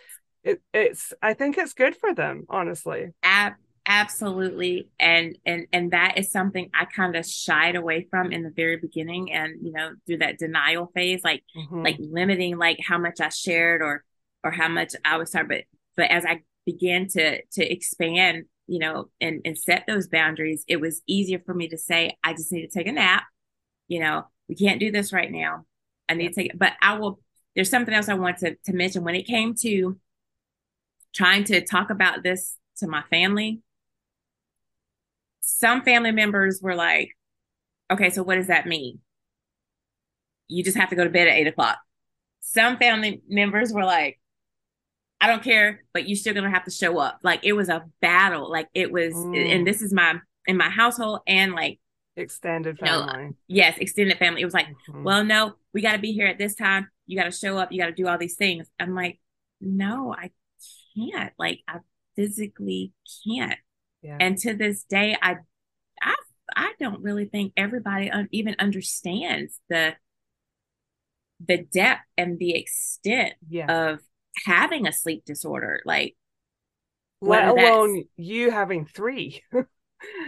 it, 0.43 0.61
it's 0.75 1.13
I 1.23 1.35
think 1.35 1.57
it's 1.57 1.73
good 1.73 1.95
for 1.97 2.13
them, 2.15 2.47
honestly. 2.49 3.11
Ab- 3.23 3.53
absolutely 3.87 4.89
and 5.01 5.37
and 5.45 5.67
and 5.73 5.91
that 5.91 6.17
is 6.17 6.31
something 6.31 6.71
i 6.73 6.85
kind 6.85 7.17
of 7.17 7.27
shied 7.27 7.75
away 7.75 8.07
from 8.09 8.31
in 8.31 8.45
the 8.45 8.51
very 8.55 8.77
beginning 8.77 9.33
and 9.33 9.55
you 9.61 9.73
know 9.73 9.91
through 10.07 10.19
that 10.19 10.39
denial 10.39 10.89
phase 10.95 11.21
like 11.25 11.43
mm-hmm. 11.57 11.83
like 11.83 11.97
limiting 11.99 12.57
like 12.57 12.79
how 12.87 12.97
much 12.97 13.19
i 13.21 13.29
shared 13.29 13.83
or 13.83 14.05
or 14.45 14.53
how 14.53 14.69
much 14.69 14.93
i 15.05 15.17
was 15.17 15.33
sorry 15.33 15.49
but 15.49 15.63
but 15.97 16.09
as 16.13 16.25
i 16.25 16.41
began 16.65 17.09
to 17.09 17.43
to 17.47 17.65
expand 17.73 18.45
you 18.67 18.79
know 18.79 19.09
and 19.21 19.41
and 19.45 19.59
set 19.59 19.85
those 19.87 20.07
boundaries 20.09 20.65
it 20.69 20.81
was 20.81 21.03
easier 21.07 21.41
for 21.45 21.55
me 21.55 21.67
to 21.69 21.77
say 21.77 22.17
i 22.23 22.33
just 22.33 22.53
need 22.53 22.63
to 22.63 22.69
take 22.79 22.87
a 22.87 22.93
nap 22.93 23.25
you 23.89 23.99
know 23.99 24.25
we 24.49 24.55
can't 24.55 24.81
do 24.81 24.91
this 24.91 25.13
right 25.13 25.33
now 25.33 25.65
i 26.09 26.15
need 26.15 26.29
to 26.29 26.35
take 26.35 26.57
but 26.57 26.73
i 26.81 26.95
will 26.97 27.19
there's 27.55 27.71
something 27.71 27.93
else 27.95 28.09
i 28.09 28.15
want 28.15 28.39
to, 28.39 28.55
to 28.65 28.73
mention 28.73 29.03
when 29.03 29.15
it 29.17 29.27
came 29.27 29.55
to 29.55 29.99
trying 31.13 31.43
to 31.45 31.61
talk 31.65 31.91
about 31.91 32.23
this 32.23 32.57
to 32.77 32.87
my 32.87 33.03
family 33.11 33.61
some 35.41 35.83
family 35.83 36.13
members 36.13 36.61
were 36.63 36.75
like 36.77 37.11
okay 37.91 38.11
so 38.11 38.23
what 38.23 38.37
does 38.37 38.47
that 38.47 38.67
mean 38.67 39.01
you 40.49 40.63
just 40.63 40.77
have 40.77 40.91
to 40.91 40.97
go 40.97 41.03
to 41.05 41.11
bed 41.11 41.27
at 41.27 41.35
eight 41.35 41.49
o'clock 41.49 41.79
some 42.41 42.77
family 42.77 43.21
members 43.29 43.73
were 43.73 43.85
like 43.85 44.21
I 45.23 45.29
don't 45.29 45.43
care, 45.45 45.85
but 45.95 46.09
you're 46.09 46.17
still 46.17 46.35
gonna 46.35 46.51
have 46.51 46.65
to 46.65 46.71
show 46.73 46.99
up. 46.99 47.21
Like 47.23 47.41
it 47.45 47.53
was 47.53 47.69
a 47.69 47.85
battle. 48.01 48.51
Like 48.51 48.67
it 48.75 48.91
was, 48.91 49.15
mm. 49.15 49.55
and 49.55 49.65
this 49.65 49.81
is 49.81 49.93
my 49.95 50.17
in 50.49 50.57
my 50.57 50.69
household 50.69 51.21
and 51.29 51.53
like 51.53 51.79
extended 52.17 52.77
family. 52.81 53.31
yes, 53.47 53.79
extended 53.79 54.19
family. 54.19 54.43
It 54.43 54.45
was 54.45 54.53
like, 54.55 54.67
mm-hmm. 54.67 55.05
well, 55.05 55.23
no, 55.25 55.55
we 55.73 55.81
got 55.81 55.93
to 55.93 56.01
be 56.01 56.11
here 56.11 56.27
at 56.27 56.39
this 56.39 56.57
time. 56.57 56.89
You 57.07 57.17
got 57.17 57.27
to 57.27 57.31
show 57.31 57.57
up. 57.57 57.71
You 57.71 57.79
got 57.81 57.87
to 57.87 57.93
do 57.93 58.09
all 58.09 58.19
these 58.19 58.35
things. 58.35 58.67
I'm 58.81 58.97
like, 58.97 59.21
no, 59.61 60.13
I 60.13 60.33
can't. 60.97 61.33
Like 61.39 61.61
I 61.69 61.77
physically 62.17 62.93
can't. 63.25 63.59
Yeah. 64.03 64.17
And 64.19 64.37
to 64.39 64.55
this 64.55 64.83
day, 64.83 65.17
I, 65.23 65.37
I, 66.03 66.17
I 66.57 66.73
don't 66.81 67.01
really 67.01 67.27
think 67.27 67.53
everybody 67.57 68.11
un- 68.11 68.29
even 68.33 68.57
understands 68.59 69.61
the, 69.69 69.95
the 71.47 71.59
depth 71.59 72.03
and 72.19 72.37
the 72.41 72.57
extent 72.57 73.35
yeah. 73.49 73.71
of 73.91 74.01
having 74.45 74.87
a 74.87 74.93
sleep 74.93 75.25
disorder 75.25 75.81
like 75.85 76.17
let 77.21 77.47
alone 77.47 78.05
you 78.17 78.51
having 78.51 78.85
three 78.87 79.43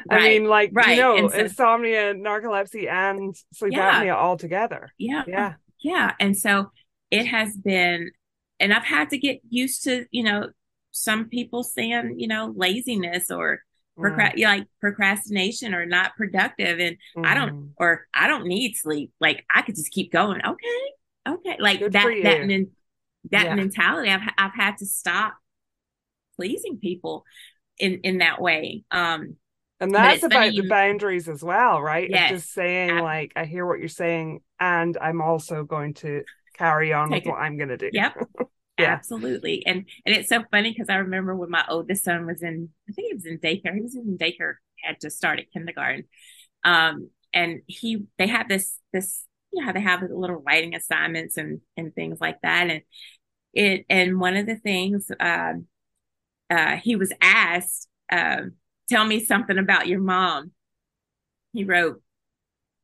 I 0.08 0.14
right. 0.14 0.28
mean, 0.40 0.44
like 0.48 0.70
right. 0.72 0.90
you 0.94 1.02
know, 1.02 1.28
so, 1.28 1.36
insomnia, 1.36 2.14
narcolepsy, 2.14 2.88
and 2.88 3.34
sleep 3.52 3.72
yeah. 3.72 4.00
apnea 4.04 4.14
all 4.14 4.36
together. 4.36 4.90
Yeah, 4.98 5.24
yeah, 5.26 5.54
yeah. 5.80 6.12
And 6.20 6.36
so 6.36 6.70
it 7.10 7.24
has 7.26 7.56
been, 7.56 8.12
and 8.60 8.72
I've 8.72 8.84
had 8.84 9.10
to 9.10 9.18
get 9.18 9.40
used 9.48 9.82
to, 9.82 10.06
you 10.12 10.22
know, 10.22 10.50
some 10.92 11.24
people 11.28 11.64
saying, 11.64 12.14
you 12.20 12.28
know, 12.28 12.54
laziness 12.56 13.32
or 13.32 13.64
procra- 13.98 14.36
mm. 14.36 14.44
like 14.44 14.68
procrastination 14.80 15.74
or 15.74 15.86
not 15.86 16.14
productive, 16.14 16.78
and 16.78 16.96
mm. 17.16 17.26
I 17.26 17.34
don't, 17.34 17.48
mm-hmm. 17.48 17.68
or 17.76 18.06
I 18.14 18.28
don't 18.28 18.46
need 18.46 18.74
sleep. 18.76 19.10
Like 19.18 19.44
I 19.52 19.62
could 19.62 19.74
just 19.74 19.90
keep 19.90 20.12
going. 20.12 20.40
Okay, 20.46 21.30
okay, 21.30 21.56
like 21.58 21.80
Good 21.80 21.94
that. 21.94 22.06
That 22.22 22.46
men- 22.46 22.70
that 23.30 23.46
yeah. 23.46 23.54
mentality. 23.54 24.10
I've 24.10 24.22
I've 24.38 24.54
had 24.54 24.76
to 24.78 24.86
stop 24.86 25.34
pleasing 26.36 26.78
people 26.78 27.24
in 27.78 28.00
in 28.02 28.18
that 28.18 28.40
way. 28.40 28.84
Um, 28.90 29.36
and 29.80 29.94
that's 29.94 30.22
about 30.22 30.46
funny. 30.46 30.60
the 30.60 30.68
boundaries 30.68 31.28
as 31.28 31.42
well, 31.42 31.82
right? 31.82 32.08
Yes. 32.08 32.30
just 32.30 32.52
saying 32.52 32.90
I, 32.90 33.00
like 33.00 33.32
I 33.36 33.44
hear 33.44 33.66
what 33.66 33.78
you're 33.78 33.88
saying, 33.88 34.40
and 34.60 34.96
I'm 35.00 35.20
also 35.20 35.64
going 35.64 35.94
to 35.94 36.22
carry 36.56 36.92
on 36.92 37.10
with 37.10 37.26
it. 37.26 37.28
what 37.28 37.36
I'm 37.36 37.56
going 37.56 37.70
to 37.70 37.76
do. 37.76 37.90
Yep. 37.92 38.14
yeah. 38.78 38.86
Absolutely. 38.92 39.66
And 39.66 39.86
and 40.06 40.14
it's 40.14 40.28
so 40.28 40.44
funny 40.50 40.72
because 40.72 40.88
I 40.88 40.96
remember 40.96 41.34
when 41.34 41.50
my 41.50 41.64
oldest 41.68 42.04
son 42.04 42.26
was 42.26 42.42
in, 42.42 42.68
I 42.88 42.92
think 42.92 43.08
he 43.08 43.14
was 43.14 43.26
in 43.26 43.38
daycare. 43.38 43.74
He 43.74 43.80
was 43.82 43.96
in 43.96 44.16
daycare, 44.18 44.54
had 44.82 44.96
just 45.00 45.16
started 45.16 45.46
kindergarten. 45.52 46.04
Um, 46.64 47.10
and 47.32 47.60
he 47.66 48.04
they 48.16 48.28
had 48.28 48.48
this 48.48 48.78
this 48.92 49.24
you 49.54 49.64
know, 49.64 49.72
they 49.72 49.80
have 49.80 50.02
little 50.02 50.42
writing 50.44 50.74
assignments 50.74 51.36
and 51.36 51.60
and 51.76 51.94
things 51.94 52.20
like 52.20 52.40
that. 52.42 52.68
And 52.70 52.82
it 53.52 53.86
and 53.88 54.18
one 54.18 54.36
of 54.36 54.46
the 54.46 54.56
things 54.56 55.10
um, 55.20 55.66
uh, 56.50 56.76
he 56.76 56.96
was 56.96 57.12
asked, 57.20 57.88
uh, 58.10 58.42
"Tell 58.90 59.04
me 59.04 59.24
something 59.24 59.58
about 59.58 59.86
your 59.86 60.00
mom." 60.00 60.50
He 61.52 61.64
wrote, 61.64 62.02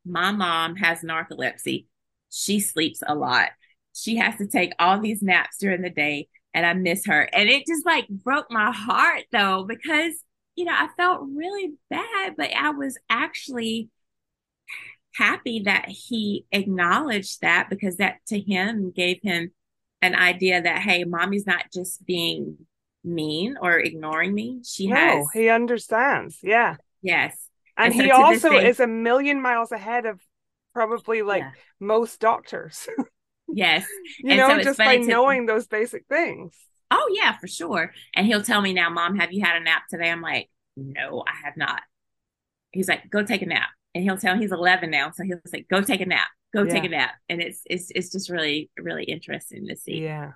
"My 0.06 0.30
mom 0.30 0.76
has 0.76 1.00
narcolepsy. 1.02 1.86
She 2.30 2.60
sleeps 2.60 3.02
a 3.06 3.14
lot. 3.14 3.50
She 3.92 4.16
has 4.16 4.36
to 4.36 4.46
take 4.46 4.72
all 4.78 5.00
these 5.00 5.22
naps 5.22 5.58
during 5.58 5.82
the 5.82 5.90
day." 5.90 6.28
And 6.52 6.66
I 6.66 6.72
miss 6.74 7.06
her. 7.06 7.22
And 7.32 7.48
it 7.48 7.62
just 7.64 7.86
like 7.86 8.08
broke 8.08 8.50
my 8.50 8.72
heart 8.72 9.22
though, 9.30 9.62
because, 9.62 10.14
you 10.56 10.64
know, 10.64 10.72
I 10.74 10.88
felt 10.96 11.22
really 11.32 11.74
bad, 11.90 12.34
but 12.36 12.50
I 12.52 12.70
was 12.70 12.98
actually 13.08 13.88
happy 15.14 15.60
that 15.64 15.88
he 15.88 16.46
acknowledged 16.52 17.40
that 17.40 17.68
because 17.68 17.96
that 17.96 18.16
to 18.28 18.38
him 18.40 18.90
gave 18.94 19.20
him 19.22 19.50
an 20.02 20.14
idea 20.14 20.62
that 20.62 20.80
hey 20.80 21.04
mommy's 21.04 21.46
not 21.46 21.64
just 21.72 22.04
being 22.06 22.56
mean 23.02 23.56
or 23.60 23.78
ignoring 23.78 24.32
me 24.32 24.60
she 24.64 24.86
no, 24.86 24.94
has 24.94 25.26
he 25.32 25.48
understands 25.48 26.38
yeah 26.42 26.76
yes 27.02 27.48
and, 27.76 27.92
and 27.94 28.02
he 28.02 28.10
also 28.10 28.52
is 28.52 28.78
a 28.78 28.86
million 28.86 29.40
miles 29.40 29.72
ahead 29.72 30.06
of 30.06 30.20
probably 30.74 31.22
like 31.22 31.42
yeah. 31.42 31.50
most 31.80 32.20
doctors 32.20 32.86
yes 33.48 33.84
you 34.20 34.30
and 34.30 34.38
know 34.38 34.58
so 34.58 34.62
just 34.62 34.78
by 34.78 34.98
to, 34.98 35.06
knowing 35.06 35.44
those 35.46 35.66
basic 35.66 36.04
things 36.06 36.54
oh 36.92 37.10
yeah 37.12 37.36
for 37.38 37.48
sure 37.48 37.92
and 38.14 38.26
he'll 38.26 38.44
tell 38.44 38.60
me 38.60 38.72
now 38.72 38.88
mom 38.88 39.16
have 39.18 39.32
you 39.32 39.42
had 39.42 39.56
a 39.56 39.64
nap 39.64 39.82
today 39.90 40.08
i'm 40.08 40.20
like 40.22 40.48
no 40.76 41.24
i 41.26 41.32
have 41.44 41.56
not 41.56 41.80
he's 42.70 42.88
like 42.88 43.10
go 43.10 43.24
take 43.24 43.42
a 43.42 43.46
nap 43.46 43.70
and 43.94 44.04
he'll 44.04 44.18
tell 44.18 44.36
he's 44.36 44.52
11 44.52 44.90
now 44.90 45.10
so 45.10 45.24
he'll 45.24 45.38
say 45.46 45.64
go 45.70 45.80
take 45.82 46.00
a 46.00 46.06
nap 46.06 46.28
go 46.54 46.62
yeah. 46.64 46.72
take 46.72 46.84
a 46.84 46.88
nap 46.88 47.14
and 47.28 47.40
it's 47.40 47.62
it's 47.66 47.90
it's 47.94 48.10
just 48.12 48.30
really 48.30 48.70
really 48.78 49.04
interesting 49.04 49.66
to 49.68 49.76
see 49.76 49.96
yeah 50.02 50.32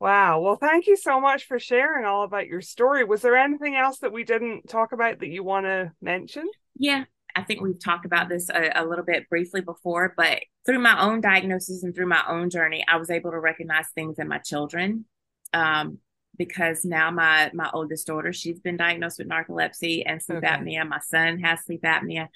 wow 0.00 0.40
well 0.40 0.56
thank 0.56 0.86
you 0.86 0.96
so 0.96 1.20
much 1.20 1.44
for 1.44 1.58
sharing 1.58 2.04
all 2.04 2.22
about 2.24 2.46
your 2.46 2.60
story 2.60 3.04
was 3.04 3.22
there 3.22 3.36
anything 3.36 3.74
else 3.74 3.98
that 3.98 4.12
we 4.12 4.24
didn't 4.24 4.68
talk 4.68 4.92
about 4.92 5.18
that 5.18 5.28
you 5.28 5.42
want 5.42 5.66
to 5.66 5.92
mention 6.00 6.46
yeah 6.76 7.04
I 7.36 7.42
think 7.44 7.60
we've 7.60 7.78
talked 7.80 8.04
about 8.04 8.28
this 8.28 8.48
a, 8.48 8.72
a, 8.74 8.84
little 8.84 9.04
bit 9.04 9.28
briefly 9.28 9.60
before, 9.60 10.12
but 10.16 10.40
through 10.66 10.80
my 10.80 11.00
own 11.00 11.20
diagnosis 11.20 11.84
and 11.84 11.94
through 11.94 12.06
my 12.06 12.24
own 12.26 12.50
journey, 12.50 12.84
I 12.88 12.96
was 12.96 13.10
able 13.10 13.30
to 13.30 13.38
recognize 13.38 13.84
things 13.94 14.18
in 14.18 14.26
my 14.26 14.38
children. 14.38 15.04
Um, 15.52 15.98
because 16.38 16.84
now 16.84 17.10
my 17.10 17.50
my 17.52 17.68
oldest 17.74 18.06
daughter 18.06 18.32
she's 18.32 18.60
been 18.60 18.76
diagnosed 18.76 19.18
with 19.18 19.28
narcolepsy 19.28 20.04
and 20.06 20.22
sleep 20.22 20.38
okay. 20.38 20.46
apnea 20.48 20.88
my 20.88 21.00
son 21.00 21.38
has 21.38 21.62
sleep 21.66 21.82
apnea 21.82 22.28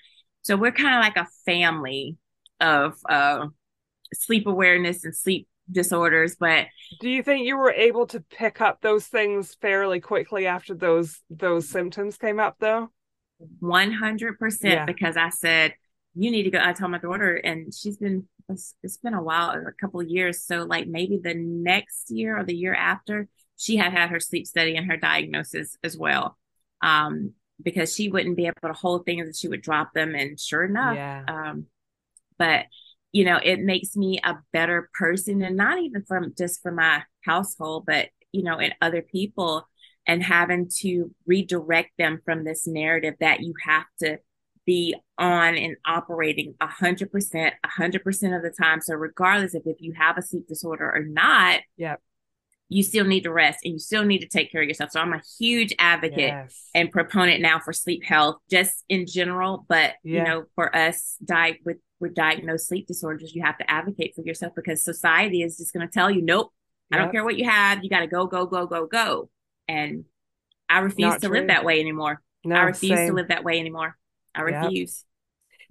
so 0.42 0.56
we're 0.56 0.72
kind 0.72 0.94
of 0.94 1.00
like 1.00 1.16
a 1.16 1.28
family 1.46 2.16
of 2.60 2.94
uh, 3.08 3.46
sleep 4.12 4.46
awareness 4.46 5.04
and 5.04 5.16
sleep 5.16 5.48
disorders 5.70 6.36
but 6.38 6.66
do 7.00 7.08
you 7.08 7.22
think 7.22 7.46
you 7.46 7.56
were 7.56 7.72
able 7.72 8.06
to 8.06 8.20
pick 8.20 8.60
up 8.60 8.82
those 8.82 9.06
things 9.06 9.54
fairly 9.62 10.00
quickly 10.00 10.46
after 10.46 10.74
those 10.74 11.20
those 11.30 11.68
symptoms 11.68 12.18
came 12.18 12.38
up 12.38 12.56
though 12.58 12.90
100% 13.62 14.36
yeah. 14.62 14.84
because 14.84 15.16
i 15.16 15.28
said 15.30 15.72
you 16.14 16.30
need 16.30 16.42
to 16.42 16.50
go 16.50 16.60
i 16.62 16.72
told 16.72 16.90
my 16.90 16.98
daughter 16.98 17.36
and 17.36 17.72
she's 17.72 17.96
been 17.96 18.26
it's, 18.48 18.74
it's 18.82 18.98
been 18.98 19.14
a 19.14 19.22
while 19.22 19.50
a 19.50 19.70
couple 19.80 20.02
years 20.02 20.44
so 20.44 20.64
like 20.64 20.86
maybe 20.88 21.18
the 21.22 21.34
next 21.34 22.10
year 22.10 22.36
or 22.36 22.44
the 22.44 22.54
year 22.54 22.74
after 22.74 23.28
she 23.62 23.76
had 23.76 23.92
had 23.92 24.10
her 24.10 24.18
sleep 24.18 24.44
study 24.44 24.74
and 24.76 24.90
her 24.90 24.96
diagnosis 24.96 25.78
as 25.84 25.96
well 25.96 26.36
um, 26.82 27.32
because 27.62 27.94
she 27.94 28.08
wouldn't 28.10 28.36
be 28.36 28.46
able 28.46 28.56
to 28.66 28.72
hold 28.72 29.06
things 29.06 29.24
and 29.24 29.36
she 29.36 29.46
would 29.46 29.62
drop 29.62 29.92
them 29.94 30.16
and 30.16 30.40
sure 30.40 30.64
enough 30.64 30.96
yeah. 30.96 31.24
um, 31.28 31.66
but 32.38 32.64
you 33.12 33.24
know 33.24 33.38
it 33.42 33.60
makes 33.60 33.94
me 33.94 34.18
a 34.24 34.34
better 34.52 34.90
person 34.98 35.42
and 35.42 35.56
not 35.56 35.78
even 35.78 36.02
from 36.08 36.34
just 36.36 36.60
for 36.60 36.72
my 36.72 37.02
household 37.24 37.84
but 37.86 38.08
you 38.32 38.42
know 38.42 38.58
in 38.58 38.72
other 38.80 39.00
people 39.00 39.64
and 40.08 40.24
having 40.24 40.68
to 40.80 41.12
redirect 41.24 41.92
them 41.98 42.20
from 42.24 42.42
this 42.42 42.66
narrative 42.66 43.14
that 43.20 43.38
you 43.42 43.54
have 43.64 43.84
to 44.00 44.18
be 44.66 44.96
on 45.18 45.54
and 45.54 45.76
operating 45.86 46.52
100% 46.60 47.08
100% 47.12 48.36
of 48.36 48.42
the 48.42 48.54
time 48.60 48.80
so 48.80 48.94
regardless 48.96 49.54
of 49.54 49.62
if 49.66 49.76
you 49.78 49.92
have 49.96 50.18
a 50.18 50.22
sleep 50.22 50.48
disorder 50.48 50.84
or 50.92 51.04
not 51.04 51.60
yep 51.76 52.00
you 52.72 52.82
still 52.82 53.04
need 53.04 53.22
to 53.22 53.32
rest 53.32 53.60
and 53.64 53.74
you 53.74 53.78
still 53.78 54.04
need 54.04 54.20
to 54.20 54.26
take 54.26 54.50
care 54.50 54.62
of 54.62 54.68
yourself. 54.68 54.90
So 54.90 55.00
I'm 55.00 55.12
a 55.12 55.20
huge 55.38 55.74
advocate 55.78 56.18
yes. 56.18 56.68
and 56.74 56.90
proponent 56.90 57.40
now 57.42 57.58
for 57.60 57.72
sleep 57.72 58.02
health, 58.04 58.36
just 58.50 58.84
in 58.88 59.06
general. 59.06 59.64
But 59.68 59.92
yeah. 60.02 60.18
you 60.18 60.24
know, 60.24 60.44
for 60.54 60.74
us, 60.74 61.16
die 61.24 61.58
with 61.64 61.76
with 62.00 62.14
diagnosed 62.14 62.68
sleep 62.68 62.86
disorders, 62.88 63.34
you 63.34 63.42
have 63.42 63.58
to 63.58 63.70
advocate 63.70 64.14
for 64.14 64.22
yourself 64.22 64.54
because 64.56 64.82
society 64.82 65.42
is 65.42 65.56
just 65.58 65.72
going 65.72 65.86
to 65.86 65.92
tell 65.92 66.10
you, 66.10 66.22
nope, 66.22 66.52
yep. 66.90 66.98
I 66.98 67.02
don't 67.02 67.12
care 67.12 67.22
what 67.22 67.38
you 67.38 67.48
have, 67.48 67.84
you 67.84 67.88
got 67.90 68.00
to 68.00 68.08
go, 68.08 68.26
go, 68.26 68.44
go, 68.46 68.66
go, 68.66 68.86
go. 68.86 69.30
And 69.68 70.04
I 70.68 70.78
refuse 70.80 71.10
Not 71.12 71.20
to 71.20 71.28
true. 71.28 71.38
live 71.38 71.46
that 71.48 71.64
way 71.64 71.78
anymore. 71.80 72.20
No, 72.44 72.56
I 72.56 72.62
refuse 72.62 72.98
same. 72.98 73.08
to 73.10 73.14
live 73.14 73.28
that 73.28 73.44
way 73.44 73.60
anymore. 73.60 73.96
I 74.34 74.40
refuse 74.40 75.04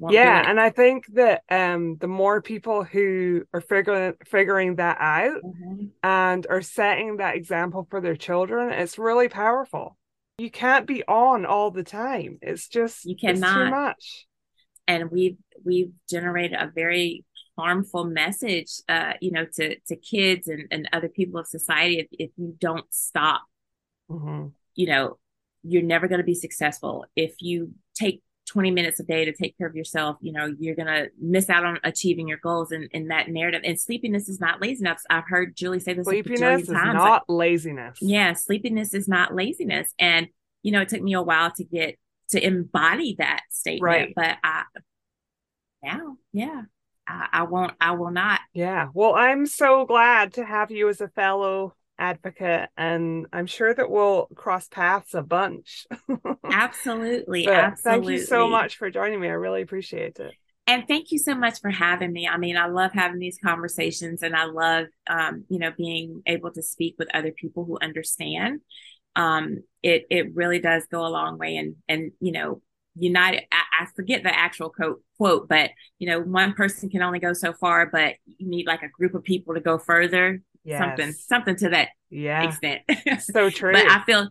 yeah 0.09 0.49
and 0.49 0.59
i 0.59 0.69
think 0.69 1.05
that 1.13 1.43
um 1.49 1.95
the 1.99 2.07
more 2.07 2.41
people 2.41 2.83
who 2.83 3.43
are 3.53 3.61
figuring 3.61 4.13
figuring 4.25 4.75
that 4.75 4.97
out 4.99 5.41
mm-hmm. 5.43 5.85
and 6.03 6.47
are 6.49 6.61
setting 6.61 7.17
that 7.17 7.35
example 7.35 7.85
for 7.89 8.01
their 8.01 8.15
children 8.15 8.71
it's 8.71 8.97
really 8.97 9.29
powerful 9.29 9.97
you 10.39 10.49
can't 10.49 10.87
be 10.87 11.03
on 11.07 11.45
all 11.45 11.69
the 11.71 11.83
time 11.83 12.37
it's 12.41 12.67
just 12.67 13.05
you 13.05 13.15
cannot 13.15 13.65
too 13.65 13.69
much 13.71 14.25
and 14.87 15.11
we've 15.11 15.37
we've 15.63 15.91
generated 16.09 16.57
a 16.59 16.71
very 16.73 17.23
harmful 17.57 18.05
message 18.05 18.81
uh 18.89 19.13
you 19.21 19.29
know 19.31 19.45
to 19.53 19.75
to 19.85 19.95
kids 19.95 20.47
and, 20.47 20.63
and 20.71 20.89
other 20.93 21.09
people 21.09 21.39
of 21.39 21.45
society 21.45 21.99
if, 21.99 22.07
if 22.11 22.31
you 22.37 22.55
don't 22.59 22.91
stop 22.91 23.41
mm-hmm. 24.09 24.47
you 24.73 24.87
know 24.87 25.17
you're 25.63 25.83
never 25.83 26.07
going 26.07 26.17
to 26.17 26.25
be 26.25 26.33
successful 26.33 27.05
if 27.15 27.35
you 27.39 27.71
take 27.93 28.23
20 28.47 28.71
minutes 28.71 28.99
a 28.99 29.03
day 29.03 29.25
to 29.25 29.31
take 29.33 29.57
care 29.57 29.67
of 29.67 29.75
yourself 29.75 30.17
you 30.19 30.31
know 30.31 30.53
you're 30.59 30.75
gonna 30.75 31.05
miss 31.21 31.49
out 31.49 31.63
on 31.63 31.77
achieving 31.83 32.27
your 32.27 32.39
goals 32.39 32.71
and 32.71 32.85
in, 32.91 33.03
in, 33.03 33.07
that 33.07 33.29
narrative 33.29 33.61
and 33.63 33.79
sleepiness 33.79 34.27
is 34.27 34.39
not 34.39 34.59
laziness 34.61 35.03
i've 35.09 35.27
heard 35.27 35.55
julie 35.55 35.79
say 35.79 35.93
this 35.93 36.05
sleepiness 36.05 36.63
is 36.63 36.67
times. 36.67 36.93
not 36.95 37.23
laziness 37.29 37.97
yeah 38.01 38.33
sleepiness 38.33 38.93
is 38.93 39.07
not 39.07 39.33
laziness 39.33 39.93
and 39.99 40.27
you 40.63 40.71
know 40.71 40.81
it 40.81 40.89
took 40.89 41.01
me 41.01 41.13
a 41.13 41.21
while 41.21 41.51
to 41.51 41.63
get 41.63 41.97
to 42.29 42.43
embody 42.43 43.15
that 43.17 43.41
statement 43.49 43.83
right. 43.83 44.13
but 44.15 44.37
i 44.43 44.63
now 45.83 46.15
yeah 46.33 46.63
I, 47.07 47.27
I 47.33 47.43
won't 47.43 47.73
i 47.79 47.91
will 47.91 48.11
not 48.11 48.39
yeah 48.53 48.87
well 48.93 49.13
i'm 49.13 49.45
so 49.45 49.85
glad 49.85 50.33
to 50.33 50.45
have 50.45 50.71
you 50.71 50.89
as 50.89 50.99
a 50.99 51.09
fellow 51.09 51.75
advocate 52.01 52.67
and 52.75 53.27
i'm 53.31 53.45
sure 53.45 53.73
that 53.75 53.89
we'll 53.89 54.25
cross 54.35 54.67
paths 54.67 55.13
a 55.13 55.21
bunch 55.21 55.85
absolutely 56.51 57.47
absolutely 57.47 57.47
thank 57.75 58.07
you 58.19 58.25
so 58.25 58.49
much 58.49 58.77
for 58.77 58.89
joining 58.89 59.19
me 59.21 59.27
i 59.27 59.31
really 59.31 59.61
appreciate 59.61 60.17
it 60.19 60.33
and 60.65 60.87
thank 60.87 61.11
you 61.11 61.19
so 61.19 61.35
much 61.35 61.61
for 61.61 61.69
having 61.69 62.11
me 62.11 62.27
i 62.27 62.37
mean 62.37 62.57
i 62.57 62.65
love 62.65 62.91
having 62.91 63.19
these 63.19 63.37
conversations 63.43 64.23
and 64.23 64.35
i 64.35 64.45
love 64.45 64.87
um, 65.09 65.43
you 65.47 65.59
know 65.59 65.71
being 65.77 66.23
able 66.25 66.51
to 66.51 66.63
speak 66.63 66.95
with 66.97 67.07
other 67.13 67.31
people 67.31 67.63
who 67.65 67.77
understand 67.81 68.61
um, 69.15 69.59
it 69.83 70.07
it 70.09 70.33
really 70.35 70.59
does 70.59 70.87
go 70.89 71.05
a 71.05 71.07
long 71.09 71.37
way 71.37 71.55
and 71.55 71.75
and 71.87 72.11
you 72.19 72.31
know 72.31 72.63
unite 72.99 73.43
I, 73.53 73.83
I 73.83 73.87
forget 73.95 74.23
the 74.23 74.35
actual 74.37 74.69
quote 74.69 75.01
quote 75.17 75.47
but 75.47 75.69
you 75.99 76.07
know 76.09 76.19
one 76.19 76.53
person 76.53 76.89
can 76.89 77.01
only 77.03 77.19
go 77.19 77.31
so 77.31 77.53
far 77.53 77.85
but 77.85 78.15
you 78.25 78.49
need 78.49 78.65
like 78.67 78.81
a 78.83 78.89
group 78.89 79.13
of 79.13 79.23
people 79.23 79.53
to 79.53 79.61
go 79.61 79.77
further 79.77 80.41
yes. 80.63 80.79
something 80.81 81.11
something 81.13 81.55
to 81.57 81.69
that 81.69 81.89
yeah. 82.09 82.43
extent. 82.47 82.81
so 83.21 83.49
true. 83.49 83.71
but 83.73 83.87
I 83.89 84.03
feel 84.05 84.29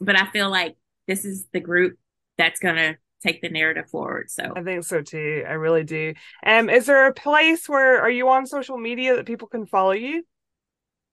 but 0.00 0.18
I 0.20 0.26
feel 0.30 0.50
like 0.50 0.76
this 1.06 1.24
is 1.24 1.46
the 1.52 1.60
group 1.60 1.96
that's 2.38 2.60
gonna 2.60 2.96
take 3.22 3.40
the 3.40 3.48
narrative 3.48 3.88
forward. 3.90 4.30
So 4.30 4.52
I 4.56 4.62
think 4.62 4.84
so 4.84 5.00
too. 5.02 5.44
I 5.46 5.52
really 5.52 5.84
do. 5.84 6.14
Um, 6.44 6.68
is 6.68 6.86
there 6.86 7.06
a 7.06 7.14
place 7.14 7.68
where 7.68 8.00
are 8.00 8.10
you 8.10 8.28
on 8.28 8.46
social 8.46 8.76
media 8.78 9.16
that 9.16 9.26
people 9.26 9.48
can 9.48 9.66
follow 9.66 9.92
you? 9.92 10.24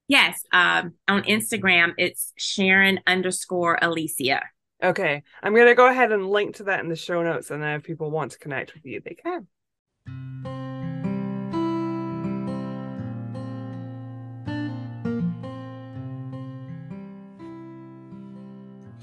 Yes. 0.08 0.42
Um, 0.52 0.94
on 1.08 1.22
Instagram, 1.24 1.94
it's 2.00 2.34
Sharon 2.36 3.00
underscore 3.06 3.78
Elesia. 3.82 4.42
Okay. 4.84 5.22
I'm 5.44 5.56
gonna 5.56 5.76
go 5.76 5.90
ahead 5.90 6.12
and 6.12 6.28
link 6.30 6.56
to 6.58 6.64
that 6.66 6.80
in 6.80 6.90
the 6.90 6.96
show 6.96 7.22
notes, 7.24 7.52
and 7.52 7.62
then 7.62 7.76
if 7.76 7.84
people 7.84 8.10
want 8.10 8.32
to 8.32 8.40
connect 8.40 8.74
with 8.74 8.86
you, 8.86 9.02
they 9.04 9.16
can. 9.16 9.48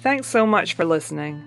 Thanks 0.07 0.29
so 0.29 0.47
much 0.47 0.75
for 0.75 0.85
listening. 0.85 1.43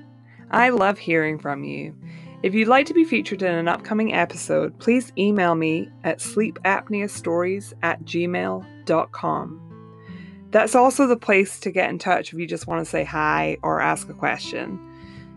I 0.52 0.68
love 0.68 0.98
hearing 1.00 1.40
from 1.40 1.64
you. 1.64 1.96
If 2.44 2.54
you'd 2.54 2.68
like 2.68 2.86
to 2.88 2.94
be 2.94 3.06
featured 3.06 3.42
in 3.42 3.54
an 3.54 3.70
upcoming 3.70 4.14
episode, 4.14 4.78
please 4.82 5.14
email 5.18 5.56
me 5.56 5.88
at 6.04 6.20
sleepapneastories 6.20 7.72
at 7.84 8.04
gmail.com. 8.04 9.62
That's 10.52 10.76
also 10.76 11.08
the 11.08 11.16
place 11.16 11.58
to 11.62 11.72
get 11.72 11.90
in 11.90 12.00
touch 12.00 12.34
if 12.34 12.40
you 12.40 12.46
just 12.46 12.68
want 12.68 12.82
to 12.82 12.86
say 12.86 13.06
hi 13.06 13.56
or 13.64 13.80
ask 13.80 14.10
a 14.10 14.14
question. 14.14 14.78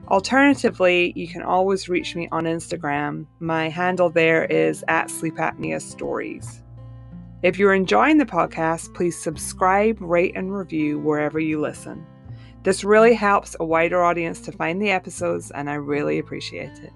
Alternatively, 0.08 1.12
you 1.14 1.28
can 1.28 1.42
always 1.42 1.88
reach 1.88 2.16
me 2.16 2.28
on 2.32 2.42
Instagram. 2.42 3.26
My 3.38 3.68
handle 3.68 4.10
there 4.10 4.46
is 4.46 4.84
at 4.88 5.10
Sleep 5.12 5.36
Apnea 5.36 5.80
Stories. 5.80 6.60
If 7.44 7.56
you're 7.56 7.72
enjoying 7.72 8.18
the 8.18 8.26
podcast, 8.26 8.92
please 8.96 9.16
subscribe, 9.16 9.96
rate, 10.00 10.32
and 10.34 10.52
review 10.52 10.98
wherever 10.98 11.38
you 11.38 11.60
listen. 11.60 12.04
This 12.64 12.84
really 12.84 13.14
helps 13.14 13.56
a 13.58 13.64
wider 13.64 14.04
audience 14.04 14.40
to 14.42 14.52
find 14.52 14.80
the 14.80 14.90
episodes, 14.90 15.50
and 15.50 15.68
I 15.68 15.74
really 15.74 16.20
appreciate 16.20 16.78
it. 16.84 16.92